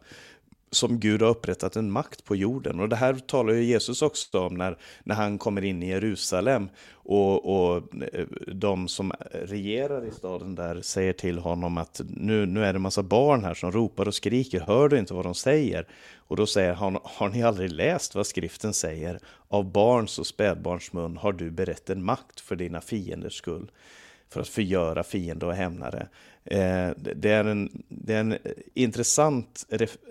som 0.71 1.01
Gud 1.01 1.23
har 1.23 1.29
upprättat 1.29 1.77
en 1.77 1.91
makt 1.91 2.25
på 2.25 2.37
jorden. 2.37 2.81
Och 2.81 2.89
det 2.89 2.97
här 2.97 3.15
talar 3.15 3.53
ju 3.53 3.65
Jesus 3.65 4.03
också 4.03 4.41
om 4.41 4.55
när, 4.55 4.79
när 5.05 5.15
han 5.15 5.39
kommer 5.39 5.65
in 5.65 5.83
i 5.83 5.89
Jerusalem 5.89 6.69
och, 6.93 7.45
och 7.45 7.77
eh, 8.13 8.27
de 8.47 8.89
som 8.89 9.13
regerar 9.33 10.07
i 10.07 10.11
staden 10.11 10.55
där 10.55 10.81
säger 10.81 11.13
till 11.13 11.39
honom 11.39 11.79
att 11.79 12.01
nu, 12.09 12.47
nu 12.47 12.65
är 12.65 12.73
det 12.73 12.77
en 12.77 12.83
massa 12.83 13.03
barn 13.03 13.45
här 13.45 13.55
som 13.55 13.73
ropar 13.73 14.09
och 14.09 14.15
skriker, 14.15 14.61
hör 14.61 14.89
du 14.89 14.99
inte 14.99 15.15
vad 15.15 15.25
de 15.25 15.35
säger? 15.35 15.87
Och 16.17 16.37
då 16.37 16.47
säger 16.47 16.75
han, 16.75 16.99
har 17.03 17.29
ni 17.29 17.43
aldrig 17.43 17.73
läst 17.73 18.15
vad 18.15 18.27
skriften 18.27 18.75
säger? 18.75 19.21
Av 19.49 19.73
barns 19.73 20.19
och 20.19 20.27
spädbarns 20.27 20.93
mun 20.93 21.17
har 21.17 21.33
du 21.33 21.51
berett 21.51 21.91
en 21.91 22.05
makt 22.05 22.41
för 22.41 22.57
dina 22.57 22.81
fienders 22.81 23.35
skull 23.35 23.71
för 24.29 24.41
att 24.41 24.49
förgöra 24.49 25.03
fiende 25.03 25.47
och 25.47 25.55
hämnare. 25.55 26.09
Eh, 26.51 26.91
det, 26.97 27.31
är 27.31 27.45
en, 27.45 27.83
det 27.89 28.15
är 28.15 28.21
en 28.21 28.33
eh, 28.33 28.39
intressant 28.75 29.67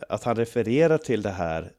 att 0.09 0.23
han 0.23 0.35
refererar 0.35 0.97
till 0.97 1.21
det 1.21 1.29
här, 1.29 1.71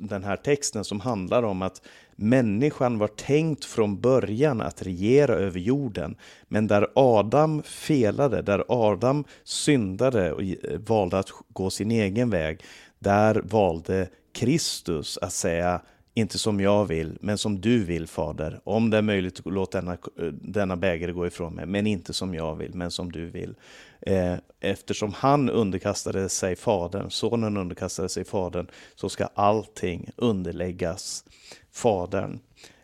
den 0.00 0.24
här 0.24 0.36
texten 0.36 0.84
som 0.84 1.00
handlar 1.00 1.42
om 1.42 1.62
att 1.62 1.82
människan 2.16 2.98
var 2.98 3.08
tänkt 3.08 3.64
från 3.64 4.00
början 4.00 4.60
att 4.60 4.82
regera 4.82 5.34
över 5.34 5.60
jorden. 5.60 6.16
Men 6.48 6.66
där 6.66 6.86
Adam 6.94 7.62
felade, 7.62 8.42
där 8.42 8.64
Adam 8.68 9.24
syndade 9.44 10.32
och 10.32 10.42
eh, 10.42 10.56
valde 10.86 11.18
att 11.18 11.30
gå 11.48 11.70
sin 11.70 11.90
egen 11.90 12.30
väg, 12.30 12.60
där 12.98 13.42
valde 13.44 14.08
Kristus 14.32 15.18
att 15.18 15.32
säga 15.32 15.80
inte 16.20 16.38
som 16.38 16.60
jag 16.60 16.86
vill, 16.86 17.18
men 17.20 17.38
som 17.38 17.60
du 17.60 17.84
vill, 17.84 18.06
Fader. 18.06 18.60
Om 18.64 18.90
det 18.90 18.96
är 18.96 19.02
möjligt, 19.02 19.40
låt 19.44 19.72
denna, 19.72 19.96
denna 20.32 20.76
bägare 20.76 21.12
gå 21.12 21.26
ifrån 21.26 21.54
mig, 21.54 21.66
men 21.66 21.86
inte 21.86 22.12
som 22.12 22.34
jag 22.34 22.56
vill, 22.56 22.74
men 22.74 22.90
som 22.90 23.12
du 23.12 23.26
vill. 23.26 23.54
Eh, 24.00 24.34
eftersom 24.60 25.12
han 25.12 25.50
underkastade 25.50 26.28
sig 26.28 26.56
Fadern, 26.56 27.10
sonen 27.10 27.56
underkastade 27.56 28.08
sig 28.08 28.24
Fadern, 28.24 28.66
så 28.94 29.08
ska 29.08 29.28
allting 29.34 30.10
underläggas 30.16 31.24
Fadern. 31.72 32.38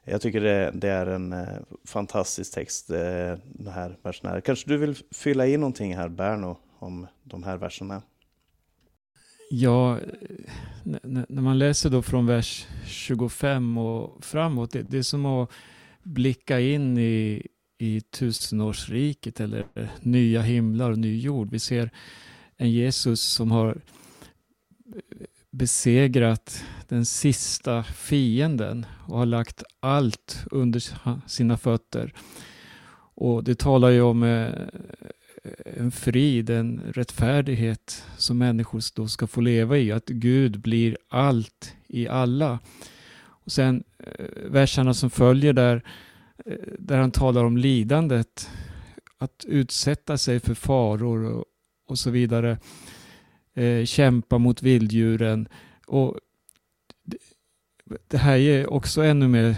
Jag 0.04 0.20
tycker 0.20 0.40
det, 0.40 0.70
det 0.74 0.88
är 0.88 1.06
en 1.06 1.32
eh, 1.32 1.48
fantastisk 1.84 2.54
text, 2.54 2.90
eh, 2.90 2.96
den 3.44 3.72
här 3.74 3.96
versen. 4.02 4.42
Kanske 4.42 4.68
du 4.68 4.76
vill 4.76 4.96
fylla 5.10 5.46
i 5.46 5.56
någonting 5.56 5.96
här, 5.96 6.08
Berno, 6.08 6.56
om 6.78 7.06
de 7.22 7.42
här 7.42 7.56
verserna? 7.56 8.02
Ja, 9.50 9.98
när 10.82 11.40
man 11.40 11.58
läser 11.58 11.90
då 11.90 12.02
från 12.02 12.26
vers 12.26 12.66
25 12.86 13.78
och 13.78 14.24
framåt, 14.24 14.70
det, 14.70 14.82
det 14.82 14.98
är 14.98 15.02
som 15.02 15.26
att 15.26 15.50
blicka 16.02 16.60
in 16.60 16.98
i, 16.98 17.46
i 17.78 18.00
tusenårsriket 18.00 19.40
eller 19.40 19.66
nya 20.00 20.42
himlar 20.42 20.90
och 20.90 20.98
ny 20.98 21.20
jord. 21.20 21.50
Vi 21.50 21.58
ser 21.58 21.90
en 22.56 22.70
Jesus 22.70 23.20
som 23.22 23.50
har 23.50 23.80
besegrat 25.50 26.64
den 26.88 27.04
sista 27.04 27.82
fienden 27.82 28.86
och 29.06 29.18
har 29.18 29.26
lagt 29.26 29.62
allt 29.80 30.44
under 30.50 30.82
sina 31.28 31.56
fötter. 31.56 32.14
Och 33.14 33.44
det 33.44 33.58
talar 33.58 33.90
ju 33.90 34.02
om 34.02 34.22
eh, 34.22 34.52
en 35.64 35.90
frid, 35.90 36.50
en 36.50 36.80
rättfärdighet 36.94 38.04
som 38.16 38.38
människor 38.38 38.82
då 38.94 39.08
ska 39.08 39.26
få 39.26 39.40
leva 39.40 39.78
i. 39.78 39.92
Att 39.92 40.06
Gud 40.06 40.60
blir 40.60 40.96
allt 41.08 41.76
i 41.88 42.08
alla. 42.08 42.58
Och 43.46 43.52
sen 43.52 43.84
eh, 43.98 44.26
verserna 44.50 44.94
som 44.94 45.10
följer 45.10 45.52
där, 45.52 45.82
eh, 46.46 46.56
där 46.78 46.98
han 46.98 47.10
talar 47.10 47.44
om 47.44 47.56
lidandet. 47.56 48.50
Att 49.18 49.44
utsätta 49.48 50.18
sig 50.18 50.40
för 50.40 50.54
faror 50.54 51.24
och, 51.24 51.44
och 51.88 51.98
så 51.98 52.10
vidare. 52.10 52.58
Eh, 53.54 53.84
kämpa 53.84 54.38
mot 54.38 54.62
vilddjuren. 54.62 55.48
Och 55.86 56.18
det, 57.04 57.18
det 58.08 58.18
här 58.18 58.36
ger 58.36 58.72
också 58.72 59.02
ännu 59.02 59.28
mer 59.28 59.56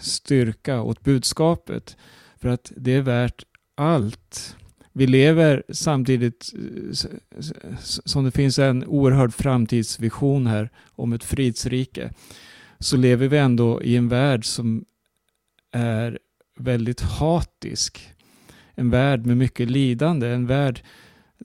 styrka 0.00 0.82
åt 0.82 1.00
budskapet. 1.00 1.96
För 2.36 2.48
att 2.48 2.72
det 2.76 2.92
är 2.92 3.02
värt 3.02 3.44
allt. 3.74 4.56
Vi 4.96 5.06
lever 5.06 5.62
samtidigt 5.68 6.54
eh, 6.54 7.78
som 8.04 8.24
det 8.24 8.30
finns 8.30 8.58
en 8.58 8.84
oerhörd 8.84 9.34
framtidsvision 9.34 10.46
här 10.46 10.70
om 10.90 11.12
ett 11.12 11.24
fridsrike. 11.24 12.10
Så 12.78 12.96
lever 12.96 13.28
vi 13.28 13.38
ändå 13.38 13.82
i 13.82 13.96
en 13.96 14.08
värld 14.08 14.44
som 14.44 14.84
är 15.72 16.18
väldigt 16.58 17.00
hatisk. 17.00 18.10
En 18.74 18.90
värld 18.90 19.26
med 19.26 19.36
mycket 19.36 19.70
lidande. 19.70 20.28
En 20.28 20.46
värld 20.46 20.82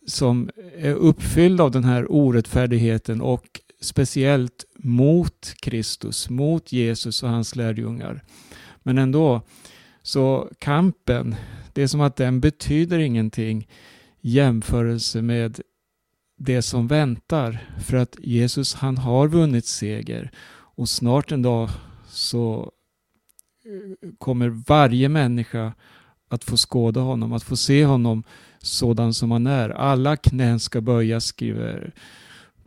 som 0.07 0.49
är 0.77 0.93
uppfylld 0.93 1.61
av 1.61 1.71
den 1.71 1.83
här 1.83 2.11
orättfärdigheten 2.11 3.21
och 3.21 3.59
speciellt 3.81 4.65
mot 4.77 5.53
Kristus, 5.61 6.29
mot 6.29 6.71
Jesus 6.71 7.23
och 7.23 7.29
hans 7.29 7.55
lärjungar. 7.55 8.23
Men 8.83 8.97
ändå, 8.97 9.41
så 10.01 10.49
kampen, 10.59 11.35
det 11.79 11.83
är 11.83 11.87
som 11.87 12.01
att 12.01 12.15
den 12.15 12.39
betyder 12.39 12.99
ingenting 12.99 13.67
i 14.21 14.29
jämförelse 14.29 15.21
med 15.21 15.61
det 16.37 16.61
som 16.61 16.87
väntar. 16.87 17.73
För 17.85 17.97
att 17.97 18.15
Jesus 18.19 18.73
han 18.73 18.97
har 18.97 19.27
vunnit 19.27 19.65
seger 19.65 20.31
och 20.51 20.89
snart 20.89 21.31
en 21.31 21.41
dag 21.41 21.69
så 22.07 22.71
eh, 23.65 24.09
kommer 24.17 24.49
varje 24.49 25.09
människa 25.09 25.73
att 26.29 26.43
få 26.43 26.57
skåda 26.57 26.99
honom, 26.99 27.33
att 27.33 27.43
få 27.43 27.55
se 27.55 27.85
honom 27.85 28.23
sådan 28.59 29.13
som 29.13 29.31
han 29.31 29.47
är. 29.47 29.69
Alla 29.69 30.17
knän 30.17 30.59
ska 30.59 30.81
böjas, 30.81 31.25
skriver 31.25 31.93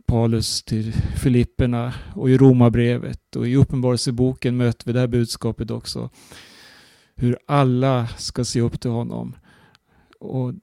Paulus 0.05 0.63
till 0.63 0.93
Filipperna 0.93 1.93
och 2.15 2.29
i 2.29 2.37
Romarbrevet 2.37 3.35
och 3.35 3.47
i 3.47 3.55
Uppenbarelseboken 3.55 4.57
möter 4.57 4.85
vi 4.85 4.93
det 4.93 4.99
här 4.99 5.07
budskapet 5.07 5.71
också. 5.71 6.09
Hur 7.23 7.37
alla 7.45 8.07
ska 8.07 8.45
se 8.45 8.61
upp 8.61 8.81
till 8.81 8.91
honom. 8.91 9.35
Och 10.19 10.53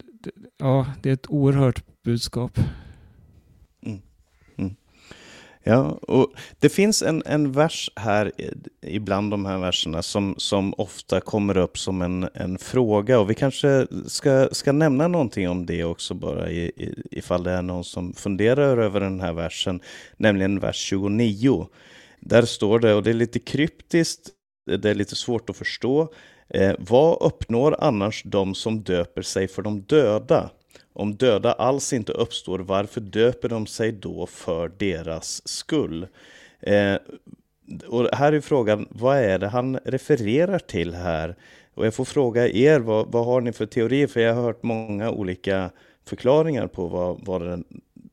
ja, 0.58 0.86
det 1.02 1.08
är 1.08 1.14
ett 1.14 1.30
oerhört 1.30 1.84
budskap. 2.04 2.58
Mm. 3.86 4.00
Mm. 4.56 4.74
Ja, 5.62 5.98
och 6.02 6.32
det 6.58 6.68
finns 6.68 7.02
en, 7.02 7.22
en 7.26 7.52
vers 7.52 7.90
här 7.96 8.32
ibland 8.82 9.30
de 9.30 9.46
här 9.46 9.58
verserna 9.58 10.02
som, 10.02 10.34
som 10.38 10.74
ofta 10.78 11.20
kommer 11.20 11.56
upp 11.56 11.78
som 11.78 12.02
en, 12.02 12.28
en 12.34 12.58
fråga 12.58 13.20
och 13.20 13.30
vi 13.30 13.34
kanske 13.34 13.86
ska, 14.06 14.48
ska 14.52 14.72
nämna 14.72 15.08
någonting 15.08 15.48
om 15.48 15.66
det 15.66 15.84
också 15.84 16.14
bara 16.14 16.50
i, 16.50 16.64
i, 16.64 17.02
ifall 17.10 17.42
det 17.42 17.50
är 17.50 17.62
någon 17.62 17.84
som 17.84 18.12
funderar 18.12 18.78
över 18.78 19.00
den 19.00 19.20
här 19.20 19.32
versen, 19.32 19.80
nämligen 20.16 20.60
vers 20.60 20.76
29. 20.76 21.66
Där 22.20 22.42
står 22.42 22.78
det, 22.78 22.94
och 22.94 23.02
det 23.02 23.10
är 23.10 23.14
lite 23.14 23.38
kryptiskt, 23.38 24.28
det 24.66 24.90
är 24.90 24.94
lite 24.94 25.16
svårt 25.16 25.50
att 25.50 25.56
förstå, 25.56 26.12
eh, 26.50 26.74
vad 26.78 27.22
uppnår 27.22 27.76
annars 27.78 28.22
de 28.22 28.54
som 28.54 28.82
döper 28.82 29.22
sig 29.22 29.48
för 29.48 29.62
de 29.62 29.80
döda? 29.80 30.50
Om 30.92 31.14
döda 31.14 31.52
alls 31.52 31.92
inte 31.92 32.12
uppstår, 32.12 32.58
varför 32.58 33.00
döper 33.00 33.48
de 33.48 33.66
sig 33.66 33.92
då 33.92 34.26
för 34.26 34.68
deras 34.78 35.48
skull? 35.48 36.06
Eh, 36.60 36.96
och 37.86 38.08
här 38.12 38.32
är 38.32 38.40
frågan, 38.40 38.86
vad 38.90 39.18
är 39.18 39.38
det 39.38 39.48
han 39.48 39.78
refererar 39.84 40.58
till 40.58 40.94
här? 40.94 41.36
Och 41.74 41.86
jag 41.86 41.94
får 41.94 42.04
fråga 42.04 42.48
er, 42.48 42.80
vad, 42.80 43.12
vad 43.12 43.24
har 43.24 43.40
ni 43.40 43.52
för 43.52 43.66
teorier? 43.66 44.06
För 44.06 44.20
jag 44.20 44.34
har 44.34 44.42
hört 44.42 44.62
många 44.62 45.10
olika 45.10 45.70
förklaringar 46.04 46.66
på 46.66 46.86
vad, 46.86 47.20
vad 47.26 47.42
den 47.42 47.64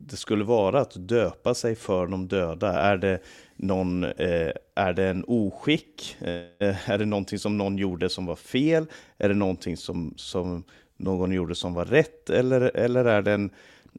det 0.10 0.18
skulle 0.18 0.44
vara 0.44 0.80
att 0.80 1.08
döpa 1.08 1.54
sig 1.54 1.76
för 1.76 2.08
de 2.08 2.28
döda. 2.28 2.80
Är 2.80 2.98
det, 2.98 3.20
någon, 3.56 4.04
eh, 4.04 4.52
är 4.76 4.94
det 4.94 5.08
en 5.08 5.24
oskick? 5.28 6.16
Eh, 6.22 6.90
är 6.90 6.98
det 6.98 7.06
någonting 7.06 7.40
som 7.40 7.58
någon 7.58 7.78
gjorde 7.78 8.10
som 8.10 8.26
var 8.26 8.36
fel? 8.36 8.86
Är 9.18 9.30
det 9.30 9.36
någonting 9.36 9.78
som, 9.78 10.14
som 10.16 10.64
någon 10.98 11.32
gjorde 11.32 11.56
som 11.56 11.74
var 11.74 11.86
rätt 11.86 12.30
eller, 12.30 12.62
eller 12.62 13.06
är 13.06 13.22
det 13.22 13.32
en, 13.32 13.50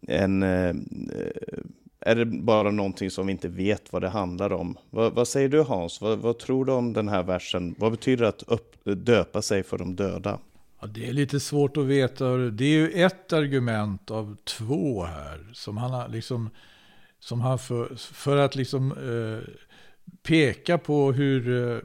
en 0.02 0.42
eh, 0.42 0.74
är 2.00 2.14
det 2.14 2.24
bara 2.24 2.70
någonting 2.70 3.11
som 3.11 3.26
vi 3.26 3.32
inte 3.32 3.48
vet 3.48 3.92
vad 3.92 4.02
det 4.02 4.09
handlar 4.09 4.52
om? 4.52 4.78
Vad, 4.90 5.12
vad 5.12 5.28
säger 5.28 5.48
du 5.48 5.62
Hans? 5.62 6.00
Vad, 6.00 6.18
vad, 6.18 6.38
tror 6.38 6.64
du 6.64 6.72
om 6.72 6.92
den 6.92 7.09
här 7.09 7.22
versen? 7.22 7.74
Vad 7.78 7.90
betyder 7.90 8.22
det 8.22 8.28
att 8.28 8.42
upp, 8.42 8.84
döpa 8.84 9.42
sig 9.42 9.62
för 9.62 9.78
de 9.78 9.96
döda? 9.96 10.38
Ja, 10.81 10.87
det 10.87 11.09
är 11.09 11.12
lite 11.12 11.41
svårt 11.41 11.76
att 11.76 11.85
veta. 11.85 12.37
Det 12.37 12.64
är 12.64 12.79
ju 12.79 12.91
ett 12.91 13.33
argument 13.33 14.11
av 14.11 14.37
två 14.45 15.05
här. 15.05 15.51
Som 15.53 15.76
han 15.76 15.91
har 15.91 16.09
liksom, 16.09 16.51
som 17.20 17.41
han 17.41 17.59
för, 17.59 17.95
för 17.97 18.37
att 18.37 18.57
liksom 18.57 18.93
eh, 18.93 19.55
peka 20.22 20.79
på 20.79 21.12
hur, 21.12 21.70
eh, 21.72 21.79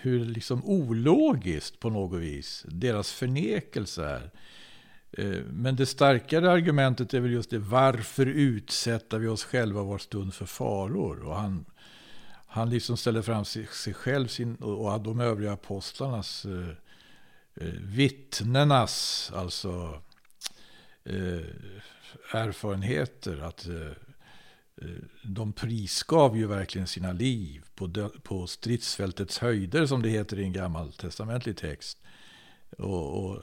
hur 0.00 0.24
liksom 0.24 0.64
ologiskt 0.64 1.80
på 1.80 1.90
något 1.90 2.20
vis 2.20 2.66
deras 2.68 3.12
förnekelse 3.12 4.04
är. 4.04 4.30
Eh, 5.12 5.42
men 5.50 5.76
det 5.76 5.86
starkare 5.86 6.50
argumentet 6.50 7.14
är 7.14 7.20
väl 7.20 7.32
just 7.32 7.50
det, 7.50 7.58
varför 7.58 8.26
utsätter 8.26 9.18
vi 9.18 9.28
oss 9.28 9.44
själva 9.44 9.82
var 9.82 9.98
stund 9.98 10.34
för 10.34 10.46
faror? 10.46 11.22
Och 11.24 11.36
han, 11.36 11.64
han 12.46 12.70
liksom 12.70 12.96
ställer 12.96 13.22
fram 13.22 13.44
sig, 13.44 13.66
sig 13.66 13.94
själv 13.94 14.26
sin, 14.26 14.56
och 14.56 15.00
de 15.00 15.20
övriga 15.20 15.52
apostlarnas, 15.52 16.44
eh, 16.44 16.68
Eh, 17.56 17.72
vittnenas, 17.80 19.30
alltså 19.34 20.02
eh, 21.04 21.46
erfarenheter. 22.32 23.38
Att 23.38 23.66
eh, 23.66 23.90
eh, 24.82 25.04
de 25.22 25.52
prisgav 25.52 26.36
ju 26.36 26.46
verkligen 26.46 26.86
sina 26.86 27.12
liv 27.12 27.64
på, 27.74 27.86
dö, 27.86 28.08
på 28.22 28.46
stridsfältets 28.46 29.38
höjder, 29.38 29.86
som 29.86 30.02
det 30.02 30.08
heter 30.08 30.38
i 30.38 30.44
en 30.44 30.52
gammal 30.52 30.92
testamentlig 30.92 31.56
text. 31.56 31.98
Och, 32.78 33.24
och 33.24 33.42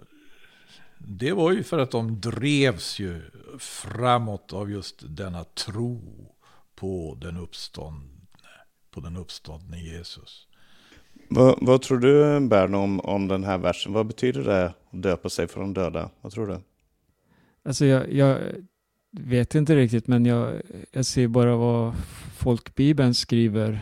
det 0.98 1.32
var 1.32 1.52
ju 1.52 1.64
för 1.64 1.80
att 1.80 1.92
de 1.92 2.22
drevs 2.22 3.00
ju 3.00 3.22
framåt 3.60 4.54
av 4.54 4.72
just 4.72 4.96
denna 5.08 5.44
tro 5.44 6.28
på 6.76 7.18
den 7.22 7.38
uppståndne, 7.38 8.10
på 8.92 9.00
den 9.02 9.18
uppståndne 9.18 9.80
Jesus. 9.80 10.48
Vad, 11.34 11.58
vad, 11.62 11.82
tror 11.82 12.00
du 12.00 12.40
Bern 12.48 12.74
om, 12.74 13.00
om 13.00 13.28
den 13.28 13.44
här 13.44 13.58
versen? 13.58 13.94
Vad 13.94 14.08
betyder 14.08 14.44
det 14.44 14.66
att 14.66 14.76
döpa 14.92 15.30
sig 15.30 15.48
för 15.48 15.60
de 15.60 15.74
döda? 15.74 16.10
Vad 16.22 16.32
tror 16.32 16.48
du? 16.48 16.58
Alltså 17.64 17.86
jag, 17.86 18.14
jag 18.14 18.40
vet 19.12 19.56
inte 19.56 19.76
riktigt 19.76 20.08
men 20.08 20.26
jag, 20.26 20.62
jag 20.92 21.06
ser 21.06 21.28
bara 21.28 21.56
vad 21.56 21.94
folkbibeln 22.38 23.14
skriver 23.14 23.80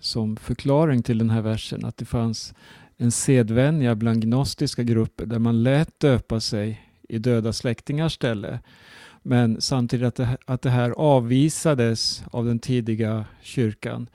som 0.00 0.36
förklaring 0.36 1.02
till 1.02 1.18
den 1.18 1.30
här 1.30 1.42
versen. 1.42 1.84
Att 1.84 1.96
det 1.96 2.04
fanns 2.04 2.54
en 2.96 3.10
sedvänja 3.10 3.94
bland 3.94 4.22
gnostiska 4.22 4.82
grupper 4.82 5.26
där 5.26 5.38
man 5.38 5.62
lät 5.62 6.00
döpa 6.00 6.40
sig 6.40 6.90
i 7.08 7.18
döda 7.18 7.52
släktingars 7.52 8.12
ställe. 8.12 8.58
Men 9.22 9.60
samtidigt 9.60 10.06
att 10.06 10.14
det, 10.14 10.36
att 10.46 10.62
det 10.62 10.70
här 10.70 10.90
avvisades 10.90 12.24
av 12.30 12.44
den 12.44 12.58
tidiga 12.58 13.24
kyrkan. 13.42 14.08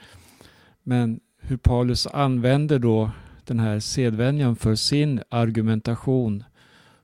Men 0.83 1.19
hur 1.49 1.57
Paulus 1.57 2.07
använder 2.07 2.79
då 2.79 3.11
den 3.45 3.59
här 3.59 3.79
sedvänjan 3.79 4.55
för 4.55 4.75
sin 4.75 5.21
argumentation 5.29 6.43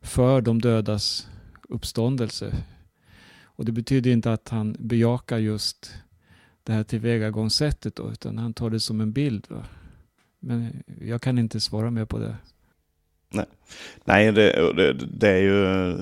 för 0.02 0.42
de 0.42 0.62
dödas 0.62 1.30
uppståndelse. 1.70 2.56
Och 3.44 3.66
det 3.66 3.72
betyder 3.72 4.12
inte 4.12 4.34
att 4.34 4.50
han 4.50 4.76
bejakar 4.80 5.38
just 5.38 5.94
det 6.64 6.74
här 6.74 6.84
tillvägagångssättet 6.84 7.96
då, 7.96 8.12
utan 8.12 8.38
han 8.38 8.54
tar 8.54 8.70
det 8.70 8.80
som 8.80 9.02
en 9.02 9.12
bild. 9.12 9.46
Va? 9.50 9.66
Men 10.40 10.84
jag 11.02 11.22
kan 11.22 11.38
inte 11.38 11.60
svara 11.60 11.92
mer 11.92 12.06
på 12.06 12.20
det. 12.20 12.36
Nej, 13.30 13.46
Nej 14.06 14.32
det, 14.32 14.74
det, 14.74 14.94
det 14.94 15.30
är 15.30 15.42
ju, 15.42 15.98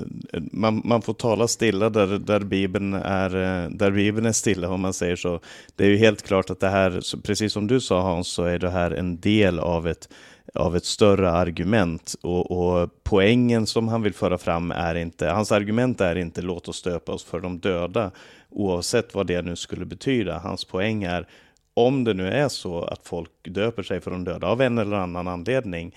man, 0.52 0.82
man, 0.86 1.02
får 1.02 1.14
tala 1.14 1.48
stilla 1.48 1.90
där, 1.90 2.08
där, 2.20 2.40
Bibeln 2.40 2.94
är, 2.94 3.30
där 3.70 3.92
Bibeln 3.92 4.26
är 4.26 4.32
stilla 4.32 4.70
om 4.70 4.82
man 4.82 4.94
säger 4.94 5.16
så. 5.16 5.40
Det 5.76 5.86
är 5.86 5.90
ju 5.90 5.98
helt 5.98 6.22
klart 6.22 6.50
att 6.50 6.60
det 6.60 6.70
här, 6.70 7.18
precis 7.24 7.54
som 7.54 7.68
du 7.68 7.82
sa 7.82 8.02
Hans, 8.02 8.28
så 8.28 8.44
är 8.44 8.60
det 8.60 8.70
här 8.70 8.92
en 8.92 9.20
del 9.20 9.60
av 9.60 9.88
ett, 9.88 10.10
av 10.54 10.76
ett 10.76 10.86
större 10.86 11.32
argument. 11.32 12.16
Och, 12.22 12.52
och 12.52 12.90
poängen 13.04 13.68
som 13.68 13.88
han 13.88 14.02
vill 14.02 14.14
föra 14.14 14.38
fram 14.38 14.72
är 14.72 14.96
inte, 14.96 15.28
hans 15.28 15.52
argument 15.52 16.02
är 16.02 16.16
inte 16.16 16.42
låt 16.42 16.68
oss 16.68 16.78
stöpa 16.78 17.12
oss 17.12 17.24
för 17.24 17.40
de 17.40 17.60
döda, 17.60 18.12
oavsett 18.50 19.16
vad 19.16 19.28
det 19.28 19.42
nu 19.42 19.56
skulle 19.56 19.86
betyda. 19.86 20.40
Hans 20.40 20.66
poäng 20.66 21.04
är 21.04 21.28
om 21.74 22.04
det 22.04 22.14
nu 22.14 22.28
är 22.28 22.50
så 22.50 22.84
att 22.84 23.08
folk 23.08 23.30
döper 23.44 23.84
sig 23.84 24.02
för 24.02 24.12
de 24.12 24.24
döda 24.24 24.48
av 24.48 24.62
en 24.62 24.78
eller 24.78 24.96
annan 24.96 25.28
anledning, 25.28 25.96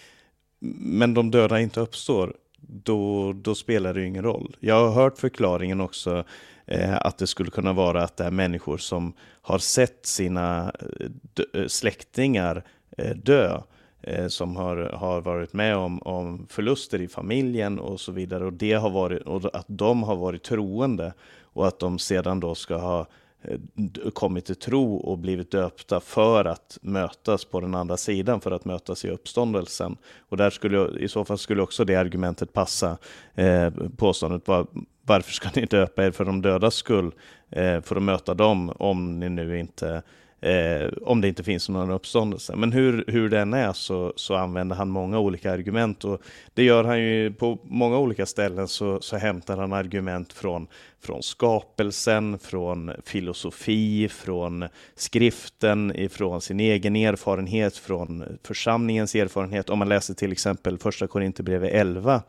men 0.76 1.14
de 1.14 1.30
döda 1.30 1.60
inte 1.60 1.80
uppstår, 1.80 2.36
då, 2.60 3.32
då 3.32 3.54
spelar 3.54 3.94
det 3.94 4.00
ju 4.00 4.06
ingen 4.06 4.24
roll. 4.24 4.56
Jag 4.60 4.88
har 4.88 5.02
hört 5.02 5.18
förklaringen 5.18 5.80
också 5.80 6.24
eh, 6.66 6.96
att 6.96 7.18
det 7.18 7.26
skulle 7.26 7.50
kunna 7.50 7.72
vara 7.72 8.02
att 8.02 8.16
det 8.16 8.24
är 8.24 8.30
människor 8.30 8.78
som 8.78 9.12
har 9.42 9.58
sett 9.58 10.06
sina 10.06 10.72
eh, 11.00 11.60
eh, 11.60 11.66
släktingar 11.66 12.64
eh, 12.98 13.16
dö 13.16 13.60
eh, 14.02 14.28
som 14.28 14.56
har, 14.56 14.76
har 14.76 15.20
varit 15.20 15.52
med 15.52 15.76
om, 15.76 16.02
om 16.02 16.46
förluster 16.50 17.00
i 17.00 17.08
familjen 17.08 17.78
och 17.78 18.00
så 18.00 18.12
vidare 18.12 18.44
och, 18.44 18.52
det 18.52 18.72
har 18.72 18.90
varit, 18.90 19.22
och 19.22 19.54
att 19.56 19.66
de 19.68 20.02
har 20.02 20.16
varit 20.16 20.42
troende 20.42 21.12
och 21.42 21.66
att 21.66 21.78
de 21.78 21.98
sedan 21.98 22.40
då 22.40 22.54
ska 22.54 22.76
ha 22.76 23.00
Eh, 23.00 23.06
Eh, 23.49 24.11
kommit 24.11 24.44
till 24.44 24.57
tro 24.57 24.97
och 24.97 25.18
blivit 25.18 25.51
döpta 25.51 26.01
för 26.01 26.44
att 26.44 26.78
mötas 26.82 27.44
på 27.44 27.61
den 27.61 27.74
andra 27.74 27.97
sidan, 27.97 28.40
för 28.40 28.51
att 28.51 28.64
mötas 28.64 29.05
i 29.05 29.11
uppståndelsen. 29.11 29.97
Och 30.28 30.36
där 30.36 30.51
skulle, 30.51 30.99
i 30.99 31.09
så 31.09 31.24
fall 31.24 31.38
skulle 31.38 31.62
också 31.62 31.84
det 31.84 31.97
argumentet 31.97 32.53
passa. 32.53 32.99
Eh, 33.34 33.72
påståendet 33.97 34.49
var, 34.49 34.66
varför 35.03 35.32
ska 35.32 35.49
ni 35.55 35.66
döpa 35.66 36.05
er 36.05 36.11
för 36.11 36.24
de 36.24 36.42
dödas 36.42 36.74
skull? 36.74 37.12
Eh, 37.51 37.80
för 37.80 37.97
att 37.97 38.03
möta 38.03 38.34
dem 38.34 38.72
om 38.76 39.20
ni 39.20 39.28
nu 39.28 39.59
inte 39.59 40.03
eh, 40.41 40.89
om 41.03 41.20
det 41.20 41.28
inte 41.28 41.45
finns 41.45 41.68
någon 41.68 41.91
uppståndelse. 41.91 42.57
Men 42.57 42.72
hur, 42.72 43.05
hur 43.07 43.28
den 43.28 43.55
är 43.55 43.72
så, 43.72 44.12
så 44.16 44.34
använder 44.34 44.76
han 44.76 44.89
många 44.89 45.18
olika 45.18 45.53
argument 45.53 46.05
och 46.05 46.22
det 46.55 46.62
gör 46.62 46.84
han 46.84 47.01
ju 47.01 47.32
på 47.32 47.59
många 47.62 47.99
olika 47.99 48.26
ställen 48.26 48.68
så, 48.68 49.01
så 49.01 49.16
hämtar 49.16 49.57
han 49.57 49.72
argument 49.72 50.32
från, 50.32 50.66
från 51.01 51.22
skapelsen, 51.22 52.39
från 52.39 52.93
filosofi, 53.05 54.09
från 54.09 54.68
skriften, 54.95 55.97
ifrån 55.97 56.41
sin 56.41 56.61
egen 56.61 56.97
erfarenhet, 56.97 57.76
från 57.76 58.39
församlingens 58.43 59.14
erfarenhet. 59.14 59.70
Om 59.70 59.78
man 59.78 59.89
läser 59.89 60.14
till 60.14 60.32
exempel 60.32 60.78
första 60.78 61.07
Korinthierbrevet 61.07 61.72
11 61.72 62.22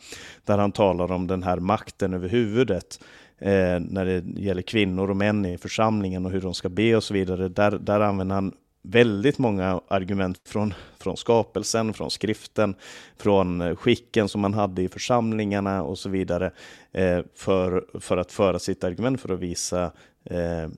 där 0.46 0.58
han 0.58 0.72
talar 0.72 1.12
om 1.12 1.28
den 1.28 1.44
här 1.44 1.60
makten 1.60 2.14
över 2.14 2.30
huvudet 2.30 3.00
eh, 3.40 3.80
när 3.80 4.06
det 4.06 4.42
gäller 4.42 4.62
kvinnor 4.62 5.10
och 5.10 5.18
män 5.18 5.46
i 5.46 5.58
församlingen 5.58 6.26
och 6.26 6.32
hur 6.32 6.42
de 6.42 6.54
ska 6.54 6.70
be 6.70 6.96
och 6.96 7.04
så 7.04 7.14
vidare. 7.14 7.48
Där, 7.48 7.72
där 7.72 8.00
använder 8.00 8.36
han 8.36 8.54
väldigt 8.82 9.38
många 9.38 9.82
argument 9.88 10.42
från, 10.46 10.74
från 11.00 11.18
skapelsen, 11.18 11.94
från 11.94 12.12
skriften, 12.12 12.76
från 13.18 13.62
eh, 13.62 13.76
skicken 13.76 14.30
som 14.30 14.42
man 14.42 14.54
hade 14.54 14.82
i 14.82 14.90
församlingarna 14.90 15.84
och 15.84 15.98
så 15.98 16.10
vidare 16.10 16.52
eh, 16.92 17.20
för, 17.36 18.00
för 18.00 18.18
att 18.18 18.32
föra 18.32 18.60
sitt 18.60 18.84
argument 18.84 19.22
för 19.22 19.34
att 19.34 19.40
visa 19.40 19.92
eh, 20.24 20.64
eh 20.64 20.70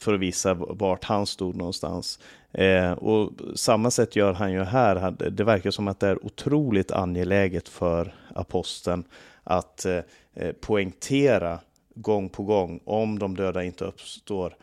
för 0.00 0.14
att 0.14 0.20
visa 0.20 0.54
vart 0.54 1.04
han 1.04 1.26
stod 1.26 1.56
någonstans. 1.56 2.18
Eh, 2.52 2.92
och 2.92 3.32
samma 3.54 3.90
sätt 3.90 4.16
gör 4.16 4.32
han 4.32 4.52
ju 4.52 4.62
här. 4.62 5.10
Det 5.30 5.44
verkar 5.44 5.70
som 5.70 5.88
att 5.88 6.00
det 6.00 6.08
är 6.08 6.26
otroligt 6.26 6.90
angeläget 6.90 7.68
för 7.68 8.14
aposteln 8.34 9.04
att 9.44 9.84
eh, 9.84 10.00
Eh, 10.36 10.52
poängtera 10.52 11.60
gång 11.94 12.28
på 12.28 12.42
gång 12.42 12.80
om 12.84 13.18
de 13.18 13.36
döda 13.36 13.64
inte 13.64 13.84
uppstår. 13.84 14.56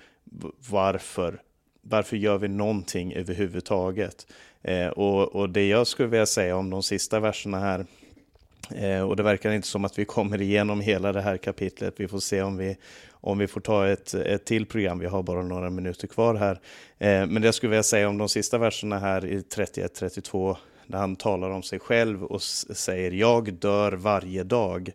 Varför? 0.69 1.41
Varför 1.81 2.17
gör 2.17 2.37
vi 2.37 2.47
någonting 2.47 3.13
överhuvudtaget? 3.13 4.27
Eh, 4.61 4.87
och, 4.87 5.35
och 5.35 5.49
det 5.49 5.67
jag 5.67 5.87
skulle 5.87 6.09
vilja 6.09 6.25
säga 6.25 6.57
om 6.57 6.69
de 6.69 6.83
sista 6.83 7.19
verserna 7.19 7.59
här 7.59 7.85
Eh, 8.69 9.01
och 9.01 9.15
det 9.15 9.23
verkar 9.23 9.51
inte 9.51 9.67
som 9.67 9.85
att 9.85 9.99
vi 9.99 10.05
kommer 10.05 10.41
igenom 10.41 10.81
hela 10.81 11.11
det 11.11 11.21
här 11.21 11.37
kapitlet. 11.37 11.93
Vi 11.97 12.07
får 12.07 12.19
se 12.19 12.41
om 12.41 12.57
vi, 12.57 12.77
om 13.11 13.37
vi 13.37 13.47
får 13.47 13.61
ta 13.61 13.87
ett, 13.87 14.13
ett 14.13 14.45
till 14.45 14.65
program. 14.65 14.99
Vi 14.99 15.05
har 15.05 15.23
bara 15.23 15.41
några 15.41 15.69
minuter 15.69 16.07
kvar 16.07 16.35
här. 16.35 16.59
Eh, 16.97 17.27
men 17.27 17.41
det 17.41 17.45
jag 17.45 17.55
skulle 17.55 17.69
vilja 17.69 17.83
säga 17.83 18.09
om 18.09 18.17
de 18.17 18.29
sista 18.29 18.57
verserna 18.57 18.99
här 18.99 19.25
i 19.25 19.39
31-32 19.39 20.57
där 20.87 20.97
han 20.97 21.15
talar 21.15 21.49
om 21.49 21.63
sig 21.63 21.79
själv 21.79 22.23
och 22.23 22.41
säger 22.41 23.11
jag 23.11 23.53
dör 23.53 23.91
varje 23.91 24.43
dag, 24.43 24.91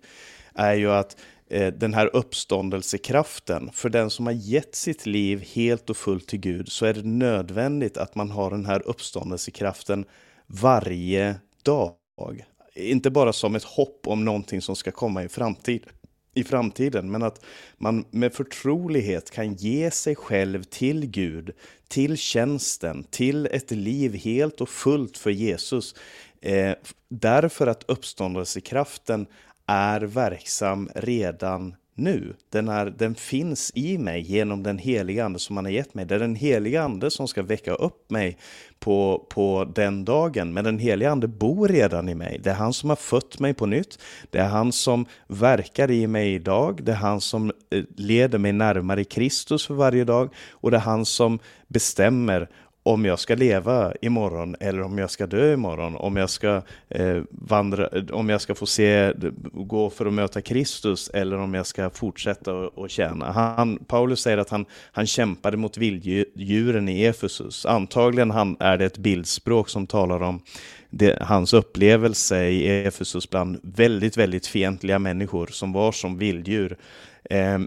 är 0.58 0.74
ju 0.74 0.90
att 0.90 1.16
eh, 1.50 1.72
den 1.72 1.94
här 1.94 2.10
uppståndelsekraften, 2.16 3.70
för 3.72 3.88
den 3.88 4.10
som 4.10 4.26
har 4.26 4.32
gett 4.32 4.74
sitt 4.74 5.06
liv 5.06 5.44
helt 5.54 5.90
och 5.90 5.96
fullt 5.96 6.28
till 6.28 6.40
Gud, 6.40 6.72
så 6.72 6.86
är 6.86 6.94
det 6.94 7.02
nödvändigt 7.02 7.96
att 7.96 8.14
man 8.14 8.30
har 8.30 8.50
den 8.50 8.66
här 8.66 8.82
uppståndelsekraften 8.88 10.04
varje 10.46 11.34
dag. 11.62 11.94
Inte 12.74 13.10
bara 13.10 13.32
som 13.32 13.54
ett 13.54 13.64
hopp 13.64 14.06
om 14.06 14.24
någonting 14.24 14.62
som 14.62 14.76
ska 14.76 14.90
komma 14.90 15.24
i 15.24 15.28
framtiden 15.28 15.88
i 16.38 16.44
framtiden, 16.44 17.10
men 17.10 17.22
att 17.22 17.44
man 17.78 18.04
med 18.10 18.32
förtrolighet 18.32 19.30
kan 19.30 19.54
ge 19.54 19.90
sig 19.90 20.16
själv 20.16 20.62
till 20.62 21.06
Gud, 21.06 21.50
till 21.88 22.16
tjänsten, 22.16 23.04
till 23.10 23.46
ett 23.46 23.70
liv 23.70 24.14
helt 24.14 24.60
och 24.60 24.68
fullt 24.68 25.18
för 25.18 25.30
Jesus. 25.30 25.94
Eh, 26.40 26.72
därför 27.08 27.66
att 27.66 27.84
uppståndelsekraften 27.86 29.26
är 29.68 30.00
verksam 30.00 30.90
redan 30.94 31.74
nu. 31.98 32.34
Den, 32.50 32.68
är, 32.68 32.86
den 32.86 33.14
finns 33.14 33.72
i 33.74 33.98
mig 33.98 34.20
genom 34.20 34.62
den 34.62 34.78
heliga 34.78 35.24
ande 35.24 35.38
som 35.38 35.56
han 35.56 35.64
har 35.64 35.72
gett 35.72 35.94
mig. 35.94 36.06
Det 36.06 36.14
är 36.14 36.18
den 36.18 36.34
heliga 36.34 36.82
ande 36.82 37.10
som 37.10 37.28
ska 37.28 37.42
väcka 37.42 37.74
upp 37.74 38.10
mig 38.10 38.38
på, 38.78 39.26
på 39.28 39.72
den 39.74 40.04
dagen. 40.04 40.52
Men 40.52 40.64
den 40.64 40.78
heliga 40.78 41.10
ande 41.10 41.28
bor 41.28 41.68
redan 41.68 42.08
i 42.08 42.14
mig. 42.14 42.40
Det 42.42 42.50
är 42.50 42.54
han 42.54 42.72
som 42.72 42.88
har 42.88 42.96
fött 42.96 43.40
mig 43.40 43.54
på 43.54 43.66
nytt. 43.66 43.98
Det 44.30 44.38
är 44.38 44.48
han 44.48 44.72
som 44.72 45.06
verkar 45.26 45.90
i 45.90 46.06
mig 46.06 46.34
idag. 46.34 46.80
Det 46.82 46.92
är 46.92 46.96
han 46.96 47.20
som 47.20 47.52
eh, 47.70 47.84
leder 47.96 48.38
mig 48.38 48.52
närmare 48.52 49.04
Kristus 49.04 49.66
för 49.66 49.74
varje 49.74 50.04
dag. 50.04 50.34
Och 50.50 50.70
det 50.70 50.76
är 50.76 50.80
han 50.80 51.06
som 51.06 51.38
bestämmer 51.68 52.48
om 52.88 53.04
jag 53.04 53.18
ska 53.18 53.34
leva 53.34 53.92
imorgon 54.00 54.56
eller 54.60 54.82
om 54.82 54.98
jag 54.98 55.10
ska 55.10 55.26
dö 55.26 55.52
imorgon, 55.52 55.96
om 55.96 56.16
jag 56.16 56.30
ska 56.30 56.62
eh, 56.88 57.22
vandra, 57.30 57.88
om 58.12 58.28
jag 58.28 58.40
ska 58.40 58.54
få 58.54 58.66
se, 58.66 59.12
gå 59.52 59.90
för 59.90 60.06
att 60.06 60.12
möta 60.12 60.40
Kristus 60.40 61.08
eller 61.08 61.38
om 61.38 61.54
jag 61.54 61.66
ska 61.66 61.90
fortsätta 61.90 62.54
och, 62.54 62.90
tjäna. 62.90 63.32
Han, 63.32 63.78
Paulus 63.78 64.20
säger 64.20 64.38
att 64.38 64.50
han, 64.50 64.66
han 64.92 65.06
kämpade 65.06 65.56
mot 65.56 65.76
vilddjuren 65.76 66.88
i 66.88 67.04
Efesus. 67.04 67.66
Antagligen 67.66 68.30
han, 68.30 68.56
är 68.60 68.78
det 68.78 68.84
ett 68.84 68.98
bildspråk 68.98 69.68
som 69.68 69.86
talar 69.86 70.22
om 70.22 70.42
det, 70.90 71.18
hans 71.20 71.52
upplevelse 71.52 72.44
i 72.44 72.84
Efesus 72.86 73.30
bland 73.30 73.60
väldigt, 73.62 74.16
väldigt 74.16 74.46
fientliga 74.46 74.98
människor 74.98 75.46
som 75.46 75.72
var 75.72 75.92
som 75.92 76.18
vilddjur. 76.18 76.76
Eh, 77.24 77.58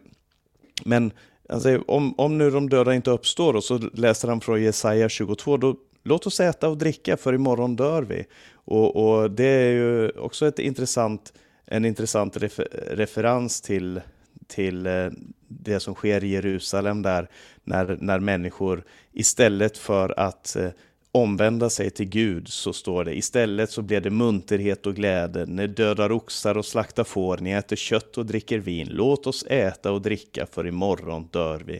men 0.86 1.12
Alltså, 1.52 1.84
om, 1.88 2.14
om 2.18 2.38
nu 2.38 2.52
de 2.52 2.70
döda 2.70 2.96
inte 2.96 3.12
uppstår, 3.12 3.56
och 3.56 3.64
så 3.64 3.78
läser 3.78 4.28
han 4.28 4.42
från 4.42 4.62
Jesaja 4.62 5.10
22, 5.10 5.58
då 5.58 5.76
låt 6.04 6.28
oss 6.28 6.40
äta 6.40 6.70
och 6.70 6.78
dricka 6.78 7.18
för 7.18 7.34
imorgon 7.34 7.76
dör 7.76 8.04
vi. 8.04 8.26
Och, 8.54 8.96
och 8.96 9.32
det 9.32 9.46
är 9.46 9.72
ju 9.72 10.10
också 10.10 10.48
ett 10.48 10.60
intressant, 10.60 11.34
en 11.66 11.86
intressant 11.86 12.38
refer, 12.38 12.68
referens 12.92 13.62
till, 13.62 14.02
till 14.48 14.86
eh, 14.86 15.08
det 15.48 15.80
som 15.80 15.96
sker 15.96 16.24
i 16.24 16.28
Jerusalem 16.28 17.02
där, 17.02 17.30
när, 17.64 17.98
när 18.02 18.20
människor 18.20 18.84
istället 19.12 19.78
för 19.78 20.20
att 20.20 20.56
eh, 20.56 20.70
omvända 21.12 21.70
sig 21.70 21.90
till 21.90 22.06
Gud, 22.10 22.48
så 22.48 22.74
står 22.74 23.06
det. 23.06 23.18
Istället 23.18 23.72
så 23.72 23.82
blev 23.82 24.02
det 24.02 24.10
munterhet 24.10 24.86
och 24.86 24.96
glädje. 24.96 25.46
Ni 25.46 25.68
dödar 25.68 26.12
oxar 26.12 26.58
och 26.58 26.66
slaktar 26.66 27.04
får, 27.04 27.38
ni 27.38 27.52
äter 27.52 27.76
kött 27.76 28.18
och 28.18 28.26
dricker 28.26 28.60
vin. 28.60 28.88
Låt 28.92 29.28
oss 29.28 29.46
äta 29.50 29.92
och 29.92 30.02
dricka, 30.02 30.46
för 30.52 30.68
imorgon 30.68 31.28
dör 31.32 31.64
vi. 31.66 31.80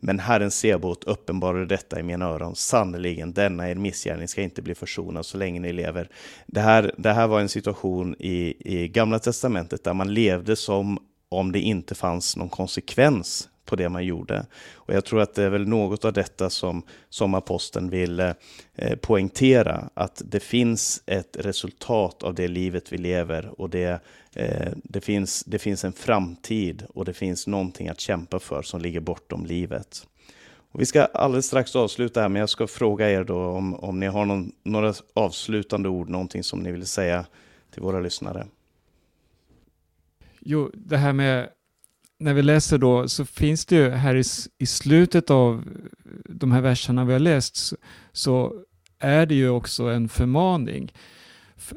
Men 0.00 0.18
Herren 0.18 0.50
Sebot 0.50 1.04
uppenbarade 1.04 1.66
detta 1.66 2.00
i 2.00 2.02
mina 2.02 2.24
öron. 2.24 2.56
Sannerligen, 2.56 3.32
denna 3.32 3.70
er 3.70 3.74
missgärning 3.74 4.28
ska 4.28 4.42
inte 4.42 4.62
bli 4.62 4.74
försonad 4.74 5.26
så 5.26 5.38
länge 5.38 5.60
ni 5.60 5.72
lever. 5.72 6.08
Det 6.46 6.60
här, 6.60 6.94
det 6.96 7.12
här 7.12 7.26
var 7.26 7.40
en 7.40 7.48
situation 7.48 8.16
i, 8.18 8.54
i 8.74 8.88
Gamla 8.88 9.18
Testamentet 9.18 9.84
där 9.84 9.94
man 9.94 10.14
levde 10.14 10.56
som 10.56 10.98
om 11.28 11.52
det 11.52 11.60
inte 11.60 11.94
fanns 11.94 12.36
någon 12.36 12.48
konsekvens 12.48 13.48
på 13.68 13.76
det 13.76 13.88
man 13.88 14.04
gjorde. 14.04 14.46
Och 14.74 14.94
jag 14.94 15.04
tror 15.04 15.20
att 15.20 15.34
det 15.34 15.42
är 15.42 15.50
väl 15.50 15.68
något 15.68 16.04
av 16.04 16.12
detta 16.12 16.50
som, 16.50 16.82
som 17.08 17.34
aposteln 17.34 17.90
vill 17.90 18.20
eh, 18.20 18.96
poängtera, 19.00 19.88
att 19.94 20.22
det 20.24 20.40
finns 20.40 21.02
ett 21.06 21.36
resultat 21.40 22.22
av 22.22 22.34
det 22.34 22.48
livet 22.48 22.92
vi 22.92 22.98
lever 22.98 23.60
och 23.60 23.70
det, 23.70 24.00
eh, 24.34 24.72
det, 24.84 25.00
finns, 25.00 25.44
det 25.44 25.58
finns 25.58 25.84
en 25.84 25.92
framtid 25.92 26.84
och 26.94 27.04
det 27.04 27.12
finns 27.12 27.46
någonting 27.46 27.88
att 27.88 28.00
kämpa 28.00 28.38
för 28.38 28.62
som 28.62 28.80
ligger 28.80 29.00
bortom 29.00 29.46
livet. 29.46 30.06
Och 30.70 30.80
vi 30.80 30.86
ska 30.86 31.04
alldeles 31.04 31.46
strax 31.46 31.76
avsluta 31.76 32.20
här, 32.20 32.28
men 32.28 32.40
jag 32.40 32.48
ska 32.48 32.66
fråga 32.66 33.10
er 33.10 33.24
då 33.24 33.44
om, 33.44 33.74
om 33.74 34.00
ni 34.00 34.06
har 34.06 34.24
någon, 34.24 34.52
några 34.62 34.94
avslutande 35.14 35.88
ord, 35.88 36.08
någonting 36.08 36.42
som 36.42 36.60
ni 36.60 36.72
vill 36.72 36.86
säga 36.86 37.26
till 37.70 37.82
våra 37.82 38.00
lyssnare. 38.00 38.46
Jo, 40.40 40.70
det 40.74 40.96
här 40.96 41.12
med 41.12 41.48
när 42.18 42.34
vi 42.34 42.42
läser 42.42 42.78
då 42.78 43.08
så 43.08 43.24
finns 43.24 43.66
det 43.66 43.76
ju 43.76 43.90
här 43.90 44.14
i, 44.14 44.22
i 44.58 44.66
slutet 44.66 45.30
av 45.30 45.64
de 46.24 46.52
här 46.52 46.60
verserna 46.60 47.04
vi 47.04 47.12
har 47.12 47.20
läst 47.20 47.56
så, 47.56 47.76
så 48.12 48.54
är 48.98 49.26
det 49.26 49.34
ju 49.34 49.48
också 49.48 49.84
en 49.84 50.08
förmaning. 50.08 50.92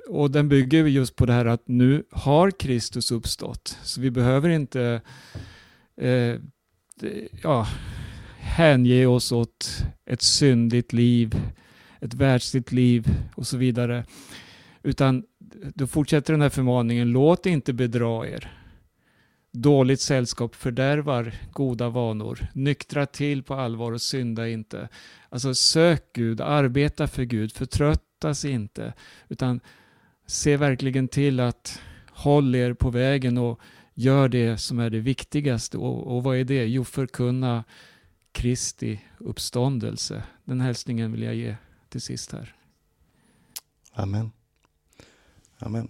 Och 0.10 0.32
den 0.32 0.50
bygger 0.50 0.86
just 0.86 1.16
på 1.16 1.26
det 1.26 1.34
här 1.34 1.46
att 1.46 1.68
nu 1.68 2.04
har 2.12 2.52
Kristus 2.52 3.12
uppstått. 3.12 3.78
Så 3.84 4.02
vi 4.02 4.12
behöver 4.12 4.50
inte 4.50 5.02
eh, 5.98 6.36
ja, 7.44 7.68
hänge 8.40 9.06
oss 9.06 9.32
åt 9.32 9.86
ett 10.06 10.22
syndigt 10.22 10.94
liv, 10.94 11.36
ett 12.00 12.14
världsligt 12.14 12.72
liv 12.72 13.16
och 13.36 13.48
så 13.48 13.58
vidare. 13.58 14.06
Utan 14.84 15.24
då 15.76 15.88
fortsätter 15.88 16.34
den 16.34 16.42
här 16.42 16.50
förmaningen, 16.50 17.12
låt 17.12 17.46
inte 17.46 17.74
bedra 17.74 18.28
er. 18.28 18.61
Dåligt 19.52 20.02
sällskap 20.02 20.56
fördärvar 20.56 21.34
goda 21.52 21.90
vanor. 21.90 22.48
Nyktra 22.54 23.06
till 23.06 23.44
på 23.44 23.54
allvar 23.54 23.92
och 23.92 24.02
synda 24.02 24.48
inte. 24.50 24.90
Alltså 25.30 25.56
sök 25.56 26.14
Gud, 26.14 26.42
arbeta 26.42 27.08
för 27.08 27.24
Gud, 27.24 27.54
förtröttas 27.54 28.46
inte. 28.46 28.94
Utan 29.30 29.60
se 30.26 30.58
verkligen 30.58 31.08
till 31.08 31.40
att 31.40 31.82
håll 32.10 32.56
er 32.56 32.74
på 32.74 32.90
vägen 32.90 33.38
och 33.38 33.60
gör 33.94 34.30
det 34.30 34.58
som 34.58 34.80
är 34.80 34.90
det 34.90 35.00
viktigaste. 35.00 35.78
Och, 35.78 36.16
och 36.16 36.24
vad 36.24 36.38
är 36.38 36.44
det? 36.44 36.66
Jo, 36.66 36.84
förkunna 36.84 37.64
Kristi 38.32 39.02
uppståndelse. 39.18 40.24
Den 40.44 40.62
hälsningen 40.62 41.12
vill 41.12 41.24
jag 41.24 41.36
ge 41.36 41.56
till 41.90 42.02
sist 42.02 42.32
här. 42.32 42.56
Amen. 43.94 44.32
Amen. 45.58 45.88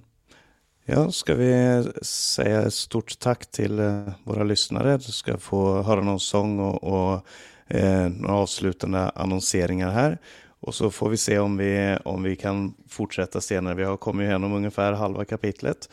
Ja, 0.85 1.11
ska 1.11 1.35
vi 1.35 1.83
säga 2.01 2.61
ett 2.61 2.73
stort 2.73 3.19
tack 3.19 3.51
till 3.51 3.79
eh, 3.79 4.09
våra 4.23 4.43
lyssnare. 4.43 4.97
Du 4.97 5.11
ska 5.11 5.37
få 5.37 5.81
höra 5.81 6.01
någon 6.01 6.19
sång 6.19 6.59
och, 6.59 6.83
och 6.83 7.25
eh, 7.67 8.09
några 8.09 8.35
avslutande 8.35 9.09
annonseringar 9.09 9.91
här. 9.91 10.17
Och 10.59 10.75
så 10.75 10.91
får 10.91 11.09
vi 11.09 11.17
se 11.17 11.39
om 11.39 11.57
vi, 11.57 11.97
om 12.05 12.23
vi 12.23 12.35
kan 12.35 12.73
fortsätta 12.87 13.41
senare. 13.41 13.75
Vi 13.75 13.83
har 13.83 13.97
kommit 13.97 14.25
igenom 14.25 14.53
ungefär 14.53 14.93
halva 14.93 15.25
kapitlet. 15.25 15.89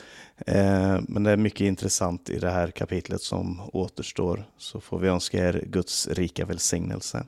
Eh, 0.47 0.99
men 1.09 1.22
det 1.22 1.30
är 1.30 1.36
mycket 1.36 1.61
intressant 1.61 2.30
i 2.30 2.39
det 2.39 2.51
här 2.51 2.70
kapitlet 2.70 3.20
som 3.20 3.61
återstår. 3.72 4.45
Så 4.59 4.80
får 4.80 4.99
vi 4.99 5.09
önska 5.09 5.49
er 5.49 5.64
Guds 5.66 6.09
rika 6.09 6.45
välsignelse. 6.45 7.24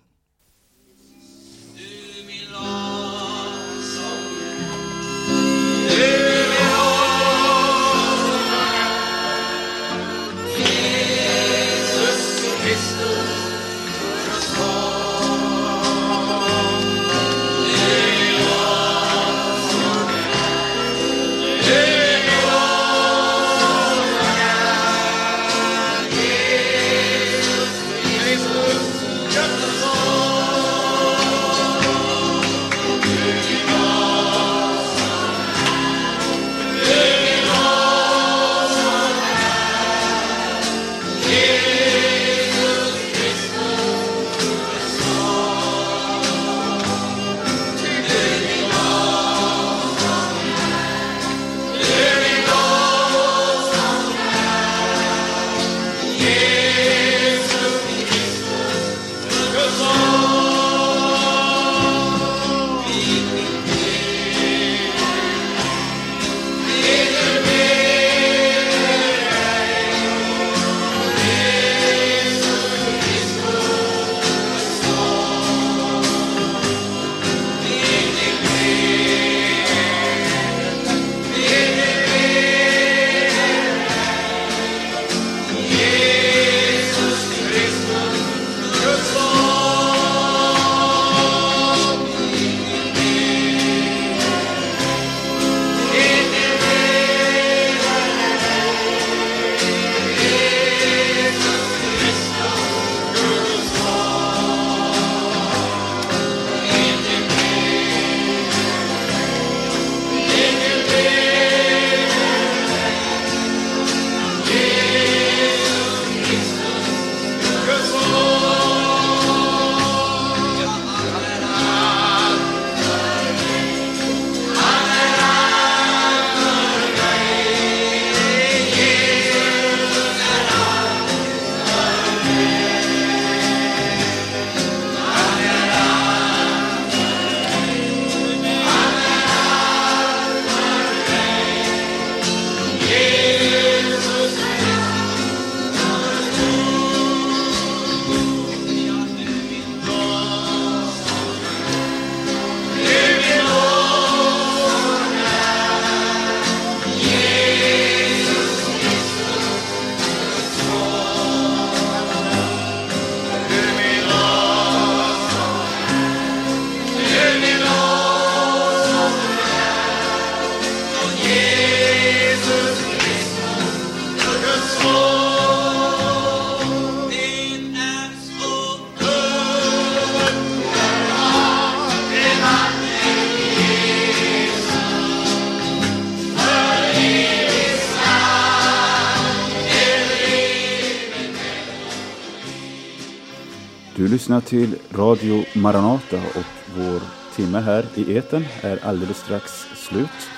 Lyssnar 194.30 194.48
till 194.48 194.76
Radio 194.90 195.44
Maranata 195.54 196.16
och 196.16 196.76
vår 196.76 197.00
timme 197.36 197.58
här 197.58 197.86
i 197.94 198.16
eten 198.16 198.44
är 198.62 198.84
alldeles 198.84 199.16
strax 199.16 199.52
slut. 199.74 200.30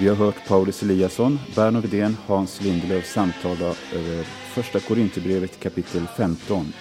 Vi 0.00 0.08
har 0.08 0.16
hört 0.16 0.48
Paulus 0.48 0.82
Eliasson, 0.82 1.38
Berno 1.54 1.80
Widén, 1.80 2.16
Hans 2.26 2.60
Lindelöf 2.60 3.06
samtala 3.06 3.74
över 3.94 4.24
första 4.54 4.80
Korinthierbrevet 4.80 5.60
kapitel 5.60 6.06
15. 6.16 6.72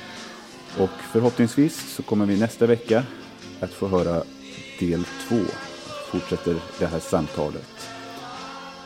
Och 0.77 0.89
förhoppningsvis 1.11 1.95
så 1.95 2.03
kommer 2.03 2.25
vi 2.25 2.39
nästa 2.39 2.65
vecka 2.65 3.03
att 3.59 3.73
få 3.73 3.87
höra 3.87 4.23
del 4.79 5.03
2. 5.27 5.35
Fortsätter 6.11 6.55
det 6.79 6.87
här 6.87 6.99
samtalet. 6.99 7.98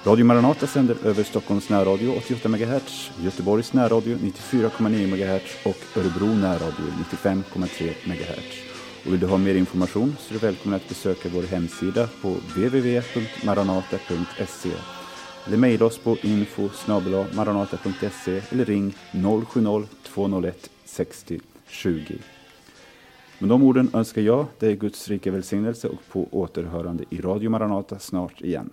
Radio 0.06 0.26
Maranata 0.26 0.68
sänder 0.68 0.98
över 1.04 1.24
Stockholms 1.24 1.70
närradio 1.70 2.18
88 2.18 2.50
MHz, 2.50 3.12
Göteborgs 3.22 3.74
närradio 3.74 4.18
94,9 4.18 5.08
MHz 5.08 5.66
och 5.66 5.78
Örebro 5.98 6.26
närradio 6.26 6.86
95,3 7.12 7.94
MHz. 8.06 8.64
Och 9.06 9.14
vill 9.14 9.20
du 9.20 9.28
ha 9.28 9.38
mer 9.38 9.56
information 9.56 10.16
så 10.20 10.34
är 10.34 10.40
du 10.40 10.46
välkommen 10.46 10.76
att 10.76 10.90
besöka 10.90 11.30
vår 11.30 11.44
hemsida 11.44 12.10
på 12.22 12.30
www.maranata.se 12.30 14.72
eller 15.48 15.58
mejla 15.58 15.86
oss 15.86 15.98
på 15.98 16.18
info 16.22 16.70
maranata.se 17.36 18.42
eller 18.50 18.66
ring 18.66 18.96
070-201 19.12 20.54
60 20.86 21.40
20. 21.68 22.18
Med 23.40 23.50
de 23.50 23.64
orden 23.64 23.90
önskar 23.94 24.22
jag 24.22 24.46
dig 24.60 24.76
Guds 24.76 25.08
rika 25.08 25.32
välsignelse 25.32 25.88
och 25.88 26.08
på 26.12 26.28
återhörande 26.32 27.04
i 27.10 27.22
Radio 27.22 27.50
Maranata 27.50 28.00
snart 28.00 28.42
igen. 28.42 28.70